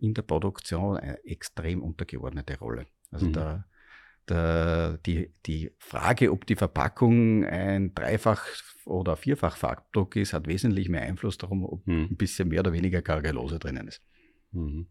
in 0.00 0.14
der 0.14 0.22
Produktion 0.22 0.96
eine 0.96 1.24
extrem 1.24 1.82
untergeordnete 1.82 2.58
Rolle. 2.58 2.87
Also 3.11 3.26
mhm. 3.26 3.32
da 3.32 3.64
der, 4.28 4.98
die, 5.04 5.32
die 5.46 5.72
Frage, 5.78 6.30
ob 6.32 6.46
die 6.46 6.56
Verpackung 6.56 7.44
ein 7.44 7.94
Dreifach- 7.94 8.46
oder 8.85 9.16
Vierfach-Farbdruck 9.16 10.16
ist, 10.16 10.32
hat 10.32 10.46
wesentlich 10.46 10.88
mehr 10.88 11.02
Einfluss 11.02 11.38
darum, 11.38 11.64
ob 11.64 11.87
mhm. 11.87 12.08
ein 12.11 12.16
bisschen 12.16 12.48
mehr 12.48 12.61
oder 12.61 12.72
weniger 12.72 13.02
Kargelose 13.02 13.58
drinnen 13.58 13.88
ist. 13.88 14.00
Mhm. 14.52 14.87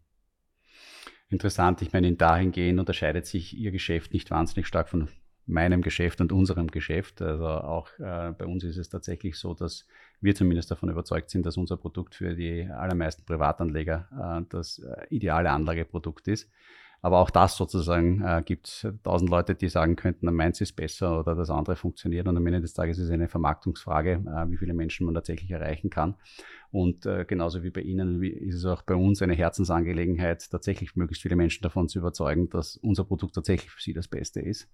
Interessant. 1.28 1.80
Ich 1.80 1.92
meine, 1.92 2.08
in 2.08 2.18
dahingehend 2.18 2.78
unterscheidet 2.78 3.26
sich 3.26 3.56
Ihr 3.56 3.70
Geschäft 3.70 4.12
nicht 4.12 4.30
wahnsinnig 4.30 4.66
stark 4.66 4.88
von 4.88 5.08
meinem 5.46 5.80
Geschäft 5.80 6.20
und 6.20 6.30
unserem 6.30 6.70
Geschäft. 6.70 7.22
Also 7.22 7.46
auch 7.46 7.88
äh, 7.98 8.32
bei 8.32 8.44
uns 8.44 8.64
ist 8.64 8.76
es 8.76 8.90
tatsächlich 8.90 9.36
so, 9.36 9.54
dass 9.54 9.86
wir 10.22 10.34
zumindest 10.34 10.70
davon 10.70 10.88
überzeugt 10.88 11.30
sind, 11.30 11.44
dass 11.44 11.56
unser 11.56 11.76
Produkt 11.76 12.14
für 12.14 12.34
die 12.34 12.64
allermeisten 12.64 13.24
Privatanleger 13.24 14.40
äh, 14.40 14.46
das 14.48 14.78
äh, 14.78 15.06
ideale 15.10 15.50
Anlageprodukt 15.50 16.28
ist. 16.28 16.48
Aber 17.04 17.18
auch 17.18 17.30
das 17.30 17.56
sozusagen 17.56 18.22
äh, 18.22 18.42
gibt 18.44 18.68
es 18.68 18.86
tausend 19.02 19.28
Leute, 19.28 19.56
die 19.56 19.68
sagen 19.68 19.96
könnten, 19.96 20.32
meins 20.32 20.60
ist 20.60 20.76
besser 20.76 21.18
oder 21.18 21.34
das 21.34 21.50
andere 21.50 21.74
funktioniert. 21.74 22.28
Und 22.28 22.36
am 22.36 22.46
Ende 22.46 22.60
des 22.60 22.74
Tages 22.74 22.96
ist 22.98 23.06
es 23.06 23.10
eine 23.10 23.26
Vermarktungsfrage, 23.26 24.22
äh, 24.24 24.50
wie 24.50 24.56
viele 24.56 24.72
Menschen 24.72 25.04
man 25.06 25.14
tatsächlich 25.16 25.50
erreichen 25.50 25.90
kann. 25.90 26.14
Und 26.70 27.04
äh, 27.04 27.24
genauso 27.24 27.64
wie 27.64 27.70
bei 27.70 27.80
Ihnen 27.80 28.20
wie 28.20 28.28
ist 28.28 28.54
es 28.54 28.64
auch 28.66 28.82
bei 28.82 28.94
uns 28.94 29.20
eine 29.20 29.34
Herzensangelegenheit, 29.34 30.48
tatsächlich 30.48 30.94
möglichst 30.94 31.22
viele 31.22 31.34
Menschen 31.34 31.62
davon 31.62 31.88
zu 31.88 31.98
überzeugen, 31.98 32.48
dass 32.50 32.76
unser 32.76 33.04
Produkt 33.04 33.34
tatsächlich 33.34 33.72
für 33.72 33.82
sie 33.82 33.92
das 33.92 34.06
Beste 34.06 34.40
ist. 34.40 34.68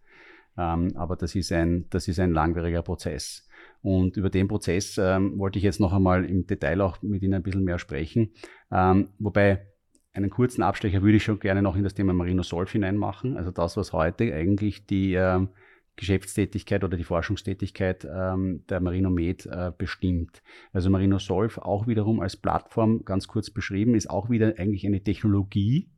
Ähm, 0.59 0.93
aber 0.97 1.17
das 1.17 1.35
ist, 1.37 1.53
ein, 1.53 1.87
das 1.91 2.09
ist 2.09 2.19
ein 2.19 2.33
langwieriger 2.33 2.83
Prozess. 2.83 3.49
Und 3.81 4.17
über 4.17 4.29
den 4.29 4.49
Prozess 4.49 4.99
ähm, 4.99 5.39
wollte 5.39 5.59
ich 5.59 5.65
jetzt 5.65 5.79
noch 5.79 5.93
einmal 5.93 6.25
im 6.25 6.47
Detail 6.47 6.81
auch 6.81 7.01
mit 7.01 7.23
Ihnen 7.23 7.35
ein 7.35 7.43
bisschen 7.45 7.65
mehr 7.65 7.79
sprechen. 7.79 8.33
Ähm, 8.73 9.11
wobei 9.19 9.67
einen 10.13 10.31
kurzen 10.31 10.63
Abstecher 10.63 11.03
würde 11.03 11.17
ich 11.17 11.23
schon 11.23 11.39
gerne 11.39 11.63
noch 11.63 11.77
in 11.77 11.85
das 11.85 11.95
Thema 11.95 12.13
Marino 12.13 12.43
Solf 12.43 12.73
hineinmachen. 12.73 13.37
Also 13.37 13.53
das, 13.53 13.77
was 13.77 13.93
heute 13.93 14.35
eigentlich 14.35 14.87
die 14.87 15.15
ähm, 15.15 15.51
Geschäftstätigkeit 15.95 16.83
oder 16.83 16.97
die 16.97 17.05
Forschungstätigkeit 17.05 18.05
ähm, 18.05 18.65
der 18.69 18.81
Marino 18.81 19.11
Med 19.11 19.47
äh, 19.47 19.71
bestimmt. 19.77 20.43
Also 20.73 20.91
Marino 20.91 21.19
Solf 21.19 21.59
auch 21.59 21.87
wiederum 21.87 22.21
als 22.21 22.37
Plattform 22.37 23.05
ganz 23.05 23.29
kurz 23.29 23.51
beschrieben, 23.51 23.95
ist 23.95 24.11
auch 24.11 24.29
wieder 24.29 24.55
eigentlich 24.59 24.87
eine 24.87 25.03
Technologie 25.03 25.91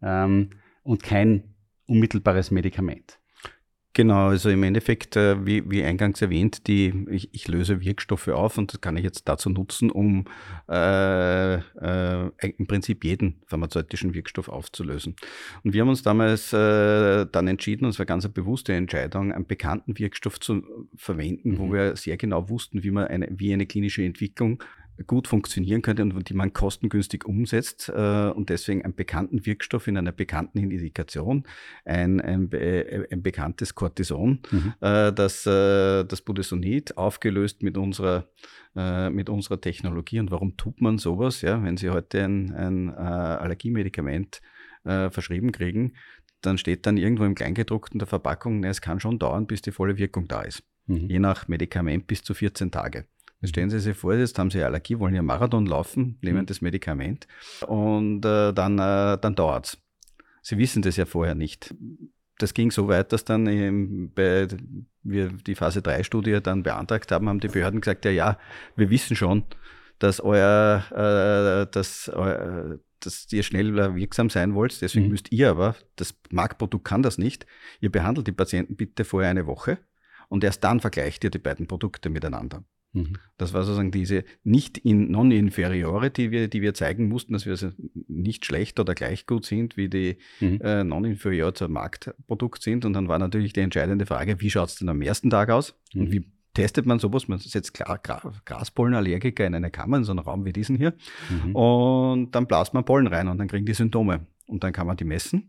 ähm, 0.00 0.50
und 0.82 1.04
kein 1.04 1.54
unmittelbares 1.86 2.50
Medikament. 2.50 3.21
Genau, 3.94 4.28
also 4.28 4.48
im 4.48 4.62
Endeffekt, 4.62 5.16
äh, 5.16 5.44
wie, 5.44 5.70
wie 5.70 5.84
eingangs 5.84 6.22
erwähnt, 6.22 6.66
die, 6.66 7.04
ich, 7.10 7.28
ich 7.32 7.46
löse 7.48 7.82
Wirkstoffe 7.82 8.28
auf 8.28 8.56
und 8.56 8.72
das 8.72 8.80
kann 8.80 8.96
ich 8.96 9.04
jetzt 9.04 9.28
dazu 9.28 9.50
nutzen, 9.50 9.90
um 9.90 10.24
äh, 10.70 11.56
äh, 11.56 12.30
im 12.56 12.66
Prinzip 12.66 13.04
jeden 13.04 13.42
pharmazeutischen 13.46 14.14
Wirkstoff 14.14 14.48
aufzulösen. 14.48 15.14
Und 15.62 15.74
wir 15.74 15.82
haben 15.82 15.90
uns 15.90 16.02
damals 16.02 16.54
äh, 16.54 17.26
dann 17.30 17.48
entschieden, 17.48 17.84
und 17.84 17.90
es 17.90 17.98
war 17.98 18.06
ganz 18.06 18.24
eine 18.24 18.32
bewusste 18.32 18.72
Entscheidung, 18.72 19.30
einen 19.30 19.46
bekannten 19.46 19.98
Wirkstoff 19.98 20.40
zu 20.40 20.62
verwenden, 20.96 21.50
mhm. 21.50 21.58
wo 21.58 21.72
wir 21.72 21.94
sehr 21.96 22.16
genau 22.16 22.48
wussten, 22.48 22.82
wie 22.82 22.90
man 22.90 23.08
eine, 23.08 23.28
wie 23.30 23.52
eine 23.52 23.66
klinische 23.66 24.02
Entwicklung 24.04 24.62
gut 25.06 25.28
funktionieren 25.28 25.82
könnte 25.82 26.02
und 26.02 26.28
die 26.28 26.34
man 26.34 26.52
kostengünstig 26.52 27.24
umsetzt 27.24 27.88
äh, 27.88 28.28
und 28.28 28.50
deswegen 28.50 28.84
einen 28.84 28.94
bekannten 28.94 29.44
Wirkstoff 29.46 29.86
in 29.86 29.96
einer 29.96 30.12
bekannten 30.12 30.58
Indikation, 30.58 31.44
ein, 31.84 32.20
ein, 32.20 32.52
äh, 32.52 33.06
ein 33.10 33.22
bekanntes 33.22 33.74
Cortison, 33.74 34.40
mhm. 34.50 34.74
äh, 34.80 35.12
das, 35.12 35.46
äh, 35.46 36.04
das 36.04 36.22
Budesonid 36.22 36.96
aufgelöst 36.96 37.62
mit 37.62 37.76
unserer, 37.76 38.28
äh, 38.76 39.10
mit 39.10 39.28
unserer 39.28 39.60
Technologie. 39.60 40.20
Und 40.20 40.30
warum 40.30 40.56
tut 40.56 40.80
man 40.80 40.98
sowas? 40.98 41.42
Ja, 41.42 41.62
wenn 41.62 41.76
Sie 41.76 41.90
heute 41.90 42.24
ein, 42.24 42.52
ein 42.52 42.90
Allergiemedikament 42.90 44.40
verschrieben 44.84 45.52
kriegen, 45.52 45.94
dann 46.40 46.58
steht 46.58 46.86
dann 46.86 46.96
irgendwo 46.96 47.24
im 47.24 47.36
Kleingedruckten 47.36 48.00
der 48.00 48.08
Verpackung, 48.08 48.60
na, 48.60 48.68
es 48.68 48.80
kann 48.80 48.98
schon 48.98 49.20
dauern, 49.20 49.46
bis 49.46 49.62
die 49.62 49.70
volle 49.70 49.96
Wirkung 49.96 50.26
da 50.26 50.42
ist. 50.42 50.64
Mhm. 50.86 51.08
Je 51.08 51.18
nach 51.20 51.46
Medikament 51.48 52.06
bis 52.06 52.22
zu 52.22 52.34
14 52.34 52.72
Tage. 52.72 53.06
Jetzt 53.42 53.50
stellen 53.50 53.70
Sie 53.70 53.80
sich 53.80 53.96
vor, 53.96 54.14
jetzt 54.14 54.38
haben 54.38 54.50
Sie 54.50 54.62
Allergie, 54.62 54.98
wollen 54.98 55.14
ja 55.14 55.22
Marathon 55.22 55.66
laufen, 55.66 56.16
nehmen 56.22 56.42
mhm. 56.42 56.46
das 56.46 56.60
Medikament 56.60 57.26
und 57.66 58.24
äh, 58.24 58.52
dann, 58.52 58.78
äh, 58.78 59.18
dann 59.20 59.34
dauert's. 59.34 59.78
Sie 60.42 60.58
wissen 60.58 60.82
das 60.82 60.96
ja 60.96 61.04
vorher 61.06 61.34
nicht. 61.34 61.74
Das 62.38 62.54
ging 62.54 62.70
so 62.70 62.88
weit, 62.88 63.12
dass 63.12 63.24
dann 63.24 63.46
eben 63.46 64.12
bei 64.14 64.46
wir 65.02 65.28
die 65.28 65.54
Phase 65.54 65.82
3 65.82 66.04
Studie 66.04 66.38
dann 66.40 66.62
beantragt 66.62 67.10
haben, 67.10 67.28
haben 67.28 67.40
die 67.40 67.48
Behörden 67.48 67.80
gesagt, 67.80 68.04
ja, 68.04 68.10
ja, 68.10 68.38
wir 68.76 68.90
wissen 68.90 69.16
schon, 69.16 69.44
dass 69.98 70.20
euer, 70.20 70.84
äh, 70.90 71.70
dass, 71.70 72.08
äh, 72.08 72.78
dass 73.00 73.26
ihr 73.32 73.42
schnell 73.42 73.74
wirksam 73.96 74.30
sein 74.30 74.54
wollt. 74.54 74.80
Deswegen 74.80 75.06
mhm. 75.06 75.12
müsst 75.12 75.32
ihr 75.32 75.50
aber, 75.50 75.74
das 75.96 76.14
Marktprodukt 76.30 76.84
kann 76.84 77.02
das 77.02 77.18
nicht. 77.18 77.46
Ihr 77.80 77.90
behandelt 77.90 78.26
die 78.26 78.32
Patienten 78.32 78.76
bitte 78.76 79.04
vorher 79.04 79.30
eine 79.30 79.46
Woche 79.46 79.78
und 80.28 80.44
erst 80.44 80.62
dann 80.62 80.80
vergleicht 80.80 81.24
ihr 81.24 81.30
die 81.30 81.38
beiden 81.38 81.66
Produkte 81.66 82.08
miteinander. 82.08 82.64
Mhm. 82.92 83.14
Das 83.38 83.54
war 83.54 83.62
sozusagen 83.62 83.90
diese 83.90 84.24
nicht 84.44 84.78
in 84.78 85.10
Non-Inferiority, 85.10 86.24
die 86.24 86.30
wir, 86.30 86.48
die 86.48 86.62
wir 86.62 86.74
zeigen 86.74 87.08
mussten, 87.08 87.32
dass 87.32 87.46
wir 87.46 87.52
also 87.52 87.70
nicht 88.06 88.44
schlecht 88.44 88.78
oder 88.78 88.94
gleich 88.94 89.26
gut 89.26 89.46
sind, 89.46 89.76
wie 89.76 89.88
die 89.88 90.18
mhm. 90.40 90.60
äh, 90.60 90.84
Non-Inferior 90.84 91.54
zum 91.54 91.72
Marktprodukt 91.72 92.62
sind. 92.62 92.84
Und 92.84 92.92
dann 92.92 93.08
war 93.08 93.18
natürlich 93.18 93.52
die 93.52 93.60
entscheidende 93.60 94.06
Frage, 94.06 94.40
wie 94.40 94.50
schaut 94.50 94.68
es 94.68 94.76
denn 94.76 94.88
am 94.88 95.00
ersten 95.00 95.30
Tag 95.30 95.50
aus? 95.50 95.74
Mhm. 95.94 96.00
Und 96.00 96.12
wie 96.12 96.24
testet 96.54 96.84
man 96.84 96.98
sowas? 96.98 97.28
Man 97.28 97.38
setzt 97.38 97.72
klar 97.72 97.98
Graspollenallergiker 98.44 99.46
in 99.46 99.54
eine 99.54 99.70
Kammer, 99.70 99.96
in 99.96 100.04
so 100.04 100.12
einen 100.12 100.18
Raum 100.18 100.44
wie 100.44 100.52
diesen 100.52 100.76
hier. 100.76 100.94
Mhm. 101.30 101.56
Und 101.56 102.30
dann 102.32 102.46
blast 102.46 102.74
man 102.74 102.84
Pollen 102.84 103.06
rein 103.06 103.28
und 103.28 103.38
dann 103.38 103.48
kriegen 103.48 103.64
die 103.64 103.74
Symptome. 103.74 104.26
Und 104.46 104.64
dann 104.64 104.72
kann 104.72 104.86
man 104.86 104.98
die 104.98 105.04
messen. 105.04 105.48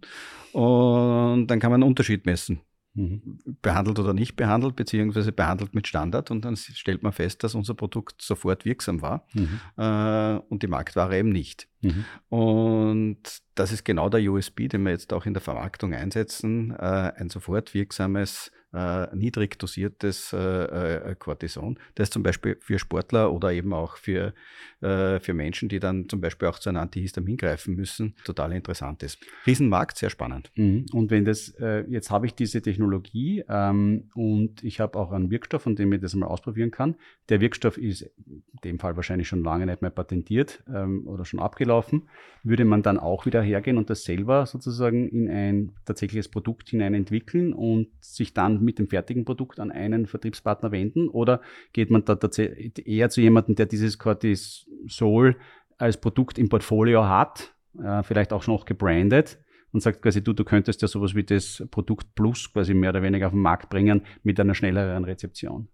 Und 0.54 1.48
dann 1.48 1.60
kann 1.60 1.72
man 1.72 1.82
einen 1.82 1.90
Unterschied 1.90 2.26
messen 2.26 2.62
Mhm. 2.96 3.40
behandelt 3.64 3.98
oder 3.98 4.14
nicht 4.14 4.36
behandelt, 4.36 4.76
beziehungsweise 4.76 5.32
behandelt 5.32 5.74
mit 5.74 5.88
Standard 5.88 6.30
und 6.30 6.46
dann 6.46 6.56
stellt 6.56 7.02
man 7.02 7.12
fest, 7.12 7.44
dass 7.44 7.56
unser 7.56 7.74
Produkt 7.74 8.22
sofort 8.22 8.66
wirksam 8.66 9.02
war 9.02 9.26
mhm. 9.34 9.60
äh, 9.78 10.40
und 10.50 10.62
die 10.62 10.68
Marktware 10.68 11.18
eben 11.18 11.30
nicht. 11.30 11.68
Mhm. 11.82 12.06
Und 12.30 13.18
das 13.56 13.72
ist 13.72 13.84
genau 13.84 14.10
der 14.10 14.22
USB, 14.32 14.68
den 14.68 14.84
wir 14.84 14.92
jetzt 14.92 15.12
auch 15.12 15.26
in 15.26 15.34
der 15.34 15.42
Vermarktung 15.42 15.96
einsetzen, 15.96 16.70
äh, 16.72 17.14
ein 17.16 17.30
sofort 17.30 17.74
wirksames 17.74 18.52
äh, 18.74 19.16
niedrig 19.16 19.60
dosiertes 19.60 20.34
äh, 20.34 20.38
äh, 20.38 21.16
Cortison, 21.16 21.78
das 21.96 22.10
zum 22.10 22.24
Beispiel 22.24 22.58
für 22.60 22.80
Sportler 22.80 23.32
oder 23.32 23.52
eben 23.52 23.74
auch 23.74 23.98
für, 23.98 24.34
äh, 24.82 25.20
für 25.20 25.34
Menschen, 25.34 25.70
die 25.70 25.80
dann 25.80 26.10
zum 26.10 26.22
Beispiel 26.22 26.48
auch 26.48 26.60
zu 26.60 26.70
einem 26.70 26.80
Antihistamin 26.80 27.38
greifen 27.38 27.76
müssen, 27.76 28.16
total 28.26 28.52
interessant 28.54 29.04
ist. 29.04 29.20
Riesenmarkt, 29.46 29.98
sehr 29.98 30.10
spannend. 30.10 30.52
Mhm. 30.56 30.86
Und 30.92 31.12
wenn 31.12 31.26
das, 31.26 31.50
äh, 31.60 31.86
jetzt 31.88 32.10
habe 32.10 32.26
ich 32.26 32.36
diese 32.36 32.62
Technologie 32.62 33.44
ähm, 33.48 34.10
und 34.16 34.64
ich 34.64 34.80
habe 34.80 34.98
auch 34.98 35.12
einen 35.12 35.30
Wirkstoff, 35.30 35.64
von 35.64 35.76
dem 35.76 35.94
ich 35.94 36.02
das 36.02 36.16
mal 36.16 36.28
ausprobieren 36.28 36.72
kann. 36.72 36.96
Der 37.30 37.42
Wirkstoff 37.42 37.78
ist 37.78 38.02
in 38.02 38.44
dem 38.64 38.80
Fall 38.80 38.96
wahrscheinlich 38.96 39.28
schon 39.28 39.44
lange 39.44 39.66
nicht 39.66 39.82
mehr 39.82 39.92
patentiert 39.92 40.64
ähm, 40.68 41.08
oder 41.08 41.26
schon 41.26 41.40
abgelaufen. 41.40 42.10
Würde 42.44 42.66
man 42.66 42.82
dann 42.82 42.98
auch 42.98 43.26
wieder 43.26 43.42
hergehen 43.42 43.78
und 43.78 43.90
das 43.90 44.04
selber 44.04 44.46
sozusagen 44.46 45.08
in 45.10 45.30
ein 45.30 45.72
tatsächliches 45.86 46.30
Produkt 46.30 46.70
hinein 46.70 46.94
entwickeln 46.94 47.54
und 47.54 47.88
sich 48.02 48.34
dann 48.34 48.63
mit 48.64 48.80
dem 48.80 48.88
fertigen 48.88 49.26
Produkt 49.26 49.60
an 49.60 49.72
einen 49.72 50.06
Vertriebspartner 50.06 50.72
wenden? 50.72 51.10
Oder 51.10 51.42
geht 51.74 51.90
man 51.90 52.06
da 52.06 52.16
tatsächlich 52.16 52.88
eher 52.88 53.10
zu 53.10 53.22
jemandem, 53.22 53.56
der 53.56 53.66
dieses 53.66 53.98
Cortisol 53.98 55.36
als 55.78 55.98
Produkt 55.98 56.38
im 56.38 56.50
Portfolio 56.50 57.08
hat, 57.08 57.54
äh, 57.82 58.04
vielleicht 58.04 58.34
auch 58.34 58.44
schon 58.44 58.56
noch 58.56 58.66
gebrandet 58.66 59.40
und 59.72 59.82
sagt 59.82 60.02
quasi, 60.02 60.24
du, 60.24 60.34
du 60.34 60.44
könntest 60.44 60.82
ja 60.82 60.88
sowas 60.88 61.16
wie 61.16 61.24
das 61.24 61.64
Produkt 61.72 62.16
Plus 62.16 62.52
quasi 62.52 62.74
mehr 62.74 62.92
oder 62.92 63.02
weniger 63.02 63.28
auf 63.28 63.34
den 63.34 63.42
Markt 63.42 63.70
bringen 63.70 64.02
mit 64.24 64.40
einer 64.40 64.56
schnelleren 64.56 65.04
Rezeption? 65.04 65.68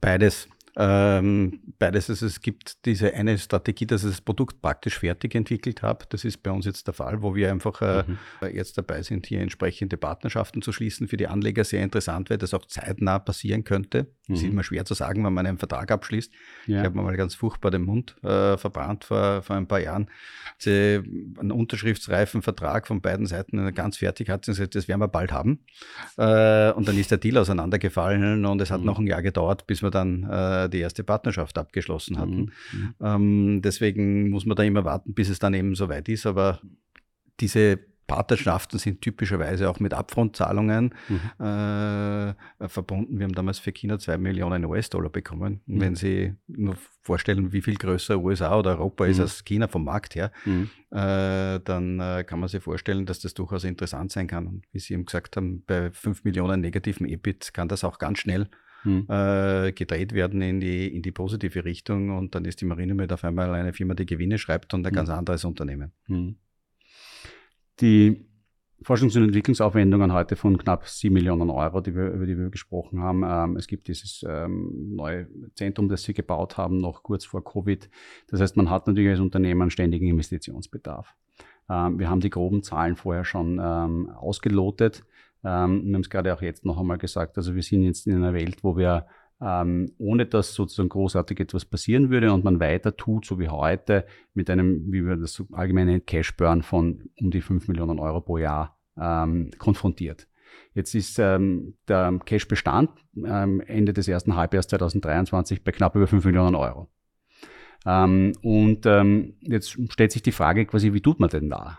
Beides. 0.00 0.48
Ähm, 0.80 1.58
beides, 1.80 2.08
also 2.08 2.24
es 2.24 2.40
gibt 2.40 2.84
diese 2.86 3.12
eine 3.12 3.36
Strategie, 3.36 3.84
dass 3.84 4.04
ich 4.04 4.10
das 4.10 4.20
Produkt 4.20 4.62
praktisch 4.62 5.00
fertig 5.00 5.34
entwickelt 5.34 5.82
habe. 5.82 6.06
Das 6.08 6.24
ist 6.24 6.44
bei 6.44 6.52
uns 6.52 6.66
jetzt 6.66 6.86
der 6.86 6.94
Fall, 6.94 7.20
wo 7.20 7.34
wir 7.34 7.50
einfach 7.50 7.82
äh, 7.82 8.04
mhm. 8.06 8.18
jetzt 8.54 8.78
dabei 8.78 9.02
sind, 9.02 9.26
hier 9.26 9.40
entsprechende 9.40 9.96
Partnerschaften 9.96 10.62
zu 10.62 10.70
schließen. 10.70 11.08
Für 11.08 11.16
die 11.16 11.26
Anleger 11.26 11.64
sehr 11.64 11.82
interessant, 11.82 12.30
weil 12.30 12.38
das 12.38 12.54
auch 12.54 12.64
zeitnah 12.64 13.18
passieren 13.18 13.64
könnte. 13.64 14.06
Mhm. 14.28 14.34
ist 14.36 14.44
immer 14.44 14.62
schwer 14.62 14.84
zu 14.84 14.94
sagen, 14.94 15.24
wenn 15.24 15.32
man 15.32 15.46
einen 15.46 15.58
Vertrag 15.58 15.90
abschließt. 15.90 16.32
Ja. 16.66 16.78
Ich 16.78 16.84
habe 16.84 16.96
mir 16.96 17.02
mal 17.02 17.16
ganz 17.16 17.34
furchtbar 17.34 17.72
den 17.72 17.82
Mund 17.82 18.14
äh, 18.22 18.56
verbrannt 18.56 19.04
vor, 19.04 19.42
vor 19.42 19.56
ein 19.56 19.66
paar 19.66 19.80
Jahren. 19.80 20.08
Sie 20.58 21.02
einen 21.38 21.50
unterschriftsreifen 21.50 22.40
Vertrag 22.40 22.86
von 22.86 23.00
beiden 23.00 23.26
Seiten 23.26 23.74
ganz 23.74 23.96
fertig 23.96 24.28
hat 24.28 24.44
sie 24.44 24.52
gesagt, 24.52 24.76
das 24.76 24.86
werden 24.86 25.00
wir 25.00 25.08
bald 25.08 25.32
haben. 25.32 25.58
Äh, 26.16 26.70
und 26.72 26.86
dann 26.86 26.96
ist 26.96 27.10
der 27.10 27.18
Deal 27.18 27.38
auseinandergefallen 27.38 28.44
und 28.44 28.60
es 28.60 28.70
hat 28.70 28.80
mhm. 28.80 28.86
noch 28.86 28.98
ein 29.00 29.06
Jahr 29.08 29.22
gedauert, 29.22 29.66
bis 29.66 29.82
wir 29.82 29.90
dann 29.90 30.67
die 30.68 30.80
erste 30.80 31.04
Partnerschaft 31.04 31.58
abgeschlossen 31.58 32.18
hatten. 32.18 32.52
Mhm. 32.72 32.94
Ähm, 33.00 33.62
deswegen 33.62 34.30
muss 34.30 34.46
man 34.46 34.56
da 34.56 34.62
immer 34.62 34.84
warten, 34.84 35.14
bis 35.14 35.28
es 35.28 35.38
dann 35.38 35.54
eben 35.54 35.74
soweit 35.74 36.08
ist. 36.08 36.26
Aber 36.26 36.60
diese 37.40 37.78
Partnerschaften 38.08 38.78
sind 38.78 39.02
typischerweise 39.02 39.68
auch 39.68 39.80
mit 39.80 39.92
Upfront-Zahlungen 39.92 40.94
mhm. 41.08 41.44
äh, 41.44 42.68
verbunden. 42.68 43.18
Wir 43.18 43.24
haben 43.24 43.34
damals 43.34 43.58
für 43.58 43.70
China 43.70 43.98
zwei 43.98 44.16
Millionen 44.16 44.64
US-Dollar 44.64 45.10
bekommen. 45.10 45.60
Mhm. 45.66 45.80
Wenn 45.80 45.94
Sie 45.94 46.34
nur 46.48 46.76
vorstellen, 47.02 47.52
wie 47.52 47.60
viel 47.60 47.76
größer 47.76 48.18
USA 48.18 48.58
oder 48.58 48.70
Europa 48.70 49.04
mhm. 49.04 49.10
ist 49.10 49.20
als 49.20 49.44
China 49.44 49.68
vom 49.68 49.84
Markt 49.84 50.14
her, 50.14 50.32
mhm. 50.46 50.70
äh, 50.90 51.60
dann 51.60 52.00
äh, 52.00 52.24
kann 52.26 52.40
man 52.40 52.48
sich 52.48 52.62
vorstellen, 52.62 53.04
dass 53.04 53.20
das 53.20 53.34
durchaus 53.34 53.64
interessant 53.64 54.10
sein 54.10 54.26
kann. 54.26 54.46
Und 54.46 54.64
wie 54.72 54.78
Sie 54.78 54.94
eben 54.94 55.04
gesagt 55.04 55.36
haben, 55.36 55.62
bei 55.66 55.90
fünf 55.90 56.24
Millionen 56.24 56.62
negativen 56.62 57.06
EBIT 57.06 57.52
kann 57.52 57.68
das 57.68 57.84
auch 57.84 57.98
ganz 57.98 58.20
schnell 58.20 58.48
hm. 58.88 59.06
äh, 59.08 59.72
gedreht 59.72 60.12
werden 60.12 60.42
in 60.42 60.60
die, 60.60 60.94
in 60.94 61.02
die 61.02 61.12
positive 61.12 61.64
Richtung 61.64 62.16
und 62.16 62.34
dann 62.34 62.44
ist 62.44 62.60
die 62.60 62.64
Marine 62.64 62.94
mit 62.94 63.12
auf 63.12 63.24
einmal 63.24 63.54
eine 63.54 63.72
Firma, 63.72 63.94
die 63.94 64.06
Gewinne 64.06 64.38
schreibt 64.38 64.74
und 64.74 64.80
ein 64.86 64.90
hm. 64.90 64.96
ganz 64.96 65.10
anderes 65.10 65.44
Unternehmen. 65.44 65.92
Hm. 66.06 66.36
Die 67.80 68.28
Forschungs- 68.82 69.16
und 69.16 69.24
Entwicklungsaufwendungen 69.24 70.12
heute 70.12 70.36
von 70.36 70.56
knapp 70.56 70.86
7 70.86 71.12
Millionen 71.12 71.50
Euro, 71.50 71.80
die 71.80 71.94
wir, 71.94 72.10
über 72.10 72.26
die 72.26 72.38
wir 72.38 72.48
gesprochen 72.48 73.00
haben. 73.00 73.24
Ähm, 73.24 73.56
es 73.56 73.66
gibt 73.66 73.88
dieses 73.88 74.24
ähm, 74.28 74.94
neue 74.94 75.26
Zentrum, 75.54 75.88
das 75.88 76.04
Sie 76.04 76.14
gebaut 76.14 76.56
haben, 76.56 76.78
noch 76.78 77.02
kurz 77.02 77.24
vor 77.24 77.42
Covid. 77.42 77.90
Das 78.28 78.40
heißt, 78.40 78.56
man 78.56 78.70
hat 78.70 78.86
natürlich 78.86 79.10
als 79.10 79.20
Unternehmen 79.20 79.70
ständigen 79.70 80.06
Investitionsbedarf. 80.06 81.14
Ähm, 81.68 81.98
wir 81.98 82.08
haben 82.08 82.20
die 82.20 82.30
groben 82.30 82.62
Zahlen 82.62 82.94
vorher 82.94 83.24
schon 83.24 83.60
ähm, 83.60 84.10
ausgelotet. 84.10 85.04
Ähm, 85.44 85.86
wir 85.86 85.94
haben 85.94 86.00
es 86.00 86.10
gerade 86.10 86.34
auch 86.34 86.42
jetzt 86.42 86.64
noch 86.64 86.78
einmal 86.78 86.98
gesagt, 86.98 87.36
also 87.36 87.54
wir 87.54 87.62
sind 87.62 87.82
jetzt 87.82 88.06
in 88.06 88.16
einer 88.16 88.34
Welt, 88.34 88.62
wo 88.62 88.76
wir 88.76 89.06
ähm, 89.40 89.92
ohne 89.98 90.26
dass 90.26 90.54
sozusagen 90.54 90.88
großartig 90.88 91.38
etwas 91.40 91.64
passieren 91.64 92.10
würde 92.10 92.32
und 92.32 92.44
man 92.44 92.60
weiter 92.60 92.96
tut, 92.96 93.24
so 93.24 93.38
wie 93.38 93.48
heute, 93.48 94.04
mit 94.34 94.50
einem, 94.50 94.92
wie 94.92 95.06
wir 95.06 95.16
das 95.16 95.34
so 95.34 95.46
allgemein 95.52 95.86
nennen, 95.86 96.06
Cash-Burn 96.06 96.62
von 96.62 97.10
um 97.20 97.30
die 97.30 97.40
5 97.40 97.68
Millionen 97.68 98.00
Euro 98.00 98.20
pro 98.20 98.38
Jahr 98.38 98.76
ähm, 98.96 99.50
konfrontiert. 99.58 100.26
Jetzt 100.74 100.94
ist 100.94 101.18
ähm, 101.18 101.74
der 101.86 102.18
Cash-Bestand 102.24 102.90
ähm, 103.16 103.60
Ende 103.60 103.92
des 103.92 104.08
ersten 104.08 104.34
Halbjahres 104.34 104.68
2023 104.68 105.62
bei 105.62 105.72
knapp 105.72 105.94
über 105.94 106.06
5 106.06 106.24
Millionen 106.24 106.56
Euro. 106.56 106.88
Ähm, 107.86 108.32
und 108.42 108.86
ähm, 108.86 109.34
jetzt 109.40 109.78
stellt 109.92 110.12
sich 110.12 110.22
die 110.22 110.32
Frage 110.32 110.66
quasi, 110.66 110.92
wie 110.92 111.00
tut 111.00 111.20
man 111.20 111.30
denn 111.30 111.48
da? 111.48 111.78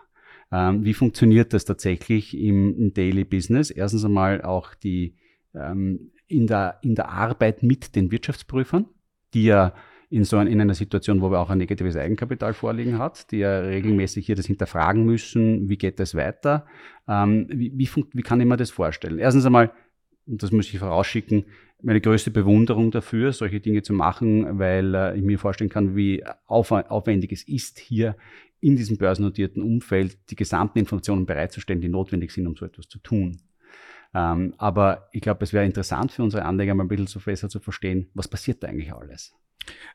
Ähm, 0.52 0.84
wie 0.84 0.94
funktioniert 0.94 1.54
das 1.54 1.66
tatsächlich 1.66 2.38
im, 2.38 2.76
im, 2.78 2.94
Daily 2.94 3.24
Business? 3.24 3.70
Erstens 3.70 4.04
einmal 4.04 4.42
auch 4.42 4.74
die 4.74 5.16
ähm, 5.54 6.12
in, 6.28 6.48
der, 6.48 6.80
in 6.82 6.96
der 6.96 7.10
Arbeit 7.10 7.64
mit 7.64 7.96
den 7.96 8.12
Wirtschaftsprüfern, 8.12 8.86
die 9.34 9.44
ja 9.46 9.74
in 10.10 10.24
so 10.24 10.38
ein, 10.38 10.48
in 10.48 10.60
einer 10.60 10.74
Situation, 10.74 11.22
wo 11.22 11.30
wir 11.30 11.40
auch 11.40 11.52
ein 11.52 11.60
negatives 11.60 11.96
Eigenkapital 11.96 12.54
vorliegen 12.54 12.98
hat, 12.98 13.32
die 13.32 13.38
ja 13.38 13.60
regelmäßig 13.60 14.26
hier 14.26 14.36
das 14.36 14.48
hinterfragen 14.48 15.06
müssen, 15.06 15.70
wie 15.70 15.78
geht 15.78 16.00
das 16.00 16.16
weiter? 16.16 16.66
Ähm, 17.08 17.48
wie, 17.50 17.72
wie, 17.76 17.90
wie 18.14 18.22
kann 18.24 18.42
ich 18.42 18.48
mir 18.48 18.58
das 18.58 18.72
vorstellen? 18.72 19.20
Erstens 19.20 19.46
einmal, 19.46 19.72
und 20.26 20.42
das 20.42 20.52
muss 20.52 20.72
ich 20.74 20.80
vorausschicken, 20.80 21.46
meine 21.82 22.02
größte 22.02 22.32
Bewunderung 22.32 22.92
dafür, 22.92 23.32
solche 23.32 23.60
Dinge 23.60 23.84
zu 23.84 23.94
machen, 23.94 24.60
weil 24.60 24.96
äh, 24.96 25.16
ich 25.16 25.24
mir 25.24 25.40
vorstellen 25.40 25.70
kann, 25.70 25.96
wie 25.96 26.24
aufwendig 26.48 27.32
es 27.32 27.48
ist, 27.48 27.80
hier 27.80 28.16
in 28.62 28.76
diesem 28.76 28.98
börsennotierten 28.98 29.64
Umfeld 29.64 30.18
die 30.30 30.36
gesamten 30.36 30.80
Informationen 30.80 31.26
bereitzustellen, 31.26 31.82
die 31.82 31.90
notwendig 31.90 32.32
sind, 32.32 32.48
um 32.48 32.56
so 32.56 32.66
etwas 32.66 32.88
zu 32.88 33.00
tun. 33.00 33.42
Ähm, 34.14 34.54
aber 34.58 35.08
ich 35.12 35.22
glaube, 35.22 35.44
es 35.44 35.54
wäre 35.54 35.66
interessant 35.66 36.12
für 36.12 36.24
unsere 36.24 36.46
Anleger 36.46 36.74
mal 36.74 36.84
ein 36.84 36.88
bisschen 36.88 37.08
so 37.08 37.20
besser 37.20 37.50
zu 37.50 37.60
verstehen, 37.60 38.10
was 38.14 38.28
passiert 38.28 38.64
da 38.64 38.68
eigentlich 38.68 38.94
alles. 38.94 39.34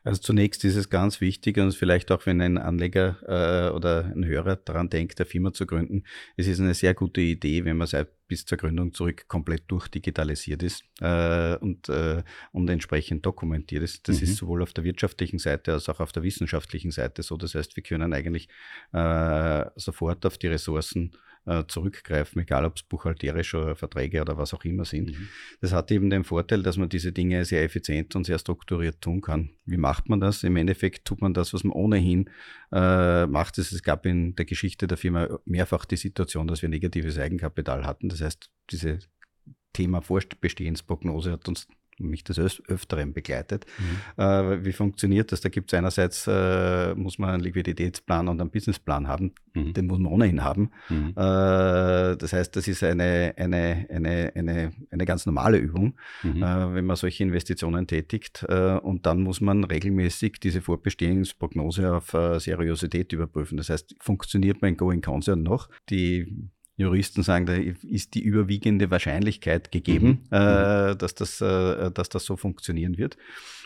Also 0.03 0.21
zunächst 0.21 0.63
ist 0.65 0.75
es 0.75 0.89
ganz 0.89 1.21
wichtig 1.21 1.57
und 1.57 1.73
vielleicht 1.73 2.11
auch, 2.11 2.25
wenn 2.25 2.41
ein 2.41 2.57
Anleger 2.57 3.17
äh, 3.27 3.73
oder 3.73 4.05
ein 4.05 4.25
Hörer 4.25 4.55
daran 4.57 4.89
denkt, 4.89 5.19
eine 5.19 5.25
Firma 5.25 5.53
zu 5.53 5.65
gründen, 5.65 6.03
es 6.37 6.47
ist 6.47 6.59
eine 6.59 6.73
sehr 6.73 6.93
gute 6.93 7.21
Idee, 7.21 7.65
wenn 7.65 7.77
man 7.77 7.87
seit 7.87 8.09
bis 8.27 8.45
zur 8.45 8.57
Gründung 8.57 8.93
zurück 8.93 9.27
komplett 9.27 9.63
durchdigitalisiert 9.67 10.63
ist 10.63 10.83
äh, 10.99 11.55
und, 11.57 11.89
äh, 11.89 12.23
und 12.51 12.69
entsprechend 12.69 13.25
dokumentiert 13.25 13.83
ist. 13.83 14.07
Das 14.07 14.17
mhm. 14.17 14.23
ist 14.23 14.37
sowohl 14.37 14.63
auf 14.63 14.73
der 14.73 14.83
wirtschaftlichen 14.83 15.39
Seite 15.39 15.73
als 15.73 15.89
auch 15.89 15.99
auf 15.99 16.11
der 16.11 16.23
wissenschaftlichen 16.23 16.91
Seite 16.91 17.23
so. 17.23 17.37
Das 17.37 17.55
heißt, 17.55 17.75
wir 17.75 17.83
können 17.83 18.13
eigentlich 18.13 18.47
äh, 18.93 19.65
sofort 19.75 20.25
auf 20.25 20.37
die 20.37 20.47
Ressourcen 20.47 21.11
äh, 21.45 21.63
zurückgreifen, 21.67 22.41
egal 22.41 22.65
ob 22.65 22.75
es 22.75 22.83
buchhalterische 22.83 23.75
Verträge 23.75 24.21
oder 24.21 24.37
was 24.37 24.53
auch 24.53 24.63
immer 24.65 24.85
sind. 24.85 25.11
Mhm. 25.11 25.27
Das 25.61 25.73
hat 25.73 25.91
eben 25.91 26.09
den 26.09 26.23
Vorteil, 26.23 26.63
dass 26.63 26.77
man 26.77 26.89
diese 26.89 27.11
Dinge 27.11 27.45
sehr 27.45 27.63
effizient 27.63 28.15
und 28.15 28.25
sehr 28.25 28.39
strukturiert 28.39 29.01
tun 29.01 29.21
kann. 29.21 29.51
Wie 29.65 29.77
macht 29.77 30.09
man 30.09 30.19
das? 30.19 30.43
Im 30.43 30.55
Endeffekt 30.55 31.05
tut 31.05 31.21
man 31.21 31.33
das, 31.33 31.53
was 31.53 31.63
man 31.63 31.73
ohnehin 31.73 32.29
äh, 32.71 33.25
macht. 33.27 33.57
Es 33.57 33.83
gab 33.83 34.05
in 34.05 34.35
der 34.35 34.45
Geschichte 34.45 34.87
der 34.87 34.97
Firma 34.97 35.39
mehrfach 35.45 35.85
die 35.85 35.97
Situation, 35.97 36.47
dass 36.47 36.61
wir 36.61 36.69
negatives 36.69 37.17
Eigenkapital 37.17 37.85
hatten. 37.85 38.09
Das 38.09 38.21
heißt, 38.21 38.49
diese 38.71 38.99
Thema 39.73 40.01
Vorstbestehensprognose 40.01 41.31
hat 41.31 41.47
uns 41.47 41.67
mich 41.99 42.23
das 42.23 42.39
Öfteren 42.39 43.13
begleitet. 43.13 43.65
Mhm. 43.77 44.23
Äh, 44.23 44.65
wie 44.65 44.73
funktioniert 44.73 45.31
das? 45.31 45.41
Da 45.41 45.49
gibt 45.49 45.71
es 45.71 45.77
einerseits, 45.77 46.27
äh, 46.27 46.93
muss 46.95 47.17
man 47.17 47.29
einen 47.29 47.43
Liquiditätsplan 47.43 48.27
und 48.27 48.41
einen 48.41 48.49
Businessplan 48.49 49.07
haben. 49.07 49.33
Mhm. 49.53 49.73
Den 49.73 49.87
muss 49.87 49.99
man 49.99 50.11
ohnehin 50.11 50.43
haben. 50.43 50.71
Mhm. 50.89 51.09
Äh, 51.09 52.17
das 52.17 52.33
heißt, 52.33 52.55
das 52.55 52.67
ist 52.67 52.83
eine, 52.83 53.33
eine, 53.37 53.85
eine, 53.89 54.31
eine, 54.35 54.71
eine 54.91 55.05
ganz 55.05 55.25
normale 55.25 55.57
Übung, 55.57 55.95
mhm. 56.23 56.43
äh, 56.43 56.75
wenn 56.75 56.85
man 56.85 56.95
solche 56.95 57.23
Investitionen 57.23 57.87
tätigt. 57.87 58.45
Äh, 58.49 58.77
und 58.77 59.05
dann 59.05 59.21
muss 59.21 59.41
man 59.41 59.63
regelmäßig 59.63 60.39
diese 60.39 60.61
Vorbestehungsprognose 60.61 61.93
auf 61.93 62.13
äh, 62.13 62.39
Seriosität 62.39 63.13
überprüfen. 63.13 63.57
Das 63.57 63.69
heißt, 63.69 63.95
funktioniert 63.99 64.61
mein 64.61 64.77
Going 64.77 65.01
Concern 65.01 65.43
noch? 65.43 65.69
Die 65.89 66.49
Juristen 66.77 67.23
sagen, 67.23 67.45
da 67.45 67.53
ist 67.53 68.15
die 68.15 68.21
überwiegende 68.21 68.91
Wahrscheinlichkeit 68.91 69.71
gegeben, 69.71 70.25
mhm. 70.29 70.37
äh, 70.37 70.91
mhm. 70.93 70.97
dass, 70.97 71.15
das, 71.15 71.41
äh, 71.41 71.91
dass 71.91 72.09
das 72.09 72.25
so 72.25 72.35
funktionieren 72.35 72.97
wird. 72.97 73.17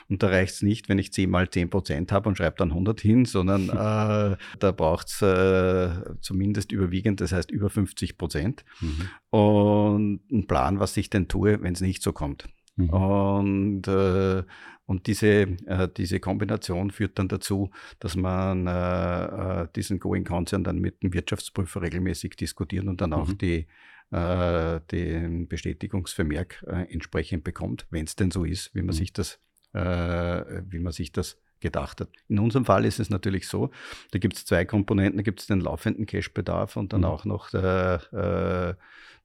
Und 0.10 0.24
da 0.24 0.28
reicht 0.28 0.56
es 0.56 0.62
nicht, 0.64 0.90
wenn 0.90 0.98
ich 0.98 1.14
10 1.14 1.30
mal 1.30 1.50
10 1.50 1.70
Prozent 1.70 2.12
habe 2.12 2.30
und 2.30 2.38
schreibe 2.38 2.58
dann 2.58 2.70
100 2.70 3.00
hin, 3.00 3.26
sondern 3.26 3.70
äh, 3.70 4.38
da 4.60 4.72
braucht 4.72 5.08
es 5.08 5.22
äh, 5.22 5.90
zumindest 6.20 6.72
überwiegend, 6.72 7.22
das 7.22 7.32
heißt 7.32 7.52
über 7.52 7.70
50 7.70 8.18
Prozent. 8.18 8.66
Mhm. 8.82 9.10
Und 9.30 10.22
einen 10.32 10.48
Plan, 10.48 10.80
was 10.80 10.98
ich 10.98 11.10
denn 11.10 11.28
tue, 11.28 11.62
wenn 11.62 11.74
es 11.74 11.82
nicht 11.82 12.02
so 12.02 12.12
kommt. 12.12 12.46
Mhm. 12.80 12.90
Und, 12.90 13.88
äh, 13.88 14.44
und 14.86 15.06
diese, 15.08 15.28
äh, 15.28 15.88
diese 15.96 16.20
Kombination 16.20 16.92
führt 16.92 17.20
dann 17.20 17.28
dazu, 17.28 17.70
dass 18.00 18.16
man 18.16 18.68
äh, 18.68 19.62
äh 19.64 19.68
diesen 19.76 20.00
Going 20.00 20.24
Concern 20.24 20.64
dann 20.64 20.80
mit 20.80 21.04
dem 21.04 21.14
Wirtschaftsprüfer 21.14 21.82
regelmäßig 21.82 22.36
diskutiert 22.38 22.88
und 22.88 23.02
dann 23.02 23.14
auch 23.14 23.28
mhm. 23.28 23.38
die, 23.38 23.68
äh, 24.12 24.80
den 24.92 25.48
Bestätigungsvermerk 25.48 26.66
äh, 26.68 26.92
entsprechend 26.92 27.44
bekommt, 27.44 27.86
wenn 27.92 28.06
es 28.06 28.16
denn 28.16 28.32
so 28.32 28.46
ist, 28.46 28.74
wie 28.74 28.82
man 28.82 28.96
mhm. 28.96 29.00
sich 29.00 29.14
das, 29.14 29.40
wie 29.72 30.80
man 30.80 30.92
sich 30.92 31.12
das 31.12 31.38
gedacht 31.60 32.02
hat. 32.02 32.10
In 32.28 32.40
unserem 32.40 32.66
Fall 32.66 32.86
ist 32.86 33.00
es 33.00 33.12
natürlich 33.12 33.48
so, 33.48 33.70
da 34.10 34.18
gibt 34.18 34.36
es 34.36 34.46
zwei 34.46 34.66
Komponenten, 34.66 35.18
da 35.18 35.22
gibt 35.22 35.42
es 35.42 35.46
den 35.46 35.62
laufenden 35.62 36.08
Cashbedarf 36.08 36.76
und 36.76 36.92
dann 36.92 37.02
mhm. 37.02 37.06
auch 37.06 37.24
noch 37.24 37.52
der, 37.52 38.78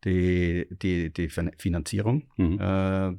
die, 0.04 0.66
die, 0.70 1.12
die 1.12 1.28
Finanzierung. 1.28 2.24
Mhm. 2.36 2.58
Äh, 2.60 3.12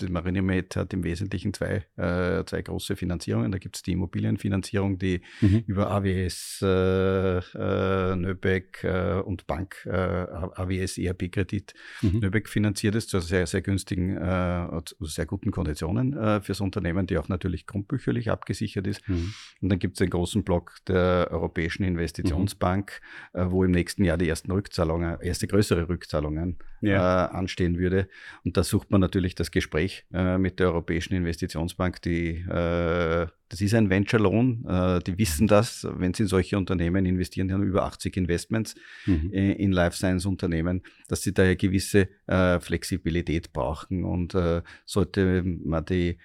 die 0.00 0.08
Marinemed 0.08 0.74
hat 0.76 0.92
im 0.92 1.04
Wesentlichen 1.04 1.54
zwei, 1.54 1.84
äh, 1.96 2.44
zwei 2.44 2.62
große 2.62 2.96
Finanzierungen. 2.96 3.52
Da 3.52 3.58
gibt 3.58 3.76
es 3.76 3.82
die 3.82 3.92
Immobilienfinanzierung, 3.92 4.98
die 4.98 5.22
mhm. 5.40 5.62
über 5.66 5.90
AWS, 5.90 6.60
äh, 6.62 7.38
äh, 7.38 8.16
Nöbeck 8.16 8.82
äh, 8.82 9.20
und 9.20 9.46
Bank, 9.46 9.86
äh, 9.86 9.90
AWS 9.90 10.98
ERP-Kredit 10.98 11.74
mhm. 12.02 12.18
Nöbeck 12.20 12.48
finanziert 12.48 12.96
ist, 12.96 13.10
zu 13.10 13.20
sehr, 13.20 13.46
sehr 13.46 13.62
günstigen, 13.62 14.82
sehr 15.00 15.26
guten 15.26 15.50
Konditionen 15.50 16.42
fürs 16.42 16.60
Unternehmen, 16.60 17.06
die 17.06 17.18
auch 17.18 17.28
natürlich 17.28 17.66
grundbücherlich 17.66 18.30
abgesichert 18.30 18.86
ist. 18.86 19.06
Mhm. 19.08 19.34
Und 19.60 19.68
dann 19.68 19.78
gibt 19.78 19.94
es 19.94 19.98
den 19.98 20.10
großen 20.10 20.42
Block 20.44 20.76
der 20.86 21.28
Europäischen 21.30 21.84
Investitionsbank, 21.84 23.00
wo 23.32 23.64
im 23.64 23.70
nächsten 23.70 24.04
Jahr 24.04 24.18
die 24.18 24.28
ersten 24.28 24.50
Rückzahlungen, 24.50 25.20
erste 25.20 25.46
größere 25.46 25.88
Rückzahlungen 25.88 26.31
Herausforderungen 26.36 26.56
ja. 26.80 27.26
äh, 27.26 27.28
anstehen 27.30 27.78
würde. 27.78 28.08
Und 28.44 28.56
da 28.56 28.62
sucht 28.62 28.90
man 28.90 29.00
natürlich 29.00 29.34
das 29.34 29.50
Gespräch 29.50 30.04
äh, 30.12 30.38
mit 30.38 30.58
der 30.58 30.68
Europäischen 30.68 31.14
Investitionsbank, 31.14 32.02
die 32.02 32.38
äh, 32.38 33.26
das 33.52 33.60
ist 33.60 33.74
ein 33.74 33.90
Venture-Loan. 33.90 34.64
Äh, 34.66 35.00
die 35.00 35.18
wissen 35.18 35.46
das, 35.46 35.86
wenn 35.98 36.14
sie 36.14 36.22
in 36.22 36.28
solche 36.30 36.56
Unternehmen 36.56 37.04
investieren, 37.04 37.48
die 37.48 37.54
haben 37.54 37.62
über 37.62 37.84
80 37.84 38.16
Investments 38.16 38.74
mhm. 39.04 39.30
in 39.30 39.72
Life 39.72 39.94
Science-Unternehmen, 39.94 40.80
dass 41.08 41.20
sie 41.20 41.34
da 41.34 41.42
eine 41.42 41.56
gewisse 41.56 42.08
äh, 42.28 42.60
Flexibilität 42.60 43.52
brauchen. 43.52 44.04
Und 44.04 44.34
äh, 44.34 44.62
sollte 44.86 45.42
man 45.44 45.84
die, 45.84 46.16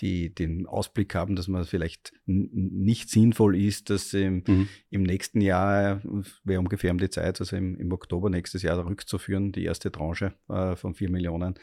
die, 0.00 0.34
den 0.34 0.66
Ausblick 0.66 1.14
haben, 1.14 1.36
dass 1.36 1.46
man 1.46 1.64
vielleicht 1.66 2.12
nicht 2.26 3.10
sinnvoll 3.10 3.54
ist, 3.54 3.88
dass 3.90 4.12
im, 4.12 4.42
mhm. 4.44 4.68
im 4.90 5.04
nächsten 5.04 5.40
Jahr, 5.42 6.02
wäre 6.42 6.58
ungefähr 6.58 6.90
um 6.90 6.98
die 6.98 7.10
Zeit, 7.10 7.38
also 7.38 7.54
im, 7.54 7.76
im 7.76 7.92
Oktober 7.92 8.28
nächstes 8.28 8.62
Jahr 8.62 8.84
rückzuführen, 8.84 9.52
die 9.52 9.62
erste 9.62 9.92
Tranche 9.92 10.32
von 10.48 10.94
4 10.94 11.10
Millionen, 11.10 11.54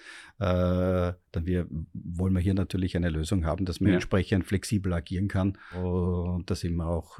dann 1.33 1.45
wir, 1.45 1.67
wollen 1.93 2.33
wir 2.33 2.39
hier 2.39 2.53
natürlich 2.53 2.95
eine 2.95 3.09
Lösung 3.09 3.45
haben, 3.45 3.65
dass 3.65 3.79
man 3.79 3.89
ja. 3.89 3.95
entsprechend 3.95 4.45
flexibel 4.45 4.93
agieren 4.93 5.27
kann. 5.27 5.57
Und 5.75 6.49
da 6.49 6.55
sind 6.55 6.75
wir 6.75 6.87
auch, 6.87 7.19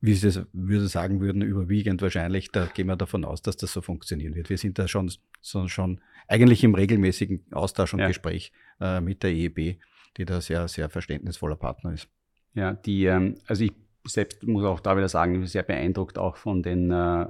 wie 0.00 0.14
Sie 0.14 0.28
es 0.28 0.42
würde 0.52 0.86
sagen 0.86 1.20
würden, 1.20 1.42
überwiegend 1.42 2.02
wahrscheinlich, 2.02 2.52
da 2.52 2.66
gehen 2.66 2.86
wir 2.86 2.96
davon 2.96 3.24
aus, 3.24 3.42
dass 3.42 3.56
das 3.56 3.72
so 3.72 3.80
funktionieren 3.80 4.34
wird. 4.34 4.50
Wir 4.50 4.58
sind 4.58 4.78
da 4.78 4.86
schon, 4.86 5.10
so, 5.40 5.66
schon 5.66 6.00
eigentlich 6.28 6.62
im 6.62 6.74
regelmäßigen 6.74 7.46
Austausch 7.52 7.94
und 7.94 8.00
ja. 8.00 8.08
Gespräch 8.08 8.52
äh, 8.80 9.00
mit 9.00 9.22
der 9.22 9.30
EEB, 9.30 9.78
die 10.18 10.24
da 10.24 10.40
sehr, 10.40 10.68
sehr 10.68 10.90
verständnisvoller 10.90 11.56
Partner 11.56 11.94
ist. 11.94 12.08
Ja, 12.54 12.74
die, 12.74 13.06
ähm, 13.06 13.36
also 13.46 13.64
ich 13.64 13.72
selbst 14.04 14.46
muss 14.46 14.64
auch 14.64 14.80
da 14.80 14.96
wieder 14.96 15.08
sagen, 15.08 15.34
ich 15.34 15.40
bin 15.40 15.46
sehr 15.46 15.62
beeindruckt 15.62 16.18
auch 16.18 16.36
von 16.36 16.62
den 16.62 16.90
äh, 16.90 17.26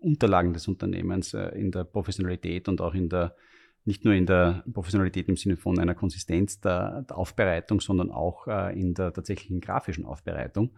Unterlagen 0.00 0.52
des 0.52 0.66
Unternehmens 0.66 1.34
äh, 1.34 1.48
in 1.50 1.70
der 1.70 1.84
Professionalität 1.84 2.68
und 2.68 2.80
auch 2.80 2.94
in 2.94 3.08
der 3.08 3.36
nicht 3.84 4.04
nur 4.04 4.14
in 4.14 4.26
der 4.26 4.64
Professionalität 4.72 5.28
im 5.28 5.36
Sinne 5.36 5.56
von 5.56 5.78
einer 5.78 5.94
Konsistenz 5.94 6.60
der, 6.60 7.02
der 7.02 7.16
Aufbereitung, 7.16 7.80
sondern 7.80 8.10
auch 8.10 8.46
äh, 8.46 8.78
in 8.78 8.94
der 8.94 9.12
tatsächlichen 9.12 9.60
grafischen 9.60 10.04
Aufbereitung. 10.04 10.70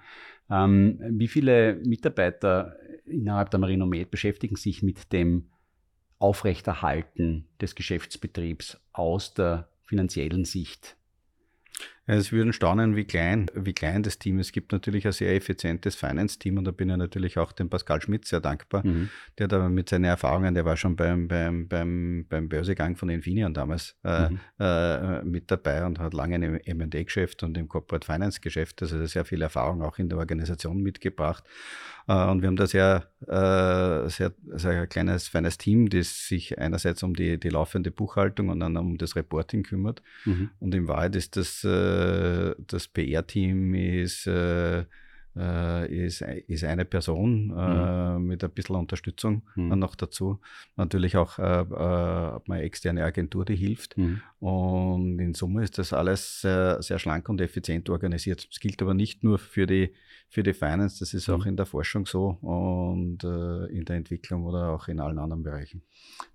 Ähm, 0.50 1.00
wie 1.10 1.28
viele 1.28 1.74
Mitarbeiter 1.84 2.76
innerhalb 3.04 3.50
der 3.50 3.60
Marinomed 3.60 4.10
beschäftigen 4.10 4.56
sich 4.56 4.82
mit 4.82 5.12
dem 5.12 5.50
Aufrechterhalten 6.18 7.46
des 7.60 7.74
Geschäftsbetriebs 7.74 8.80
aus 8.92 9.34
der 9.34 9.68
finanziellen 9.84 10.44
Sicht? 10.44 10.96
Es 12.06 12.32
würden 12.32 12.52
staunen, 12.52 12.96
wie 12.96 13.04
klein, 13.04 13.46
wie 13.54 13.72
klein 13.72 14.02
das 14.02 14.18
Team 14.18 14.38
ist. 14.38 14.48
Es 14.48 14.52
gibt 14.52 14.72
natürlich 14.72 15.06
ein 15.06 15.12
sehr 15.12 15.34
effizientes 15.34 15.94
Finance-Team 15.94 16.58
und 16.58 16.64
da 16.64 16.70
bin 16.70 16.90
ich 16.90 16.96
natürlich 16.96 17.38
auch 17.38 17.52
dem 17.52 17.70
Pascal 17.70 18.02
Schmidt 18.02 18.26
sehr 18.26 18.40
dankbar, 18.40 18.86
mhm. 18.86 19.08
der 19.38 19.48
da 19.48 19.68
mit 19.68 19.88
seinen 19.88 20.04
Erfahrungen, 20.04 20.54
der 20.54 20.66
war 20.66 20.76
schon 20.76 20.96
beim, 20.96 21.28
beim, 21.28 21.66
beim, 21.66 22.26
beim 22.28 22.48
Börsegang 22.48 22.96
von 22.96 23.08
Infineon 23.08 23.54
damals 23.54 23.96
äh, 24.04 24.28
mhm. 24.28 24.40
äh, 24.58 25.22
mit 25.22 25.50
dabei 25.50 25.86
und 25.86 25.98
hat 25.98 26.12
lange 26.12 26.36
im 26.36 26.80
M&A-Geschäft 26.80 27.42
und 27.42 27.56
im 27.56 27.68
Corporate 27.68 28.06
Finance-Geschäft, 28.06 28.82
also 28.82 29.04
sehr 29.06 29.24
viel 29.24 29.40
Erfahrung 29.40 29.82
auch 29.82 29.98
in 29.98 30.10
der 30.10 30.18
Organisation 30.18 30.82
mitgebracht. 30.82 31.44
Äh, 32.06 32.26
und 32.26 32.42
wir 32.42 32.48
haben 32.48 32.56
da 32.56 32.66
sehr, 32.66 33.08
äh, 33.26 34.08
sehr, 34.10 34.32
sehr 34.52 34.86
kleines, 34.86 35.28
feines 35.28 35.58
Team, 35.58 35.88
das 35.88 36.28
sich 36.28 36.58
einerseits 36.58 37.02
um 37.02 37.14
die, 37.14 37.38
die 37.38 37.48
laufende 37.48 37.90
Buchhaltung 37.90 38.50
und 38.50 38.60
dann 38.60 38.76
um 38.76 38.98
das 38.98 39.16
Reporting 39.16 39.62
kümmert. 39.62 40.02
Mhm. 40.24 40.50
Und 40.60 40.74
in 40.74 40.88
Wahrheit 40.88 41.16
ist 41.16 41.36
das, 41.36 41.64
äh, 41.64 41.93
das 42.66 42.88
PR-Team 42.88 43.74
ist 43.74 44.28
äh, 45.36 46.06
ist, 46.06 46.22
ist 46.22 46.64
eine 46.64 46.84
Person 46.84 47.52
äh, 47.56 48.18
mhm. 48.18 48.26
mit 48.26 48.44
ein 48.44 48.50
bisschen 48.50 48.76
Unterstützung 48.76 49.42
mhm. 49.56 49.78
noch 49.78 49.94
dazu. 49.94 50.40
Natürlich 50.76 51.16
auch 51.16 51.38
äh, 51.38 51.60
äh, 51.62 52.40
eine 52.48 52.62
externe 52.62 53.04
Agentur, 53.04 53.44
die 53.44 53.56
hilft. 53.56 53.96
Mhm. 53.98 54.20
Und 54.40 55.18
in 55.18 55.34
Summe 55.34 55.62
ist 55.62 55.78
das 55.78 55.92
alles 55.92 56.42
sehr, 56.42 56.82
sehr 56.82 56.98
schlank 56.98 57.28
und 57.28 57.40
effizient 57.40 57.88
organisiert. 57.90 58.46
Das 58.48 58.60
gilt 58.60 58.80
aber 58.82 58.94
nicht 58.94 59.24
nur 59.24 59.38
für 59.38 59.66
die, 59.66 59.92
für 60.28 60.42
die 60.42 60.52
Finance, 60.52 60.98
das 61.00 61.14
ist 61.14 61.28
auch 61.28 61.44
mhm. 61.44 61.50
in 61.50 61.56
der 61.56 61.66
Forschung 61.66 62.06
so 62.06 62.38
und 62.40 63.24
äh, 63.24 63.66
in 63.66 63.84
der 63.84 63.96
Entwicklung 63.96 64.44
oder 64.44 64.70
auch 64.70 64.88
in 64.88 65.00
allen 65.00 65.18
anderen 65.18 65.42
Bereichen. 65.42 65.82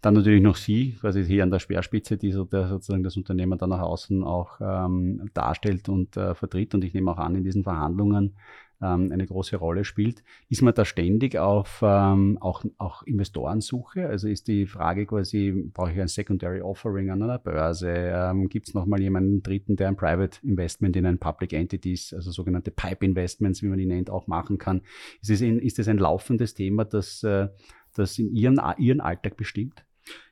Dann 0.02 0.14
natürlich 0.14 0.42
noch 0.42 0.56
Sie, 0.56 0.96
quasi 1.00 1.24
hier 1.26 1.44
an 1.44 1.52
der 1.52 1.60
Speerspitze, 1.60 2.18
die 2.18 2.32
so 2.32 2.46
der, 2.46 2.68
sozusagen 2.68 3.04
das 3.04 3.18
Unternehmen 3.18 3.58
dann 3.58 3.70
nach 3.70 3.82
außen 3.82 4.24
auch 4.24 4.60
ähm, 4.62 5.30
darstellt 5.34 5.90
und 5.90 6.18
äh, 6.18 6.36
vertritt. 6.36 6.74
Und 6.74 6.84
ich 6.84 6.94
nehme 6.94 7.12
auch 7.12 7.18
an, 7.18 7.36
in 7.36 7.44
diesen 7.44 7.64
Verhandlungen 7.64 8.36
ähm, 8.82 9.12
eine 9.12 9.26
große 9.26 9.58
Rolle 9.58 9.84
spielt. 9.84 10.24
Ist 10.48 10.62
man 10.62 10.74
da 10.74 10.86
ständig 10.86 11.38
auf 11.38 11.82
ähm, 11.84 12.38
auch, 12.42 12.64
auch 12.78 13.04
Investorensuche? 13.04 14.08
Also 14.08 14.28
ist 14.28 14.48
die 14.48 14.66
Frage 14.66 15.06
quasi, 15.06 15.70
brauche 15.74 15.92
ich 15.92 16.00
ein 16.00 16.08
Secondary 16.08 16.62
Offering 16.62 17.10
an 17.10 17.24
einer 17.24 17.40
Börse? 17.40 17.92
Ähm, 17.92 18.50
Gibt 18.50 18.68
es 18.68 18.74
nochmal 18.74 19.02
jemanden 19.02 19.44
Dritten, 19.44 19.76
der 19.76 19.90
ein 19.90 19.98
Private 19.98 20.40
Investment 20.44 20.96
in 20.96 21.06
ein 21.06 21.20
Public 21.20 21.54
Entities, 21.54 22.14
also 22.14 22.32
sogenannte 22.32 22.72
Pipe 22.72 23.06
Investments, 23.06 23.62
wie 23.62 23.68
man 23.68 23.78
die 23.78 23.86
nennt, 23.86 24.10
auch 24.10 24.28
machen 24.28 24.58
kann? 24.58 24.82
Ist 25.22 25.32
es, 25.32 25.42
in, 25.42 25.60
ist 25.60 25.80
es 25.80 25.88
ein 25.88 25.98
laufendes 25.98 26.54
Thema, 26.54 26.86
das, 26.86 27.24
äh, 27.24 27.48
das 27.96 28.18
in 28.18 28.34
Ihren, 28.34 28.62
Ihren 28.78 29.02
Alltag 29.02 29.38
bestimmt? 29.38 29.86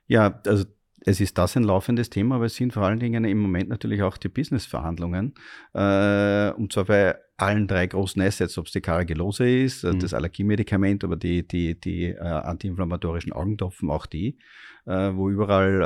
Ja, 0.06 0.40
also 0.46 0.64
es 1.00 1.20
ist 1.20 1.38
das 1.38 1.56
ein 1.56 1.62
laufendes 1.62 2.10
Thema, 2.10 2.36
aber 2.36 2.46
es 2.46 2.56
sind 2.56 2.72
vor 2.72 2.82
allen 2.82 2.98
Dingen 2.98 3.24
im 3.24 3.38
Moment 3.38 3.68
natürlich 3.68 4.02
auch 4.02 4.16
die 4.16 4.28
Business-Verhandlungen. 4.28 5.34
Äh, 5.74 6.50
und 6.52 6.72
zwar 6.72 6.84
bei 6.86 7.18
allen 7.38 7.68
drei 7.68 7.86
großen 7.86 8.20
Assets, 8.20 8.58
ob 8.58 8.66
es 8.66 8.72
die 8.72 8.80
Caragillose 8.80 9.48
ist, 9.48 9.84
äh, 9.84 9.92
mhm. 9.92 10.00
das 10.00 10.12
Allergiemedikament, 10.12 11.04
aber 11.04 11.16
die, 11.16 11.46
die, 11.46 11.80
die 11.80 12.06
äh, 12.06 12.18
antiinflammatorischen 12.18 13.32
Augentropfen, 13.32 13.90
auch 13.90 14.06
die, 14.06 14.38
äh, 14.86 15.14
wo 15.14 15.30
überall 15.30 15.80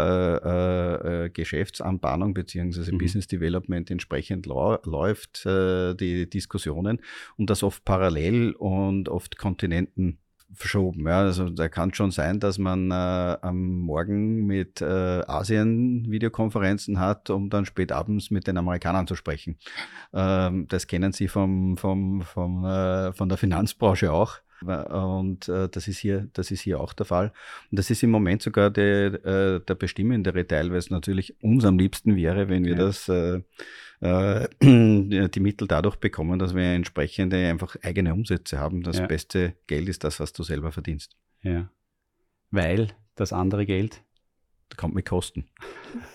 äh, 0.45 1.25
äh, 1.27 1.31
Geschäftsanbahnung 1.31 2.33
bzw. 2.33 2.93
Mhm. 2.93 2.99
Business 2.99 3.27
Development 3.27 3.91
entsprechend 3.91 4.47
läuft, 4.47 5.45
äh, 5.45 5.95
die 5.95 6.29
Diskussionen 6.29 7.01
und 7.37 7.51
das 7.51 7.63
oft 7.63 7.85
parallel 7.85 8.53
und 8.53 9.11
oft 9.11 9.37
Kontinenten 9.37 10.19
verschoben. 10.55 11.07
Ja. 11.07 11.21
Also 11.21 11.49
da 11.51 11.69
kann 11.69 11.95
schon 11.95 12.11
sein, 12.11 12.41
dass 12.41 12.59
man 12.59 12.91
äh, 12.91 12.95
am 12.95 13.81
Morgen 13.81 14.47
mit 14.47 14.81
äh, 14.81 14.85
Asien 14.85 16.11
Videokonferenzen 16.11 16.99
hat, 17.01 17.31
um 17.31 17.51
dann 17.51 17.65
spät 17.65 17.93
abends 17.93 18.31
mit 18.31 18.47
den 18.47 18.57
Amerikanern 18.57 19.07
zu 19.07 19.15
sprechen. 19.15 19.57
Ähm, 20.13 20.67
das 20.69 20.87
kennen 20.87 21.13
Sie 21.13 21.29
vom, 21.29 21.77
vom, 21.77 22.23
vom, 22.23 22.65
äh, 22.65 23.13
von 23.13 23.29
der 23.29 23.39
Finanzbranche 23.39 24.13
auch. 24.13 24.39
Und 24.63 25.49
äh, 25.49 25.69
das, 25.69 25.89
ist 25.89 25.99
hier, 25.99 26.29
das 26.35 26.53
ist 26.53 26.61
hier 26.61 26.79
auch 26.79 26.93
der 26.93 27.07
Fall. 27.07 27.33
Und 27.71 27.79
das 27.79 27.91
ist 27.91 28.03
im 28.05 28.11
Moment 28.11 28.43
sogar 28.43 28.71
der, 28.71 29.25
äh, 29.25 29.61
der 29.61 29.75
bestimmendere 29.75 30.47
Teil, 30.47 30.71
weil 30.71 30.79
es 30.79 30.89
natürlich 30.89 31.35
uns 31.43 31.65
am 31.65 31.79
liebsten 31.79 32.15
wäre, 32.15 32.49
wenn 32.49 32.65
wir 32.65 32.77
ja. 32.77 32.87
das 32.87 33.11
äh, 34.03 34.49
die 34.61 35.41
Mittel 35.41 35.69
dadurch 35.69 35.97
bekommen, 35.97 36.39
dass 36.39 36.55
wir 36.55 36.65
entsprechende 36.65 37.49
einfach 37.49 37.77
eigene 37.83 38.13
Umsätze 38.13 38.59
haben. 38.59 38.83
Das 38.83 38.99
ja. 38.99 39.07
beste 39.07 39.55
Geld 39.69 39.89
ist 39.89 40.05
das, 40.05 40.19
was 40.21 40.33
du 40.33 40.43
selber 40.43 40.73
verdienst. 40.73 41.17
Ja. 41.43 41.71
Weil 42.51 42.89
das 43.15 43.33
andere 43.33 43.65
Geld 43.65 44.03
kommt 44.77 44.95
mit 44.95 45.07
Kosten. 45.07 45.47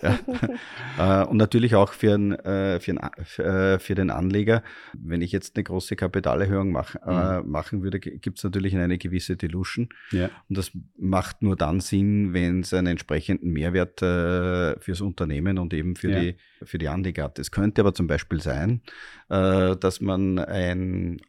ja. 0.02 0.20
Äh, 0.98 1.26
und 1.26 1.38
natürlich 1.38 1.76
auch 1.76 1.94
für, 1.94 2.16
ein, 2.16 2.32
äh, 2.32 2.80
für, 2.80 2.92
ein, 2.92 2.98
äh, 3.38 3.78
für, 3.78 3.94
den 3.94 4.10
Anleger, 4.10 4.64
wenn 4.94 5.22
ich 5.22 5.32
jetzt 5.32 5.56
eine 5.56 5.64
große 5.64 5.96
Kapitalerhöhung 5.96 6.72
mach, 6.72 6.96
mhm. 7.06 7.52
machen 7.52 7.84
würde, 7.84 8.00
gibt 8.00 8.40
es 8.40 8.44
natürlich 8.44 8.76
eine 8.76 8.98
gewisse 8.98 9.38
Dilution. 9.38 9.90
Ja. 10.12 10.32
Und 10.50 10.58
das 10.58 10.72
macht 10.98 11.44
nur 11.44 11.56
dann 11.56 11.82
Sinn, 11.82 12.34
wenn 12.34 12.62
es 12.62 12.74
einen 12.74 12.88
entsprechenden 12.88 13.52
Mehrwert 13.52 14.00
fürs 14.00 15.02
Unternehmen 15.02 15.60
und 15.60 15.74
eben 15.74 15.96
für, 15.96 16.10
ja. 16.10 16.20
die, 16.20 16.38
für 16.64 16.80
die 16.80 16.88
Anleger 16.88 17.26
hat. 17.26 17.38
Es 17.38 17.52
könnte 17.52 17.82
aber 17.82 17.94
zum 17.94 18.08
Beispiel 18.08 18.42
sein, 18.42 18.82
dass 19.28 20.02
man 20.02 20.40
ein, 20.40 21.22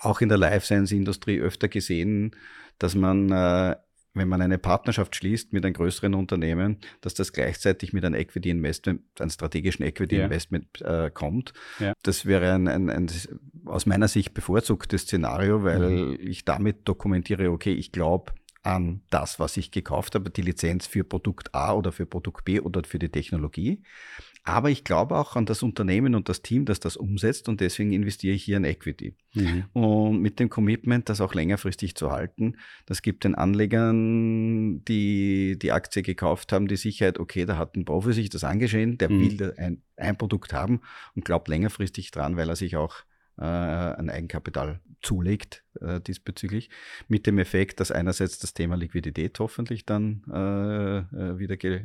auch 0.00 0.20
in 0.20 0.28
der 0.28 0.38
Life 0.38 0.66
Science 0.66 0.92
Industrie 0.92 1.40
öfter 1.40 1.68
gesehen, 1.68 2.32
dass 2.78 2.94
man 2.94 3.30
wenn 4.16 4.28
man 4.28 4.42
eine 4.42 4.58
Partnerschaft 4.58 5.14
schließt 5.14 5.52
mit 5.52 5.64
einem 5.64 5.74
größeren 5.74 6.14
Unternehmen, 6.14 6.78
dass 7.00 7.14
das 7.14 7.32
gleichzeitig 7.32 7.92
mit 7.92 8.04
einem 8.04 8.14
Equity 8.14 8.50
Investment, 8.50 9.02
einem 9.20 9.30
strategischen 9.30 9.84
Equity 9.84 10.16
Investment 10.16 10.66
ja. 10.80 11.06
äh, 11.06 11.10
kommt. 11.10 11.52
Ja. 11.78 11.92
Das 12.02 12.26
wäre 12.26 12.52
ein, 12.52 12.66
ein, 12.66 12.90
ein, 12.90 13.06
aus 13.66 13.86
meiner 13.86 14.08
Sicht 14.08 14.34
bevorzugtes 14.34 15.02
Szenario, 15.02 15.62
weil 15.64 15.90
mhm. 15.90 16.18
ich 16.20 16.44
damit 16.44 16.88
dokumentiere, 16.88 17.50
okay, 17.50 17.72
ich 17.72 17.92
glaube, 17.92 18.32
an 18.66 19.02
das, 19.10 19.38
was 19.38 19.56
ich 19.56 19.70
gekauft 19.70 20.14
habe, 20.16 20.28
die 20.28 20.42
Lizenz 20.42 20.86
für 20.86 21.04
Produkt 21.04 21.54
A 21.54 21.72
oder 21.72 21.92
für 21.92 22.04
Produkt 22.04 22.44
B 22.44 22.60
oder 22.60 22.82
für 22.84 22.98
die 22.98 23.08
Technologie. 23.08 23.82
Aber 24.42 24.70
ich 24.70 24.84
glaube 24.84 25.16
auch 25.16 25.34
an 25.34 25.46
das 25.46 25.62
Unternehmen 25.62 26.14
und 26.14 26.28
das 26.28 26.42
Team, 26.42 26.66
das 26.66 26.78
das 26.78 26.96
umsetzt 26.96 27.48
und 27.48 27.60
deswegen 27.60 27.92
investiere 27.92 28.34
ich 28.34 28.44
hier 28.44 28.56
in 28.56 28.64
Equity. 28.64 29.16
Mhm. 29.34 29.64
Und 29.72 30.20
mit 30.20 30.38
dem 30.38 30.50
Commitment, 30.50 31.08
das 31.08 31.20
auch 31.20 31.34
längerfristig 31.34 31.96
zu 31.96 32.10
halten, 32.10 32.56
das 32.86 33.02
gibt 33.02 33.24
den 33.24 33.34
Anlegern, 33.34 34.84
die 34.84 35.58
die 35.58 35.72
Aktie 35.72 36.02
gekauft 36.02 36.52
haben, 36.52 36.68
die 36.68 36.76
Sicherheit, 36.76 37.18
okay, 37.18 37.44
da 37.44 37.58
hat 37.58 37.76
ein 37.76 37.84
Profi 37.84 38.12
sich 38.12 38.30
das 38.30 38.44
angeschehen, 38.44 38.98
der 38.98 39.10
mhm. 39.10 39.38
will 39.38 39.54
ein, 39.58 39.82
ein 39.96 40.16
Produkt 40.16 40.52
haben 40.52 40.80
und 41.14 41.24
glaubt 41.24 41.48
längerfristig 41.48 42.10
dran, 42.10 42.36
weil 42.36 42.48
er 42.48 42.56
sich 42.56 42.76
auch 42.76 42.96
äh, 43.38 43.42
ein 43.42 44.10
Eigenkapital 44.10 44.80
zulegt 45.02 45.62
äh, 45.80 46.00
diesbezüglich, 46.00 46.70
mit 47.08 47.26
dem 47.26 47.38
Effekt, 47.38 47.80
dass 47.80 47.90
einerseits 47.90 48.38
das 48.38 48.54
Thema 48.54 48.76
Liquidität 48.76 49.38
hoffentlich 49.38 49.86
dann 49.86 50.22
äh, 50.32 50.98
äh 50.98 51.38
wieder, 51.38 51.56
ge 51.56 51.84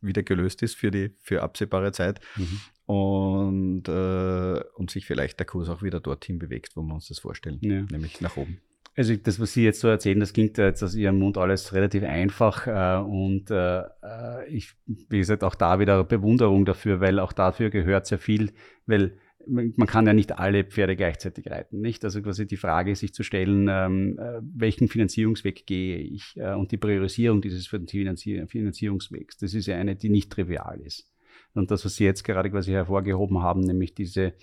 wieder 0.00 0.22
gelöst 0.22 0.62
ist 0.62 0.76
für 0.76 0.90
die 0.90 1.10
für 1.20 1.42
absehbare 1.42 1.92
Zeit 1.92 2.20
mhm. 2.36 2.60
und, 2.86 3.88
äh, 3.88 4.62
und 4.76 4.90
sich 4.90 5.06
vielleicht 5.06 5.38
der 5.38 5.46
Kurs 5.46 5.68
auch 5.68 5.82
wieder 5.82 6.00
dorthin 6.00 6.38
bewegt, 6.38 6.76
wo 6.76 6.82
wir 6.82 6.94
uns 6.94 7.08
das 7.08 7.18
vorstellen, 7.18 7.58
ja. 7.60 7.82
nämlich 7.90 8.20
nach 8.20 8.36
oben. 8.36 8.60
Also 8.94 9.16
das, 9.16 9.40
was 9.40 9.54
Sie 9.54 9.64
jetzt 9.64 9.80
so 9.80 9.88
erzählen, 9.88 10.20
das 10.20 10.34
klingt 10.34 10.58
jetzt 10.58 10.82
aus 10.82 10.94
Ihrem 10.94 11.18
Mund 11.18 11.38
alles 11.38 11.72
relativ 11.72 12.02
einfach 12.04 12.66
äh, 12.66 13.02
und 13.02 13.50
äh, 13.50 13.80
äh, 13.80 14.46
ich, 14.48 14.74
wie 14.86 15.18
gesagt, 15.18 15.44
auch 15.44 15.54
da 15.54 15.78
wieder 15.78 16.04
Bewunderung 16.04 16.66
dafür, 16.66 17.00
weil 17.00 17.18
auch 17.18 17.32
dafür 17.32 17.70
gehört 17.70 18.06
sehr 18.06 18.18
viel, 18.18 18.52
weil 18.84 19.16
man 19.46 19.86
kann 19.86 20.06
ja 20.06 20.12
nicht 20.12 20.38
alle 20.38 20.64
Pferde 20.64 20.96
gleichzeitig 20.96 21.50
reiten, 21.50 21.80
nicht? 21.80 22.04
Also 22.04 22.22
quasi 22.22 22.46
die 22.46 22.56
Frage, 22.56 22.94
sich 22.94 23.12
zu 23.14 23.22
stellen, 23.22 23.68
ähm, 23.70 24.18
äh, 24.18 24.40
welchen 24.42 24.88
Finanzierungsweg 24.88 25.66
gehe 25.66 25.98
ich 25.98 26.36
äh, 26.36 26.54
und 26.54 26.72
die 26.72 26.76
Priorisierung 26.76 27.40
dieses 27.40 27.66
Finanzier 27.66 28.46
Finanzierungswegs, 28.46 29.36
das 29.38 29.54
ist 29.54 29.66
ja 29.66 29.76
eine, 29.76 29.96
die 29.96 30.08
nicht 30.08 30.30
trivial 30.30 30.80
ist. 30.80 31.12
Und 31.54 31.70
das, 31.70 31.84
was 31.84 31.96
Sie 31.96 32.04
jetzt 32.04 32.24
gerade 32.24 32.50
quasi 32.50 32.72
hervorgehoben 32.72 33.42
haben, 33.42 33.60
nämlich 33.60 33.94
diese, 33.94 34.34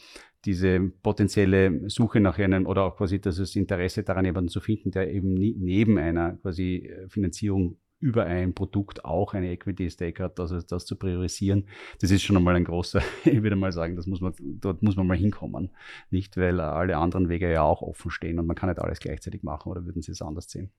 diese 0.45 0.80
potenzielle 0.80 1.89
Suche 1.89 2.20
nach 2.20 2.38
einem 2.38 2.66
oder 2.66 2.84
auch 2.84 2.97
quasi 2.97 3.20
das 3.20 3.56
Interesse 3.56 4.04
daran, 4.04 4.26
jemanden 4.26 4.50
zu 4.50 4.60
finden, 4.60 4.91
der 4.91 5.12
eben 5.12 5.34
neben 5.34 5.97
einer 5.97 6.34
quasi 6.38 6.88
äh, 6.88 7.10
Finanzierung 7.10 7.78
über 8.00 8.26
ein 8.26 8.54
Produkt 8.54 9.04
auch 9.04 9.34
eine 9.34 9.52
Equity 9.52 9.89
Stake 9.89 10.24
hat, 10.24 10.39
also 10.39 10.62
das 10.62 10.86
zu 10.86 10.95
priorisieren, 10.95 11.68
das 12.00 12.12
ist 12.12 12.24
schon 12.24 12.38
einmal 12.38 12.56
ein 12.56 12.64
großer, 12.64 13.02
ich 13.26 13.43
würde 13.43 13.56
mal 13.56 13.72
sagen, 13.72 13.95
das 13.95 14.08
muss 14.08 14.22
man, 14.22 14.34
dort 14.39 14.82
muss 14.82 14.95
man 14.95 15.08
mal 15.08 15.18
hinkommen. 15.18 15.72
Nicht, 16.10 16.38
weil 16.38 16.60
alle 16.60 16.97
anderen 16.97 17.30
Wege 17.30 17.52
ja 17.52 17.64
auch 17.64 17.82
offen 17.82 18.12
stehen 18.12 18.39
und 18.39 18.45
man 18.45 18.56
kann 18.56 18.70
nicht 18.70 18.80
alles 18.80 19.00
gleichzeitig 19.00 19.43
machen 19.43 19.70
oder 19.70 19.86
würden 19.86 20.02
Sie 20.02 20.12
es 20.12 20.22
anders 20.22 20.50
sehen? 20.50 20.72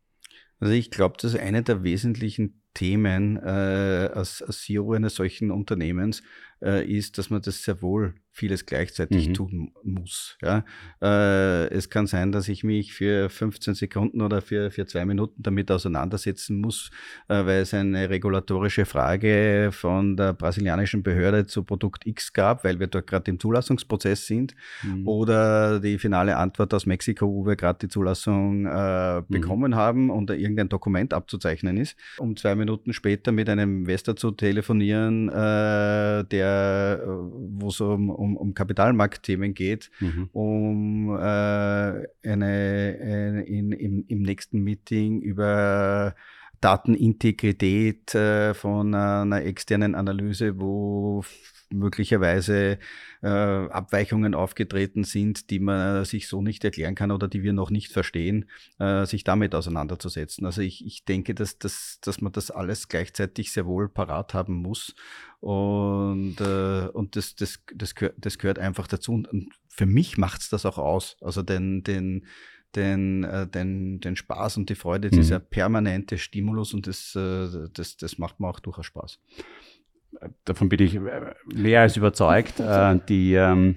Also 0.59 0.75
ich 0.75 0.91
glaube, 0.91 1.17
das 1.21 1.35
ist 1.35 1.41
eine 1.41 1.63
der 1.63 1.83
wesentlichen 1.83 2.63
Themen 2.75 3.37
äh, 3.37 4.11
als, 4.15 4.43
als 4.43 4.63
CEO 4.63 4.93
eines 4.93 5.15
solchen 5.15 5.51
Unternehmens 5.51 6.23
äh, 6.63 6.85
ist, 6.85 7.19
dass 7.19 7.31
man 7.31 7.43
das 7.43 7.63
sehr 7.63 7.81
wohl 7.83 8.15
vieles 8.33 8.65
gleichzeitig 8.65 9.29
mhm. 9.29 9.35
tun 9.35 9.73
muss. 9.83 10.39
Ja? 10.41 10.65
Äh, 11.03 11.69
es 11.69 11.91
kann 11.91 12.07
sein, 12.07 12.33
dass 12.33 12.49
ich 12.49 12.63
mich 12.63 12.93
für 12.93 13.29
15 13.29 13.75
Sekunden 13.75 14.23
oder 14.23 14.41
für, 14.41 14.71
für 14.71 14.87
zwei 14.87 15.05
Minuten 15.05 15.43
damit 15.43 15.71
auseinandersetzen 15.71 16.61
muss, 16.61 16.91
äh, 17.29 17.45
weil 17.45 17.63
es 17.63 17.75
eine 17.75 18.09
regulatorische 18.09 18.85
Frage 18.85 19.71
von 19.73 20.17
der 20.17 20.33
brasilianischen 20.33 21.03
Behörde 21.03 21.47
zu 21.47 21.65
Produkt 21.65 22.07
X 22.07 22.33
gab, 22.33 22.65
weil 22.65 22.79
wir 22.79 22.87
dort 22.87 23.09
gerade 23.09 23.31
im 23.31 23.41
Zulassungsprozess 23.41 24.27
sind, 24.27 24.55
mhm. 24.83 25.09
oder 25.09 25.81
die 25.81 25.99
finale 25.99 26.37
Antwort 26.37 26.73
aus 26.73 26.87
Mexiko, 26.87 27.27
wo 27.27 27.47
wir 27.47 27.57
gerade 27.57 27.81
die 27.81 27.89
Zulassung 27.89 28.67
äh, 28.67 29.21
mhm. 29.21 29.27
bekommen 29.29 29.73
mhm. 29.73 29.77
haben 29.77 30.11
und 30.11 30.31
da 30.31 30.35
irgendein 30.35 30.69
Dokument 30.69 31.13
abzuzeichnen 31.13 31.77
ist, 31.77 31.97
um 32.19 32.37
zwei 32.37 32.55
Minuten 32.61 32.93
später 32.93 33.33
mit 33.33 33.49
einem 33.49 33.81
Investor 33.81 34.15
zu 34.15 34.31
telefonieren, 34.31 35.29
äh, 35.29 36.25
der, 36.25 37.01
äh, 37.03 37.07
wo 37.07 37.69
es 37.69 37.81
um, 37.81 38.11
um, 38.11 38.37
um 38.37 38.55
Kapitalmarktthemen 38.55 39.55
geht, 39.55 39.91
mhm. 39.99 40.29
um 40.33 41.17
äh, 41.17 41.21
eine, 41.21 42.07
eine 42.23 43.43
in, 43.43 43.73
im, 43.73 44.05
im 44.07 44.23
nächsten 44.23 44.61
Meeting 44.61 45.21
über 45.21 46.15
Datenintegrität 46.61 48.15
äh, 48.15 48.55
von 48.55 48.95
einer 48.95 49.45
externen 49.45 49.95
Analyse, 49.95 50.61
wo 50.61 51.25
möglicherweise 51.73 52.79
äh, 53.23 53.29
Abweichungen 53.29 54.35
aufgetreten 54.35 55.05
sind, 55.05 55.51
die 55.51 55.61
man 55.61 56.05
sich 56.05 56.29
so 56.29 56.43
nicht 56.43 56.65
erklären 56.65 56.95
kann 56.95 57.11
oder 57.11 57.29
die 57.29 57.43
wir 57.43 57.53
noch 57.53 57.71
nicht 57.71 57.93
verstehen, 57.93 58.49
äh, 58.79 59.07
sich 59.07 59.25
damit 59.25 59.55
auseinanderzusetzen. 59.55 60.47
Also 60.47 60.63
ich, 60.63 60.85
ich 60.85 61.05
denke, 61.05 61.35
dass, 61.35 61.59
dass, 61.59 61.99
dass 62.01 62.21
man 62.21 62.33
das 62.33 62.51
alles 62.51 62.89
gleichzeitig 62.89 63.53
sehr 63.53 63.67
wohl 63.67 63.89
parat 63.89 64.35
haben 64.35 64.55
muss. 64.55 64.95
Und, 65.41 66.41
äh, 66.41 66.89
und 66.93 67.17
das, 67.17 67.35
das, 67.35 67.61
das, 67.75 67.95
gehört, 67.95 68.17
das 68.19 68.39
gehört 68.39 68.59
einfach 68.59 68.87
dazu. 68.87 69.13
Und 69.13 69.49
für 69.69 69.87
mich 69.87 70.19
macht 70.19 70.43
es 70.43 70.49
das 70.49 70.67
auch 70.67 70.79
aus. 70.79 71.17
Also 71.21 71.43
den, 71.43 71.83
den, 71.83 72.27
den, 72.75 73.25
äh, 73.25 73.47
den, 73.47 74.01
den 74.01 74.17
Spaß 74.17 74.57
und 74.57 74.69
die 74.69 74.75
Freude, 74.75 75.09
mhm. 75.09 75.13
dieser 75.13 75.41
permanente 75.41 76.19
Stimulus 76.19 76.75
und 76.75 76.87
das, 76.87 77.15
äh, 77.15 77.69
das, 77.73 77.97
das 77.97 78.19
macht 78.19 78.41
mir 78.41 78.49
auch 78.49 78.61
durchaus 78.61 78.87
Spaß 78.87 79.19
davon 80.45 80.69
bin 80.69 80.81
ich 80.81 80.99
mehr 81.47 81.81
als 81.81 81.97
überzeugt. 81.97 82.61
Äh, 82.61 82.99
die, 83.09 83.35
ähm, 83.35 83.77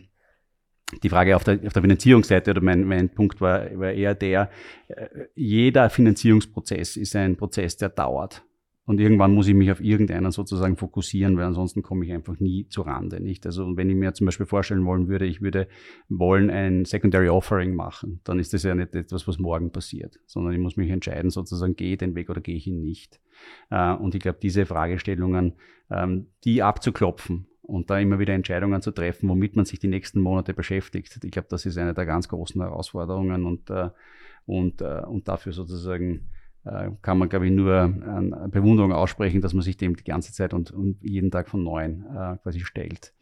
die 1.02 1.10
Frage 1.10 1.36
auf 1.36 1.44
der, 1.44 1.60
auf 1.66 1.74
der 1.74 1.82
Finanzierungsseite 1.82 2.52
oder 2.52 2.62
mein, 2.62 2.84
mein 2.84 3.10
Punkt 3.10 3.42
war, 3.42 3.66
war 3.80 3.92
eher 3.92 4.16
der, 4.16 4.50
äh, 4.88 5.08
jeder 5.36 5.90
Finanzierungsprozess 5.90 6.98
ist 6.98 7.16
ein 7.16 7.36
Prozess, 7.36 7.78
der 7.78 7.90
dauert. 7.90 8.44
Und 8.86 9.00
irgendwann 9.00 9.34
muss 9.34 9.48
ich 9.48 9.54
mich 9.54 9.72
auf 9.72 9.80
irgendeinen 9.80 10.32
sozusagen 10.32 10.76
fokussieren, 10.76 11.38
weil 11.38 11.46
ansonsten 11.46 11.82
komme 11.82 12.06
ich 12.06 12.12
einfach 12.12 12.40
nie 12.40 12.68
zu 12.68 12.82
Rande, 12.82 13.22
nicht? 13.22 13.46
Also, 13.46 13.78
wenn 13.78 13.90
ich 13.90 13.96
mir 13.96 14.14
zum 14.14 14.26
Beispiel 14.26 14.46
vorstellen 14.46 14.86
wollen 14.86 15.08
würde, 15.08 15.26
ich 15.26 15.42
würde 15.42 15.70
wollen 16.10 16.50
ein 16.50 16.84
Secondary 16.84 17.30
Offering 17.30 17.76
machen, 17.76 18.20
dann 18.26 18.40
ist 18.40 18.54
das 18.54 18.64
ja 18.64 18.76
nicht 18.76 18.94
etwas, 18.94 19.26
was 19.26 19.40
morgen 19.40 19.72
passiert, 19.72 20.20
sondern 20.26 20.54
ich 20.54 20.60
muss 20.60 20.76
mich 20.76 20.90
entscheiden, 20.90 21.30
sozusagen, 21.30 21.78
gehe 21.78 21.94
ich 21.94 21.98
den 21.98 22.14
Weg 22.16 22.30
oder 22.30 22.42
gehe 22.42 22.58
ich 22.58 22.68
ihn 22.68 22.82
nicht. 22.82 23.22
Äh, 23.70 23.94
und 23.94 24.16
ich 24.16 24.22
glaube, 24.22 24.40
diese 24.42 24.66
Fragestellungen, 24.66 25.54
ähm, 25.90 26.28
die 26.44 26.62
abzuklopfen 26.62 27.48
und 27.62 27.90
da 27.90 28.00
immer 28.00 28.20
wieder 28.20 28.34
Entscheidungen 28.34 28.82
zu 28.82 28.92
treffen, 28.92 29.30
womit 29.30 29.56
man 29.56 29.64
sich 29.64 29.80
die 29.80 29.88
nächsten 29.88 30.20
Monate 30.20 30.54
beschäftigt, 30.54 31.20
ich 31.24 31.32
glaube, 31.32 31.48
das 31.50 31.66
ist 31.66 31.78
eine 31.78 31.94
der 31.94 32.06
ganz 32.06 32.28
großen 32.28 32.60
Herausforderungen 32.62 33.46
und, 33.46 33.70
äh, 33.70 33.92
und, 34.46 34.82
äh, 34.82 35.04
und 35.06 35.30
dafür 35.30 35.54
sozusagen 35.54 36.28
kann 37.02 37.18
man, 37.18 37.28
glaube 37.28 37.48
ich, 37.48 37.52
nur 37.52 37.76
eine 37.82 38.48
Bewunderung 38.50 38.94
aussprechen, 38.94 39.42
dass 39.42 39.54
man 39.54 39.64
sich 39.64 39.76
dem 39.76 39.98
die 39.98 40.04
ganze 40.04 40.32
Zeit 40.32 40.54
und, 40.54 40.72
und 40.72 40.98
jeden 41.02 41.30
Tag 41.30 41.50
von 41.50 41.62
neuem 41.64 42.06
äh, 42.06 42.38
quasi 42.38 42.62
stellt. 42.62 43.14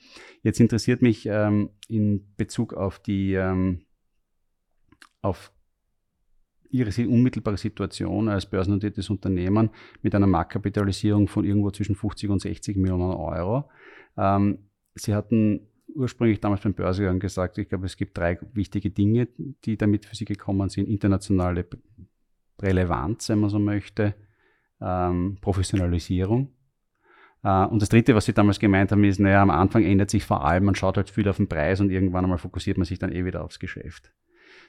Jetzt 0.43 0.59
interessiert 0.59 1.01
mich 1.01 1.25
ähm, 1.25 1.71
in 1.87 2.33
Bezug 2.37 2.73
auf 2.73 2.99
die 2.99 3.33
ähm, 3.33 3.81
auf 5.21 5.51
Ihre 6.69 6.89
unmittelbare 7.07 7.57
Situation 7.57 8.29
als 8.29 8.45
börsennotiertes 8.45 9.09
Unternehmen 9.09 9.71
mit 10.01 10.15
einer 10.15 10.27
Marktkapitalisierung 10.27 11.27
von 11.27 11.43
irgendwo 11.43 11.69
zwischen 11.71 11.95
50 11.95 12.29
und 12.29 12.39
60 12.39 12.77
Millionen 12.77 13.11
Euro. 13.11 13.69
Ähm, 14.17 14.59
Sie 14.95 15.13
hatten 15.13 15.67
ursprünglich 15.95 16.39
damals 16.39 16.61
beim 16.61 16.73
Börsegang 16.73 17.19
gesagt, 17.19 17.57
ich 17.57 17.67
glaube, 17.67 17.85
es 17.85 17.97
gibt 17.97 18.17
drei 18.17 18.39
wichtige 18.53 18.89
Dinge, 18.89 19.27
die 19.65 19.77
damit 19.77 20.05
für 20.05 20.15
Sie 20.15 20.25
gekommen 20.25 20.69
sind. 20.69 20.87
Internationale 20.87 21.67
Relevanz, 22.61 23.29
wenn 23.29 23.39
man 23.39 23.49
so 23.49 23.59
möchte, 23.59 24.15
ähm, 24.81 25.37
Professionalisierung. 25.41 26.53
Äh, 27.43 27.65
und 27.65 27.81
das 27.81 27.89
Dritte, 27.89 28.15
was 28.15 28.25
Sie 28.25 28.33
damals 28.33 28.59
gemeint 28.59 28.91
haben, 28.91 29.03
ist, 29.03 29.19
naja, 29.19 29.41
am 29.41 29.49
Anfang 29.49 29.83
ändert 29.83 30.09
sich 30.09 30.23
vor 30.23 30.45
allem, 30.45 30.65
man 30.65 30.75
schaut 30.75 30.97
halt 30.97 31.09
viel 31.09 31.27
auf 31.27 31.37
den 31.37 31.47
Preis 31.47 31.79
und 31.79 31.89
irgendwann 31.89 32.25
einmal 32.25 32.37
fokussiert 32.37 32.77
man 32.77 32.85
sich 32.85 32.99
dann 32.99 33.11
eh 33.11 33.25
wieder 33.25 33.43
aufs 33.43 33.59
Geschäft. 33.59 34.11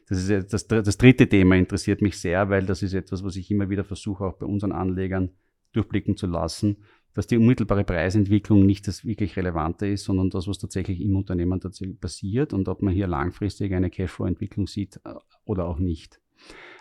Das, 0.09 0.28
ist 0.28 0.53
das, 0.53 0.66
das 0.66 0.99
dritte 0.99 1.28
Thema 1.28 1.57
interessiert 1.57 2.03
mich 2.03 2.18
sehr, 2.18 2.49
weil 2.51 2.66
das 2.66 2.82
ist 2.82 2.95
etwas, 2.95 3.22
was 3.22 3.36
ich 3.36 3.51
immer 3.51 3.70
wieder 3.70 3.84
versuche, 3.84 4.24
auch 4.24 4.34
bei 4.34 4.47
unseren 4.47 4.72
Anlegern 4.72 5.30
durchblicken 5.72 6.16
zu 6.16 6.26
lassen, 6.26 6.78
dass 7.14 7.26
die 7.26 7.36
unmittelbare 7.36 7.84
Preisentwicklung 7.84 8.64
nicht 8.64 8.88
das 8.88 9.05
wirklich 9.05 9.36
Relevante 9.36 9.86
ist, 9.86 10.05
sondern 10.05 10.30
das, 10.30 10.49
was 10.49 10.59
tatsächlich 10.59 11.01
im 11.01 11.16
Unternehmen 11.16 11.61
tatsächlich 11.61 12.01
passiert 12.01 12.53
und 12.53 12.68
ob 12.68 12.82
man 12.82 12.95
hier 12.95 13.07
langfristig 13.07 13.74
eine 13.74 13.90
Cashflow-Entwicklung 13.90 14.66
sieht 14.66 15.01
äh, 15.05 15.14
oder 15.45 15.66
auch 15.66 15.78
nicht. 15.78 16.20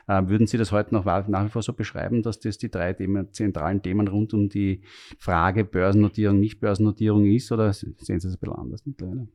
Äh, 0.08 0.28
würden 0.28 0.48
Sie 0.48 0.58
das 0.58 0.72
heute 0.72 0.94
noch 0.94 1.06
nach 1.06 1.46
wie 1.46 1.50
vor 1.50 1.62
so 1.62 1.74
beschreiben, 1.74 2.22
dass 2.24 2.40
das 2.40 2.58
die 2.58 2.70
drei 2.70 2.94
Themen, 2.94 3.32
zentralen 3.34 3.82
Themen 3.82 4.08
rund 4.08 4.34
um 4.34 4.50
die 4.50 4.82
Frage 5.18 5.64
Börsennotierung, 5.64 6.40
Nicht-Börsennotierung 6.40 7.26
ist 7.26 7.52
oder 7.52 7.72
sehen 7.74 7.96
Sie 7.98 8.14
das 8.14 8.26
ein 8.26 8.40
bisschen 8.40 8.56
anders 8.56 8.86
mittlerweile? 8.86 9.28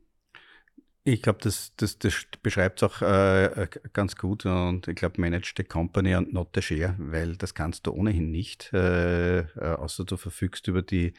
Ich 1.08 1.22
glaube, 1.22 1.38
das, 1.40 1.72
das, 1.76 2.00
das 2.00 2.26
beschreibt 2.42 2.82
es 2.82 2.90
auch 2.90 3.00
äh, 3.00 3.68
ganz 3.92 4.16
gut 4.16 4.44
und 4.44 4.88
ich 4.88 4.96
glaube, 4.96 5.20
manage 5.20 5.54
the 5.56 5.62
company 5.62 6.12
and 6.12 6.32
not 6.32 6.48
the 6.52 6.60
share, 6.60 6.96
weil 6.98 7.36
das 7.36 7.54
kannst 7.54 7.86
du 7.86 7.92
ohnehin 7.92 8.32
nicht, 8.32 8.72
äh, 8.72 9.42
äh 9.42 9.44
außer 9.54 10.04
du 10.04 10.16
verfügst 10.16 10.66
über 10.66 10.82
die 10.82 11.12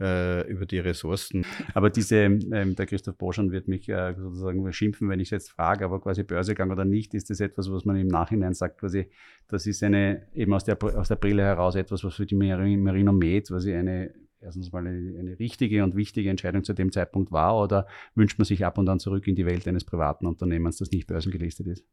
äh, 0.00 0.44
über 0.50 0.66
die 0.66 0.80
Ressourcen. 0.80 1.46
Aber 1.74 1.88
diese, 1.88 2.16
ähm, 2.16 2.74
der 2.74 2.86
Christoph 2.86 3.16
Boschan 3.16 3.52
wird 3.52 3.68
mich 3.68 3.88
äh, 3.88 4.14
sozusagen 4.16 4.72
schimpfen, 4.72 5.08
wenn 5.08 5.20
ich 5.20 5.28
es 5.28 5.30
jetzt 5.30 5.50
frage, 5.50 5.84
aber 5.84 6.00
quasi 6.00 6.24
Börsegang 6.24 6.72
oder 6.72 6.84
nicht, 6.84 7.14
ist 7.14 7.30
das 7.30 7.38
etwas, 7.38 7.70
was 7.70 7.84
man 7.84 7.96
im 7.96 8.08
Nachhinein 8.08 8.54
sagt, 8.54 8.80
quasi, 8.80 9.08
das 9.46 9.66
ist 9.66 9.84
eine, 9.84 10.26
eben 10.34 10.52
aus 10.52 10.64
der, 10.64 10.82
aus 10.82 11.06
der 11.06 11.16
Brille 11.16 11.44
heraus 11.44 11.76
etwas, 11.76 12.02
was 12.02 12.16
für 12.16 12.26
die 12.26 12.34
Marino 12.34 13.12
Med, 13.12 13.46
quasi 13.46 13.72
eine 13.72 14.12
erstens 14.40 14.72
mal 14.72 14.86
eine, 14.86 15.18
eine, 15.18 15.38
richtige 15.38 15.84
und 15.84 15.96
wichtige 15.96 16.30
Entscheidung 16.30 16.64
zu 16.64 16.72
dem 16.72 16.92
Zeitpunkt 16.92 17.32
war 17.32 17.60
oder 17.60 17.86
wünscht 18.14 18.38
man 18.38 18.44
sich 18.44 18.64
ab 18.64 18.78
und 18.78 18.88
an 18.88 19.00
zurück 19.00 19.26
in 19.26 19.34
die 19.34 19.46
Welt 19.46 19.66
eines 19.66 19.84
privaten 19.84 20.26
Unternehmens, 20.26 20.78
das 20.78 20.90
nicht 20.90 21.06
börsengelistet 21.06 21.66
ist? 21.66 21.84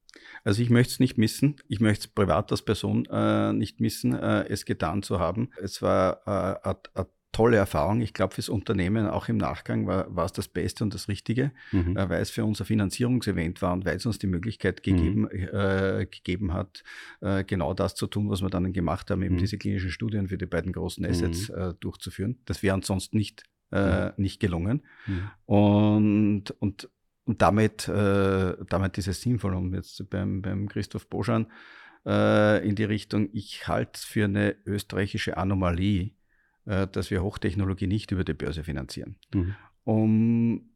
Also 0.43 0.61
ich 0.61 0.69
möchte 0.69 0.93
es 0.93 0.99
nicht 0.99 1.17
missen. 1.17 1.57
Ich 1.67 1.79
möchte 1.79 2.07
es 2.07 2.13
privat 2.13 2.51
als 2.51 2.61
Person 2.61 3.05
äh, 3.11 3.53
nicht 3.53 3.79
missen, 3.79 4.13
äh, 4.13 4.47
es 4.47 4.65
getan 4.65 5.03
zu 5.03 5.19
haben. 5.19 5.49
Es 5.61 5.81
war 5.81 6.21
äh, 6.25 6.69
tolle 7.36 7.57
Erfahrung. 7.57 7.99
Ich 7.99 8.13
glaube, 8.13 8.33
fürs 8.33 8.47
Unternehmen 8.47 9.07
auch 9.07 9.27
im 9.27 9.36
Nachgang 9.36 9.88
war, 9.88 10.15
war 10.15 10.23
es 10.23 10.31
das 10.31 10.47
Beste 10.47 10.86
und 10.86 10.93
das 10.93 11.09
Richtige, 11.09 11.51
mhm. 11.73 11.97
äh, 11.97 12.09
weil 12.09 12.21
es 12.21 12.29
für 12.29 12.45
unser 12.45 12.63
Finanzierungsevent 12.63 13.61
war 13.61 13.73
und 13.73 13.83
weil 13.83 13.97
es 13.97 14.05
uns 14.05 14.19
die 14.19 14.27
Möglichkeit 14.27 14.83
gegeben, 14.83 15.23
mhm. 15.23 15.49
äh, 15.51 16.07
gegeben 16.09 16.53
hat, 16.53 16.86
äh, 17.19 17.43
genau 17.43 17.73
das 17.73 17.93
zu 17.93 18.07
tun, 18.07 18.29
was 18.29 18.41
wir 18.41 18.49
dann 18.49 18.71
gemacht 18.71 19.11
haben, 19.11 19.21
eben 19.21 19.36
mhm. 19.36 19.39
diese 19.39 19.57
klinischen 19.57 19.89
Studien 19.89 20.29
für 20.29 20.38
die 20.38 20.45
beiden 20.45 20.71
großen 20.71 21.05
Assets 21.05 21.49
mhm. 21.49 21.55
äh, 21.55 21.73
durchzuführen. 21.77 22.39
Das 22.45 22.63
wäre 22.63 22.73
uns 22.73 22.88
sonst 22.88 23.13
nicht, 23.13 23.43
äh, 23.71 24.11
nicht 24.15 24.39
gelungen. 24.39 24.83
Mhm. 25.05 25.29
Und, 25.45 26.51
und, 26.59 26.89
und 27.25 27.41
damit, 27.41 27.89
äh, 27.89 28.53
damit 28.69 28.97
ist 28.97 29.09
es 29.09 29.19
sinnvoll. 29.19 29.55
Und 29.55 29.73
jetzt 29.73 30.09
beim, 30.09 30.41
beim 30.41 30.69
Christoph 30.69 31.09
Boschan 31.09 31.47
in 32.07 32.75
die 32.75 32.83
Richtung, 32.83 33.29
ich 33.33 33.67
halte 33.67 33.93
es 33.95 34.03
für 34.03 34.25
eine 34.25 34.55
österreichische 34.67 35.38
Anomalie, 35.38 36.11
äh, 36.66 36.88
dass 36.88 37.11
wir 37.11 37.24
Hochtechnologie 37.24 37.88
nicht 37.88 38.11
über 38.11 38.24
die 38.24 38.34
Börse 38.34 38.63
finanzieren. 38.63 39.16
Mhm. 39.34 39.55
Um 39.84 40.70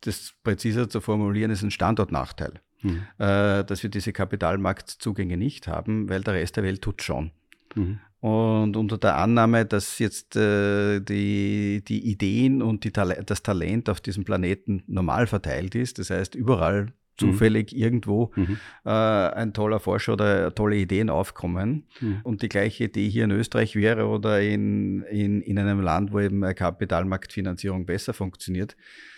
das 0.00 0.34
präziser 0.42 0.88
zu 0.88 1.00
formulieren, 1.00 1.50
ist 1.50 1.62
ein 1.62 1.70
Standortnachteil, 1.70 2.60
mhm. 2.82 3.02
Äh, 3.18 3.64
dass 3.64 3.82
wir 3.82 3.90
diese 3.90 4.12
Kapitalmarktzugänge 4.12 5.36
nicht 5.36 5.68
haben, 5.68 6.08
weil 6.08 6.22
der 6.22 6.34
Rest 6.34 6.56
der 6.56 6.64
Welt 6.64 6.82
tut 6.82 7.02
schon. 7.02 7.32
Mhm. 7.74 8.00
Und 8.20 8.76
unter 8.76 8.98
der 8.98 9.16
Annahme, 9.16 9.66
dass 9.66 9.98
jetzt 9.98 10.36
äh, 10.36 11.00
die, 11.00 11.82
die 11.84 12.08
Ideen 12.08 12.62
und 12.62 12.84
die 12.84 12.92
das 12.92 13.42
Talent 13.42 13.88
auf 13.88 14.00
diesem 14.00 14.24
Planeten 14.24 14.84
normal 14.86 15.26
verteilt 15.26 15.74
ist, 15.74 15.98
das 15.98 16.10
heißt 16.10 16.36
überall 16.36 16.92
zufällig 17.26 17.72
mhm. 17.72 17.78
irgendwo 17.78 18.30
mhm. 18.36 18.58
Äh, 18.84 18.90
ein 18.90 19.52
toller 19.52 19.80
Forscher 19.80 20.14
oder 20.14 20.54
tolle 20.54 20.76
Ideen 20.76 21.10
aufkommen 21.10 21.86
mhm. 22.00 22.20
und 22.22 22.42
die 22.42 22.48
gleiche 22.48 22.84
Idee 22.84 23.08
hier 23.08 23.24
in 23.24 23.30
Österreich 23.30 23.76
wäre 23.76 24.06
oder 24.06 24.40
in, 24.40 25.02
in, 25.02 25.40
in 25.40 25.58
einem 25.58 25.80
Land, 25.80 26.12
wo 26.12 26.20
eben 26.20 26.42
eine 26.44 26.54
Kapitalmarktfinanzierung 26.54 27.86
besser 27.86 28.12
funktioniert, 28.12 28.76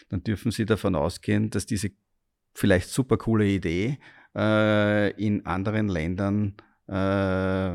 dann 0.08 0.22
dürfen 0.22 0.50
Sie 0.50 0.66
davon 0.66 0.94
ausgehen, 0.94 1.50
dass 1.50 1.66
diese 1.66 1.90
vielleicht 2.54 2.88
super 2.88 3.16
coole 3.16 3.46
Idee 3.46 3.98
äh, 4.36 5.10
in 5.12 5.44
anderen 5.46 5.88
Ländern, 5.88 6.54
äh, 6.86 7.70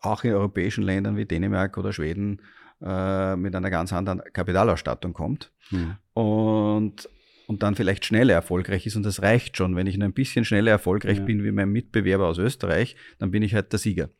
auch 0.00 0.24
in 0.24 0.32
europäischen 0.32 0.84
Ländern 0.84 1.16
wie 1.16 1.24
Dänemark 1.24 1.78
oder 1.78 1.92
Schweden, 1.92 2.42
äh, 2.82 3.36
mit 3.36 3.54
einer 3.54 3.70
ganz 3.70 3.92
anderen 3.92 4.22
Kapitalausstattung 4.32 5.12
kommt. 5.12 5.52
Mhm. 5.70 5.96
Und 6.14 7.08
und 7.48 7.62
dann 7.62 7.74
vielleicht 7.74 8.04
schneller 8.04 8.34
erfolgreich 8.34 8.86
ist 8.86 8.94
und 8.94 9.04
das 9.04 9.22
reicht 9.22 9.56
schon. 9.56 9.74
Wenn 9.74 9.86
ich 9.86 9.96
nur 9.96 10.06
ein 10.06 10.12
bisschen 10.12 10.44
schneller 10.44 10.70
erfolgreich 10.70 11.16
ja. 11.18 11.24
bin 11.24 11.42
wie 11.42 11.50
mein 11.50 11.70
Mitbewerber 11.70 12.26
aus 12.26 12.36
Österreich, 12.36 12.94
dann 13.18 13.30
bin 13.30 13.42
ich 13.42 13.54
halt 13.54 13.72
der 13.72 13.78
Sieger. 13.78 14.10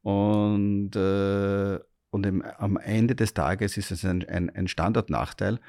Und, 0.00 0.96
äh, 0.96 1.78
und 2.08 2.24
im, 2.24 2.42
am 2.42 2.78
Ende 2.78 3.14
des 3.14 3.34
Tages 3.34 3.76
ist 3.76 3.90
es 3.90 4.06
ein, 4.06 4.26
ein, 4.26 4.48
ein 4.48 4.68
Standardnachteil 4.68 5.60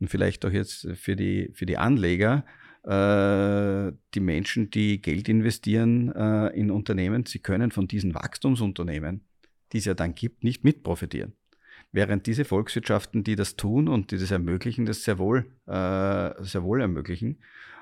und 0.00 0.08
vielleicht 0.08 0.44
auch 0.44 0.50
jetzt 0.50 0.86
für 0.94 1.16
die, 1.16 1.50
für 1.54 1.64
die 1.64 1.78
Anleger, 1.78 2.44
äh, 2.82 3.92
die 4.12 4.20
Menschen, 4.20 4.68
die 4.68 5.00
Geld 5.00 5.30
investieren 5.30 6.12
äh, 6.14 6.48
in 6.48 6.70
Unternehmen, 6.70 7.24
sie 7.24 7.38
können 7.38 7.70
von 7.70 7.88
diesen 7.88 8.14
Wachstumsunternehmen, 8.14 9.24
die 9.72 9.78
es 9.78 9.86
ja 9.86 9.94
dann 9.94 10.14
gibt, 10.14 10.44
nicht 10.44 10.62
mitprofitieren. 10.62 11.32
Während 11.96 12.26
diese 12.26 12.44
Volkswirtschaften, 12.44 13.24
die 13.24 13.36
das 13.36 13.56
tun 13.56 13.88
und 13.88 14.10
die 14.10 14.18
das 14.18 14.30
ermöglichen, 14.30 14.84
das 14.84 15.02
sehr 15.02 15.16
wohl, 15.16 15.46
äh, 15.66 16.42
sehr 16.44 16.62
wohl 16.62 16.82
ermöglichen. 16.82 17.38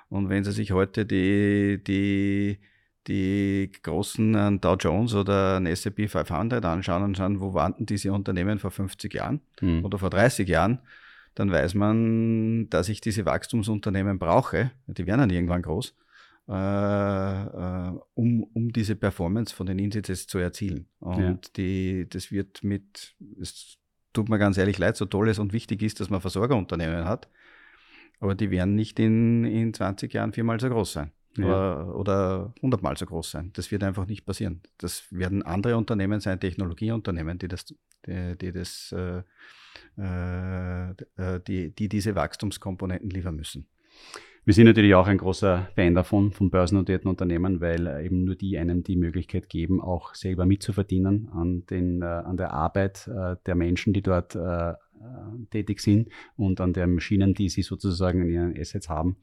Und 0.09 0.29
wenn 0.29 0.45
Sie 0.45 0.53
sich 0.53 0.71
heute 0.71 1.05
die, 1.05 1.83
die, 1.85 2.61
die 3.09 3.73
großen 3.83 4.35
äh, 4.37 4.59
Dow 4.61 4.77
Jones 4.77 5.15
oder 5.15 5.57
ein 5.57 5.67
S&P 5.67 6.07
500 6.07 6.65
anschauen 6.65 7.03
und 7.03 7.17
schauen, 7.17 7.41
wo 7.41 7.55
waren 7.55 7.75
denn 7.77 7.87
diese 7.87 8.12
Unternehmen 8.12 8.61
vor 8.61 8.71
50 8.71 9.12
Jahren 9.12 9.41
mhm. 9.61 9.85
oder 9.85 9.99
vor 9.99 10.11
30 10.11 10.49
Jahren, 10.49 10.79
dann 11.35 11.51
weiß 11.51 11.75
man, 11.75 12.71
dass 12.71 12.89
ich 12.89 13.01
diese 13.01 13.27
Wachstumsunternehmen 13.27 14.21
brauche. 14.21 14.71
Die 14.87 15.09
werden 15.09 15.19
dann 15.19 15.31
irgendwann 15.31 15.62
groß. 15.62 15.93
Äh, 16.47 16.53
äh, 16.53 17.93
um, 18.15 18.45
um 18.45 18.73
diese 18.73 18.95
Performance 18.95 19.53
von 19.53 19.67
den 19.67 19.81
Indizes 19.81 20.29
zu 20.29 20.39
erzielen. 20.39 20.87
Und 21.01 21.19
ja. 21.19 21.39
die, 21.57 22.09
das 22.09 22.31
wird 22.31 22.62
mit, 22.62 23.17
es 23.41 23.81
tut 24.15 24.31
mir 24.31 24.39
ganz 24.39 24.57
ehrlich 24.57 24.79
leid, 24.79 24.97
so 24.97 25.05
toll 25.05 25.29
es 25.29 25.39
und 25.39 25.53
wichtig 25.53 25.83
ist, 25.83 26.01
dass 26.01 26.09
man 26.09 26.23
Versorgerunternehmen 26.23 27.05
hat. 27.05 27.29
Aber 28.21 28.35
die 28.35 28.51
werden 28.51 28.75
nicht 28.75 28.99
in, 28.99 29.45
in 29.45 29.75
20 29.75 30.12
Jahren 30.15 30.33
viermal 30.33 30.59
so 30.61 30.71
groß 30.71 30.93
sein. 30.93 31.12
Ja. 31.37 31.47
Oder, 31.47 31.97
oder 31.97 32.55
100 32.57 32.83
Mal 32.83 32.97
so 32.97 33.07
groß 33.07 33.33
sein. 33.33 33.51
Das 33.55 33.71
wird 33.71 33.83
einfach 33.83 34.07
nicht 34.07 34.25
passieren. 34.25 34.62
Das 34.79 35.05
werden 35.11 35.43
andere 35.43 35.77
Unternehmen 35.77 36.21
sein, 36.21 36.39
Technologieunternehmen, 36.39 37.39
die 37.39 37.49
das, 37.49 37.67
die, 38.07 38.39
die 38.39 38.53
das, 38.53 38.95
äh, 38.97 39.23
äh, 40.01 40.95
die, 41.47 41.75
die 41.75 41.89
diese 41.89 42.15
Wachstumskomponenten 42.15 43.11
liefern 43.11 43.35
müssen. 43.35 43.67
Wir 44.47 44.53
sind 44.53 44.66
natürlich 44.66 44.95
auch 44.95 45.07
ein 45.07 45.16
großer 45.16 45.68
Fan 45.74 45.95
davon, 45.95 46.30
von 46.30 46.51
börsennotierten 46.51 47.09
Unternehmen, 47.09 47.62
weil 47.62 47.86
äh, 47.86 48.05
eben 48.05 48.24
nur 48.24 48.34
die 48.34 48.59
einem 48.59 48.82
die 48.82 48.97
Möglichkeit 48.97 49.49
geben, 49.49 49.80
auch 49.80 50.14
selber 50.14 50.45
mitzuverdienen 50.45 51.30
an, 51.32 51.64
den, 51.70 52.03
äh, 52.03 52.05
an 52.05 52.36
der 52.36 52.53
Arbeit 52.53 53.09
äh, 53.09 53.36
der 53.47 53.55
Menschen, 53.55 53.95
die 53.95 54.03
dort 54.03 54.36
tätig 55.50 55.80
sind 55.80 56.09
und 56.36 56.61
an 56.61 56.72
den 56.72 56.94
Maschinen, 56.94 57.34
die 57.34 57.48
sie 57.48 57.62
sozusagen 57.62 58.22
in 58.22 58.30
ihren 58.30 58.59
Assets 58.59 58.88
haben. 58.88 59.16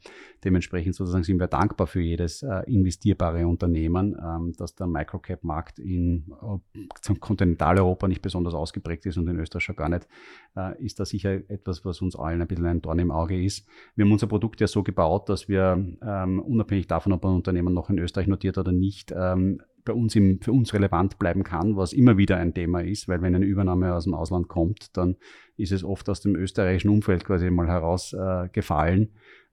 Dementsprechend 0.44 0.96
sozusagen 0.96 1.24
sind 1.24 1.40
wir 1.40 1.48
dankbar 1.48 1.88
für 1.88 2.02
jedes 2.02 2.44
äh, 2.44 2.62
investierbare 2.68 3.48
Unternehmen, 3.48 4.18
ähm, 4.22 4.54
dass 4.58 4.76
der 4.76 4.88
Microcap-Markt 4.88 5.80
in 5.80 6.32
äh, 6.74 7.14
Kontinentaleuropa 7.20 8.08
nicht 8.08 8.22
besonders 8.22 8.54
ausgeprägt 8.54 9.06
ist 9.06 9.18
und 9.18 9.28
in 9.28 9.40
Österreich 9.40 9.64
schon 9.64 9.76
gar 9.76 9.90
nicht, 9.90 10.08
äh, 10.56 10.84
ist 10.84 11.00
da 11.00 11.06
sicher 11.06 11.50
etwas, 11.50 11.86
was 11.86 12.02
uns 12.02 12.16
allen 12.16 12.42
ein 12.42 12.48
bisschen 12.48 12.66
ein 12.66 12.82
Dorn 12.82 13.00
im 13.00 13.12
Auge 13.12 13.42
ist. 13.44 13.68
Wir 13.96 14.06
haben 14.06 14.12
unser 14.12 14.28
Produkt 14.28 14.62
ja 14.62 14.68
so 14.68 14.84
gebaut, 14.84 15.30
dass 15.30 15.48
wir 15.48 15.84
ähm, 16.02 16.40
unabhängig 16.40 16.88
davon, 16.88 17.14
ob 17.14 17.26
ein 17.26 17.36
Unternehmen 17.36 17.74
noch 17.74 17.90
in 17.90 17.98
Österreich 18.00 18.28
notiert 18.28 18.58
oder 18.58 18.72
nicht, 18.72 19.14
ähm, 19.16 19.62
bei 19.84 19.94
uns 19.94 20.16
im, 20.16 20.40
für 20.42 20.52
uns 20.52 20.74
relevant 20.74 21.20
bleiben 21.20 21.44
kann, 21.44 21.76
was 21.76 21.94
immer 21.94 22.18
wieder 22.18 22.38
ein 22.38 22.54
Thema 22.54 22.84
ist, 22.84 23.08
weil 23.08 23.22
wenn 23.22 23.36
eine 23.36 23.46
Übernahme 23.46 23.94
aus 23.94 24.06
dem 24.06 24.14
Ausland 24.14 24.48
kommt, 24.48 24.96
dann 24.98 25.16
ist 25.58 25.72
es 25.72 25.84
oft 25.84 26.10
aus 26.10 26.22
dem 26.22 26.36
österreichischen 26.36 26.90
Umfeld 26.90 27.26
quasi 27.26 27.50
mal 27.50 27.68
herausgefallen 27.68 29.10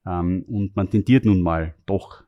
äh, 0.07 0.11
ähm, 0.11 0.45
und 0.49 0.77
man 0.77 0.91
tendiert 0.91 1.25
nun 1.25 1.43
mal 1.43 1.75
doch 1.87 2.25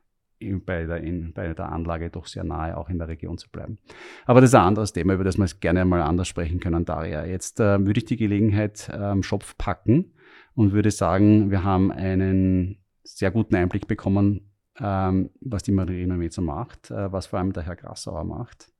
bei 0.65 0.85
der, 0.85 1.01
in, 1.01 1.33
bei 1.33 1.53
der 1.53 1.71
Anlage 1.71 2.09
doch 2.09 2.25
sehr 2.25 2.43
nahe 2.43 2.75
auch 2.75 2.89
in 2.89 2.97
der 2.97 3.07
Region 3.07 3.37
zu 3.37 3.49
bleiben. 3.49 3.77
Aber 4.25 4.41
das 4.41 4.49
ist 4.49 4.55
ein 4.55 4.65
anderes 4.65 4.93
Thema, 4.93 5.13
über 5.13 5.23
das 5.23 5.37
wir 5.37 5.45
gerne 5.59 5.85
mal 5.85 6.01
anders 6.01 6.27
sprechen 6.27 6.59
können, 6.59 6.85
Daria. 6.85 7.25
Jetzt 7.25 7.59
äh, 7.59 7.85
würde 7.85 7.99
ich 7.99 8.05
die 8.05 8.17
Gelegenheit 8.17 8.89
am 8.91 9.17
ähm, 9.17 9.23
Schopf 9.23 9.55
packen 9.57 10.13
und 10.55 10.73
würde 10.73 10.91
sagen, 10.91 11.51
wir 11.51 11.63
haben 11.63 11.91
einen 11.91 12.77
sehr 13.03 13.31
guten 13.31 13.55
Einblick 13.55 13.87
bekommen, 13.87 14.50
ähm, 14.81 15.29
was 15.41 15.63
die 15.63 15.71
Marina 15.71 16.15
Metzer 16.15 16.41
macht, 16.41 16.91
äh, 16.91 17.11
was 17.11 17.27
vor 17.27 17.39
allem 17.39 17.53
der 17.53 17.63
Herr 17.63 17.75
Grassauer 17.75 18.23
macht 18.23 18.71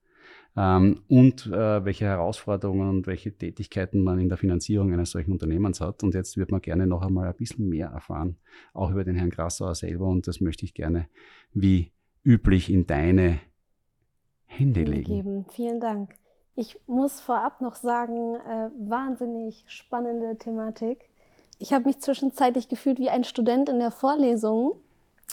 ähm, 0.55 1.01
und 1.07 1.45
äh, 1.47 1.85
welche 1.85 2.05
Herausforderungen 2.05 2.89
und 2.89 3.07
welche 3.07 3.31
Tätigkeiten 3.31 4.03
man 4.03 4.19
in 4.19 4.29
der 4.29 4.37
Finanzierung 4.37 4.91
eines 4.91 5.11
solchen 5.11 5.31
Unternehmens 5.31 5.79
hat. 5.79 6.03
Und 6.03 6.13
jetzt 6.13 6.37
wird 6.37 6.51
man 6.51 6.61
gerne 6.61 6.87
noch 6.87 7.01
einmal 7.01 7.27
ein 7.27 7.35
bisschen 7.35 7.69
mehr 7.69 7.87
erfahren, 7.87 8.37
auch 8.73 8.91
über 8.91 9.03
den 9.03 9.15
Herrn 9.15 9.29
Grassauer 9.29 9.75
selber. 9.75 10.07
Und 10.07 10.27
das 10.27 10.41
möchte 10.41 10.65
ich 10.65 10.73
gerne 10.73 11.07
wie 11.53 11.91
üblich 12.23 12.71
in 12.71 12.85
deine 12.85 13.39
Hände 14.45 14.83
legen. 14.83 15.03
Geben. 15.05 15.45
Vielen 15.49 15.79
Dank. 15.79 16.15
Ich 16.55 16.77
muss 16.85 17.21
vorab 17.21 17.61
noch 17.61 17.75
sagen, 17.75 18.35
äh, 18.35 18.69
wahnsinnig 18.89 19.63
spannende 19.67 20.37
Thematik. 20.37 21.09
Ich 21.59 21.71
habe 21.71 21.85
mich 21.85 21.99
zwischenzeitlich 21.99 22.67
gefühlt 22.67 22.99
wie 22.99 23.09
ein 23.09 23.23
Student 23.23 23.69
in 23.69 23.79
der 23.79 23.91
Vorlesung 23.91 24.81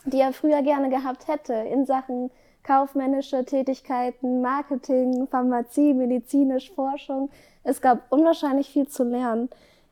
die 0.05 0.21
er 0.21 0.33
früher 0.33 0.63
gerne 0.63 0.91
gehabt 0.91 1.29
hätte 1.29 1.55
in 1.55 1.87
Sachen 1.87 2.31
kaufmännische 2.63 3.45
Tätigkeiten, 3.45 4.43
Marketing, 4.43 5.27
Pharmazie, 5.29 5.95
medizinisch, 5.95 6.71
Forschung. 6.73 7.31
Es 7.65 7.81
gab 7.81 8.11
unwahrscheinlich 8.11 8.69
viel 8.69 8.89
zu 8.89 9.05
lernen. 9.05 9.49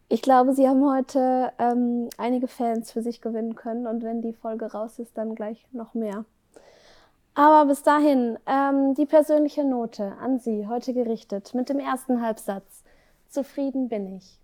Ich 0.08 0.22
glaube, 0.22 0.52
Sie 0.52 0.68
haben 0.68 0.84
heute 0.84 1.52
ähm, 1.58 2.08
einige 2.16 2.48
Fans 2.48 2.92
für 2.92 3.02
sich 3.02 3.20
gewinnen 3.20 3.56
können 3.56 3.86
und 3.86 4.02
wenn 4.02 4.22
die 4.22 4.34
Folge 4.34 4.70
raus 4.72 4.98
ist, 4.98 5.16
dann 5.16 5.34
gleich 5.34 5.66
noch 5.72 5.94
mehr. 5.94 6.24
Aber 7.34 7.66
bis 7.66 7.82
dahin, 7.82 8.38
ähm, 8.46 8.94
die 8.94 9.06
persönliche 9.06 9.64
Note 9.64 10.12
an 10.20 10.38
Sie, 10.38 10.66
heute 10.68 10.94
gerichtet, 10.94 11.54
mit 11.54 11.68
dem 11.68 11.78
ersten 11.78 12.22
Halbsatz. 12.22 12.82
Zufrieden 13.28 13.88
bin 13.88 14.16
ich. 14.16 14.38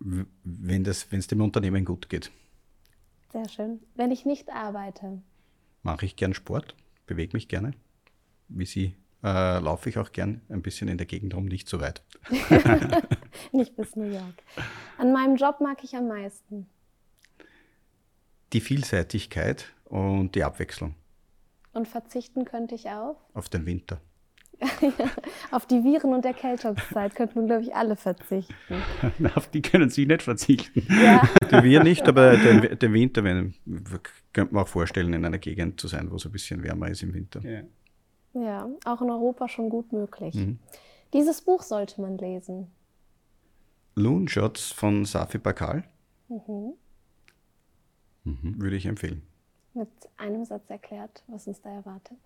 Wenn 0.00 0.84
es 0.84 1.26
dem 1.28 1.40
Unternehmen 1.40 1.84
gut 1.84 2.08
geht. 2.08 2.30
Sehr 3.34 3.48
schön. 3.48 3.80
Wenn 3.96 4.12
ich 4.12 4.24
nicht 4.24 4.48
arbeite. 4.50 5.20
Mache 5.82 6.06
ich 6.06 6.14
gern 6.14 6.34
Sport, 6.34 6.76
bewege 7.04 7.36
mich 7.36 7.48
gerne. 7.48 7.72
Wie 8.46 8.64
Sie 8.64 8.94
äh, 9.24 9.58
laufe 9.58 9.88
ich 9.88 9.98
auch 9.98 10.12
gern 10.12 10.40
ein 10.48 10.62
bisschen 10.62 10.86
in 10.86 10.98
der 10.98 11.06
Gegend 11.08 11.34
rum, 11.34 11.46
nicht 11.46 11.68
so 11.68 11.80
weit. 11.80 12.04
nicht 13.52 13.74
bis 13.74 13.96
New 13.96 14.08
York. 14.08 14.44
An 14.98 15.12
meinem 15.12 15.34
Job 15.34 15.60
mag 15.60 15.82
ich 15.82 15.96
am 15.96 16.06
meisten. 16.06 16.68
Die 18.52 18.60
Vielseitigkeit 18.60 19.74
und 19.86 20.36
die 20.36 20.44
Abwechslung. 20.44 20.94
Und 21.72 21.88
verzichten 21.88 22.44
könnte 22.44 22.76
ich 22.76 22.88
auf? 22.88 23.16
Auf 23.34 23.48
den 23.48 23.66
Winter. 23.66 24.00
Auf 25.50 25.66
die 25.66 25.82
Viren- 25.82 26.14
und 26.14 26.24
Erkältungszeit 26.24 27.14
könnten 27.14 27.40
wir, 27.40 27.46
glaube 27.46 27.62
ich, 27.62 27.74
alle 27.74 27.96
verzichten. 27.96 28.54
Auf 29.34 29.48
die 29.48 29.62
können 29.62 29.90
Sie 29.90 30.06
nicht 30.06 30.22
verzichten. 30.22 30.86
Ja. 31.02 31.22
Wir 31.62 31.82
nicht, 31.82 32.06
aber 32.08 32.36
den, 32.36 32.78
den 32.78 32.92
Winter 32.92 33.24
wenn, 33.24 33.54
könnte 34.32 34.54
man 34.54 34.64
auch 34.64 34.68
vorstellen, 34.68 35.12
in 35.12 35.24
einer 35.24 35.38
Gegend 35.38 35.80
zu 35.80 35.88
sein, 35.88 36.10
wo 36.10 36.16
es 36.16 36.26
ein 36.26 36.32
bisschen 36.32 36.62
wärmer 36.62 36.88
ist 36.88 37.02
im 37.02 37.14
Winter. 37.14 37.40
Ja, 37.42 37.62
ja 38.40 38.68
auch 38.84 39.02
in 39.02 39.10
Europa 39.10 39.48
schon 39.48 39.68
gut 39.68 39.92
möglich. 39.92 40.34
Mhm. 40.34 40.58
Dieses 41.12 41.42
Buch 41.42 41.62
sollte 41.62 42.00
man 42.00 42.18
lesen. 42.18 42.70
Loon 43.94 44.26
Shots 44.28 44.72
von 44.72 45.04
Safi 45.04 45.38
Bakal. 45.38 45.84
Mhm. 46.28 46.74
Mhm. 48.24 48.60
Würde 48.60 48.76
ich 48.76 48.86
empfehlen. 48.86 49.22
Mit 49.74 49.88
einem 50.16 50.44
Satz 50.44 50.68
erklärt, 50.70 51.22
was 51.26 51.46
uns 51.46 51.60
da 51.60 51.70
erwartet. 51.70 52.18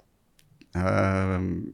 Ähm, 0.74 1.72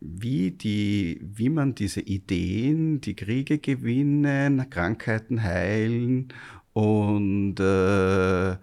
wie, 0.00 0.50
die, 0.52 1.20
wie 1.22 1.48
man 1.48 1.74
diese 1.74 2.00
Ideen, 2.00 3.00
die 3.00 3.14
Kriege 3.14 3.58
gewinnen, 3.58 4.70
Krankheiten 4.70 5.42
heilen 5.42 6.28
und 6.72 7.58
äh, 7.58 8.56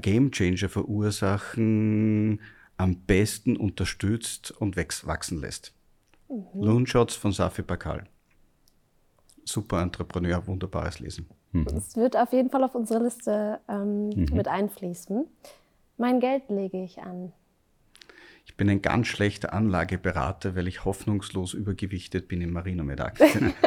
Game 0.00 0.30
Changer 0.30 0.68
verursachen, 0.68 2.40
am 2.76 2.96
besten 3.06 3.56
unterstützt 3.56 4.52
und 4.52 4.76
wachsen 4.76 5.40
lässt. 5.40 5.74
Mhm. 6.28 6.62
Loonshots 6.62 7.16
von 7.16 7.32
Safi 7.32 7.62
Bakal. 7.62 8.04
Super 9.44 9.80
Entrepreneur, 9.82 10.46
wunderbares 10.46 11.00
Lesen. 11.00 11.26
Mhm. 11.52 11.66
Es 11.76 11.96
wird 11.96 12.16
auf 12.16 12.32
jeden 12.32 12.50
Fall 12.50 12.62
auf 12.62 12.74
unsere 12.74 13.02
Liste 13.02 13.60
ähm, 13.68 14.10
mhm. 14.10 14.28
mit 14.32 14.46
einfließen. 14.46 15.26
Mein 15.96 16.20
Geld 16.20 16.48
lege 16.48 16.84
ich 16.84 17.00
an. 17.02 17.32
Ich 18.48 18.56
bin 18.56 18.68
ein 18.70 18.82
ganz 18.82 19.06
schlechter 19.06 19.52
Anlageberater, 19.52 20.56
weil 20.56 20.66
ich 20.66 20.84
hoffnungslos 20.84 21.52
übergewichtet 21.54 22.26
bin 22.28 22.40
in 22.40 22.50
Marinomed-Aktien. 22.50 23.52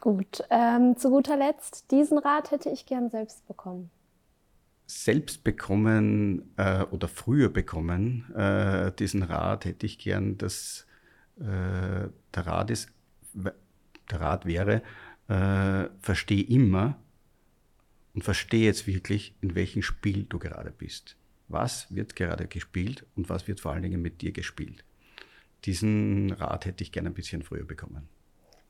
Gut, 0.00 0.42
ähm, 0.50 0.98
zu 0.98 1.08
guter 1.08 1.38
Letzt, 1.38 1.90
diesen 1.90 2.18
Rat 2.18 2.50
hätte 2.50 2.68
ich 2.68 2.84
gern 2.84 3.08
selbst 3.08 3.46
bekommen. 3.46 3.88
Selbst 4.86 5.44
bekommen 5.44 6.52
äh, 6.58 6.82
oder 6.82 7.08
früher 7.08 7.48
bekommen, 7.48 8.30
äh, 8.34 8.92
diesen 8.92 9.22
Rat 9.22 9.64
hätte 9.64 9.86
ich 9.86 9.98
gern, 9.98 10.36
dass 10.36 10.86
äh, 11.38 12.08
der 12.34 12.46
Rat 12.46 12.70
ist, 12.70 12.90
der 13.32 14.20
Rat 14.20 14.44
wäre, 14.44 14.82
äh, 15.28 15.88
versteh 16.00 16.40
immer 16.40 16.98
und 18.12 18.24
verstehe 18.24 18.64
jetzt 18.66 18.86
wirklich, 18.86 19.34
in 19.40 19.54
welchem 19.54 19.80
Spiel 19.80 20.24
du 20.24 20.38
gerade 20.38 20.70
bist 20.70 21.16
was 21.48 21.94
wird 21.94 22.16
gerade 22.16 22.46
gespielt 22.46 23.06
und 23.16 23.28
was 23.28 23.48
wird 23.48 23.60
vor 23.60 23.72
allen 23.72 23.82
Dingen 23.82 24.02
mit 24.02 24.22
dir 24.22 24.32
gespielt. 24.32 24.84
Diesen 25.64 26.32
Rat 26.32 26.66
hätte 26.66 26.82
ich 26.82 26.92
gerne 26.92 27.10
ein 27.10 27.14
bisschen 27.14 27.42
früher 27.42 27.64
bekommen. 27.64 28.08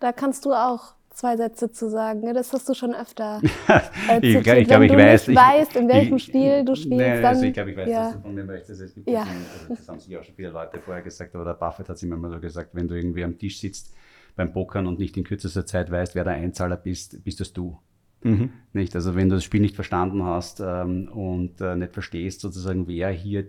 Da 0.01 0.13
kannst 0.13 0.45
du 0.45 0.53
auch 0.53 0.95
zwei 1.11 1.37
Sätze 1.37 1.71
zu 1.71 1.89
sagen. 1.89 2.21
Ne? 2.21 2.33
Das 2.33 2.53
hast 2.53 2.69
du 2.69 2.75
schon 2.75 2.95
öfter 2.95 3.41
äh, 4.09 4.19
ich, 4.21 4.37
ich 4.37 4.43
glaube, 4.43 4.87
ich 4.87 4.93
weiß. 4.93 5.29
Nicht 5.29 5.37
weißt, 5.39 5.77
in 5.77 5.89
welchem 5.89 6.17
ich, 6.17 6.25
Spiel 6.25 6.65
du 6.65 6.75
spielst. 6.75 7.01
Dann, 7.01 7.25
also 7.25 7.45
ich 7.45 7.53
glaube, 7.53 7.71
ich 7.71 7.77
weiß, 7.77 7.89
ja. 7.89 8.05
dass 8.05 8.13
du 8.15 8.21
von 8.21 8.35
mir 8.35 8.45
möchtest. 8.45 8.81
Es 8.81 8.95
gibt 8.95 9.09
ja. 9.09 9.23
also 9.23 9.75
das 9.75 9.89
haben 9.89 10.01
sich 10.01 10.17
auch 10.17 10.25
schon 10.25 10.35
viele 10.35 10.51
Leute 10.51 10.81
vorher 10.81 11.03
gesagt, 11.03 11.35
aber 11.35 11.45
der 11.45 11.55
Buffett 11.55 11.89
hat 11.89 11.97
es 11.97 12.03
immer 12.03 12.17
mal 12.17 12.31
so 12.31 12.41
gesagt, 12.41 12.71
wenn 12.73 12.89
du 12.89 12.95
irgendwie 12.95 13.25
am 13.25 13.39
Tisch 13.39 13.61
sitzt 13.61 13.95
beim 14.37 14.53
Pokern 14.53 14.87
und 14.87 14.99
nicht 14.99 15.17
in 15.17 15.25
kürzester 15.25 15.65
Zeit 15.65 15.91
weißt, 15.91 16.15
wer 16.15 16.25
der 16.25 16.35
Einzahler 16.35 16.77
bist, 16.77 17.23
bist 17.25 17.41
das 17.41 17.53
du. 17.53 17.79
Mhm. 18.25 18.51
Nicht? 18.73 18.97
Also 18.97 19.15
wenn 19.15 19.29
du 19.29 19.37
das 19.37 19.45
Spiel 19.45 19.61
nicht 19.61 19.77
verstanden 19.77 20.25
hast 20.25 20.61
ähm, 20.61 21.09
und 21.09 21.61
äh, 21.61 21.77
nicht 21.77 21.93
verstehst, 21.93 22.41
sozusagen, 22.41 22.89
wer 22.89 23.11
hier 23.11 23.47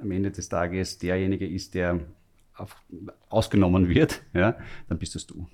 am 0.00 0.10
Ende 0.10 0.30
des 0.30 0.48
Tages 0.48 0.98
derjenige 0.98 1.46
ist, 1.46 1.74
der 1.74 2.00
auf, 2.56 2.76
ausgenommen 3.28 3.88
wird, 3.88 4.22
ja, 4.32 4.56
dann 4.88 4.98
bist 4.98 5.14
das 5.14 5.26
du. 5.26 5.46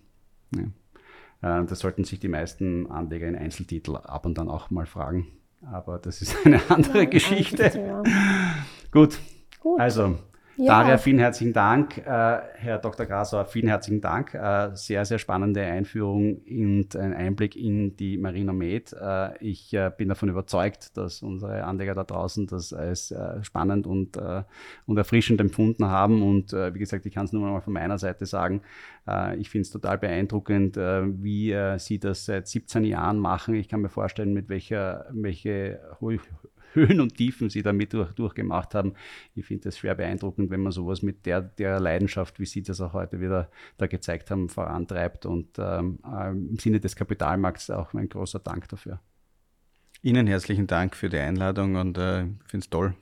Ja. 0.54 1.60
Äh, 1.60 1.66
das 1.66 1.80
sollten 1.80 2.04
sich 2.04 2.20
die 2.20 2.28
meisten 2.28 2.90
Anleger 2.90 3.28
in 3.28 3.36
Einzeltitel 3.36 3.96
ab 3.96 4.24
und 4.24 4.38
dann 4.38 4.48
auch 4.48 4.70
mal 4.70 4.86
fragen. 4.86 5.26
Aber 5.70 5.98
das 5.98 6.22
ist 6.22 6.36
eine 6.46 6.60
andere 6.70 6.98
ja, 6.98 7.04
Geschichte. 7.04 8.02
Gut. 8.92 9.18
Gut. 9.60 9.80
Also, 9.80 10.18
ja. 10.56 10.66
Daria, 10.66 10.98
vielen 10.98 11.18
herzlichen 11.18 11.52
Dank. 11.52 11.98
Äh, 11.98 12.02
Herr 12.54 12.78
Dr. 12.78 13.06
Grasauer, 13.06 13.44
vielen 13.44 13.68
herzlichen 13.68 14.00
Dank. 14.00 14.34
Äh, 14.34 14.70
sehr, 14.74 15.04
sehr 15.04 15.18
spannende 15.18 15.62
Einführung 15.62 16.42
und 16.48 16.96
ein 16.96 17.12
Einblick 17.12 17.56
in 17.56 17.96
die 17.96 18.18
Marina 18.18 18.52
Med. 18.52 18.92
Äh, 18.92 19.36
ich 19.38 19.76
bin 19.96 20.08
davon 20.08 20.28
überzeugt, 20.28 20.96
dass 20.96 21.22
unsere 21.22 21.64
Anleger 21.64 21.94
da 21.94 22.04
draußen 22.04 22.46
das 22.46 22.72
als 22.72 23.14
spannend 23.42 23.86
und, 23.86 24.16
und 24.86 24.96
erfrischend 24.96 25.40
empfunden 25.40 25.86
haben. 25.86 26.22
Und 26.22 26.52
wie 26.52 26.78
gesagt, 26.78 27.06
ich 27.06 27.14
kann 27.14 27.24
es 27.24 27.32
nur 27.32 27.42
mal 27.42 27.60
von 27.60 27.72
meiner 27.72 27.98
Seite 27.98 28.26
sagen. 28.26 28.62
ich 29.38 29.50
finde 29.50 29.62
es 29.62 29.70
total 29.70 29.98
beeindruckend, 29.98 30.76
wie 30.76 31.54
Sie 31.78 31.98
das 31.98 32.24
seit 32.24 32.48
17 32.48 32.84
Jahren 32.84 33.18
machen. 33.18 33.54
Ich 33.54 33.68
kann 33.68 33.80
mir 33.80 33.88
vorstellen, 33.88 34.32
mit 34.32 34.48
welcher, 34.48 35.06
welche 35.10 35.80
Höhen 36.74 37.00
und 37.00 37.16
Tiefen 37.16 37.50
sie 37.50 37.62
damit 37.62 37.92
durch, 37.92 38.12
durchgemacht 38.12 38.74
haben. 38.74 38.94
Ich 39.34 39.46
finde 39.46 39.64
das 39.64 39.78
schwer 39.78 39.94
beeindruckend, 39.94 40.50
wenn 40.50 40.60
man 40.60 40.72
sowas 40.72 41.02
mit 41.02 41.26
der, 41.26 41.40
der 41.40 41.80
Leidenschaft, 41.80 42.38
wie 42.38 42.46
Sie 42.46 42.62
das 42.62 42.80
auch 42.80 42.92
heute 42.92 43.20
wieder 43.20 43.50
da 43.78 43.86
gezeigt 43.86 44.30
haben, 44.30 44.48
vorantreibt. 44.48 45.26
Und 45.26 45.58
ähm, 45.58 45.98
im 46.04 46.58
Sinne 46.58 46.80
des 46.80 46.96
Kapitalmarkts 46.96 47.70
auch 47.70 47.94
ein 47.94 48.08
großer 48.08 48.38
Dank 48.38 48.68
dafür. 48.68 49.00
Ihnen 50.04 50.26
herzlichen 50.26 50.66
Dank 50.66 50.96
für 50.96 51.08
die 51.08 51.16
Einladung 51.16 51.76
und 51.76 51.96
äh, 51.96 52.24
ich 52.24 52.50
finde 52.50 52.64
es 52.64 52.68
toll, 52.68 52.94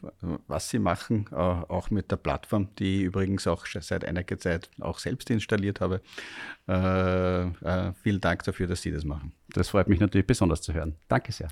was 0.47 0.71
Sie 0.71 0.79
machen, 0.79 1.27
äh, 1.33 1.35
auch 1.35 1.91
mit 1.91 2.13
der 2.13 2.17
Plattform, 2.17 2.69
die 2.79 3.01
ich 3.01 3.03
übrigens 3.07 3.49
auch 3.49 3.67
seit 3.67 4.05
einiger 4.05 4.39
Zeit 4.39 4.71
auch 4.79 5.01
selbst 5.01 5.29
installiert 5.29 5.81
habe. 5.81 6.01
Äh, 6.69 7.43
äh, 7.43 7.93
vielen 8.01 8.21
Dank 8.21 8.45
dafür, 8.45 8.69
dass 8.69 8.83
Sie 8.83 8.93
das 8.93 9.05
machen. 9.05 9.33
Das 9.49 9.71
freut 9.71 9.89
mich 9.89 9.99
natürlich 9.99 10.29
besonders 10.29 10.63
zu 10.63 10.75
hören. 10.75 10.95
Danke 11.09 11.33
sehr. 11.33 11.49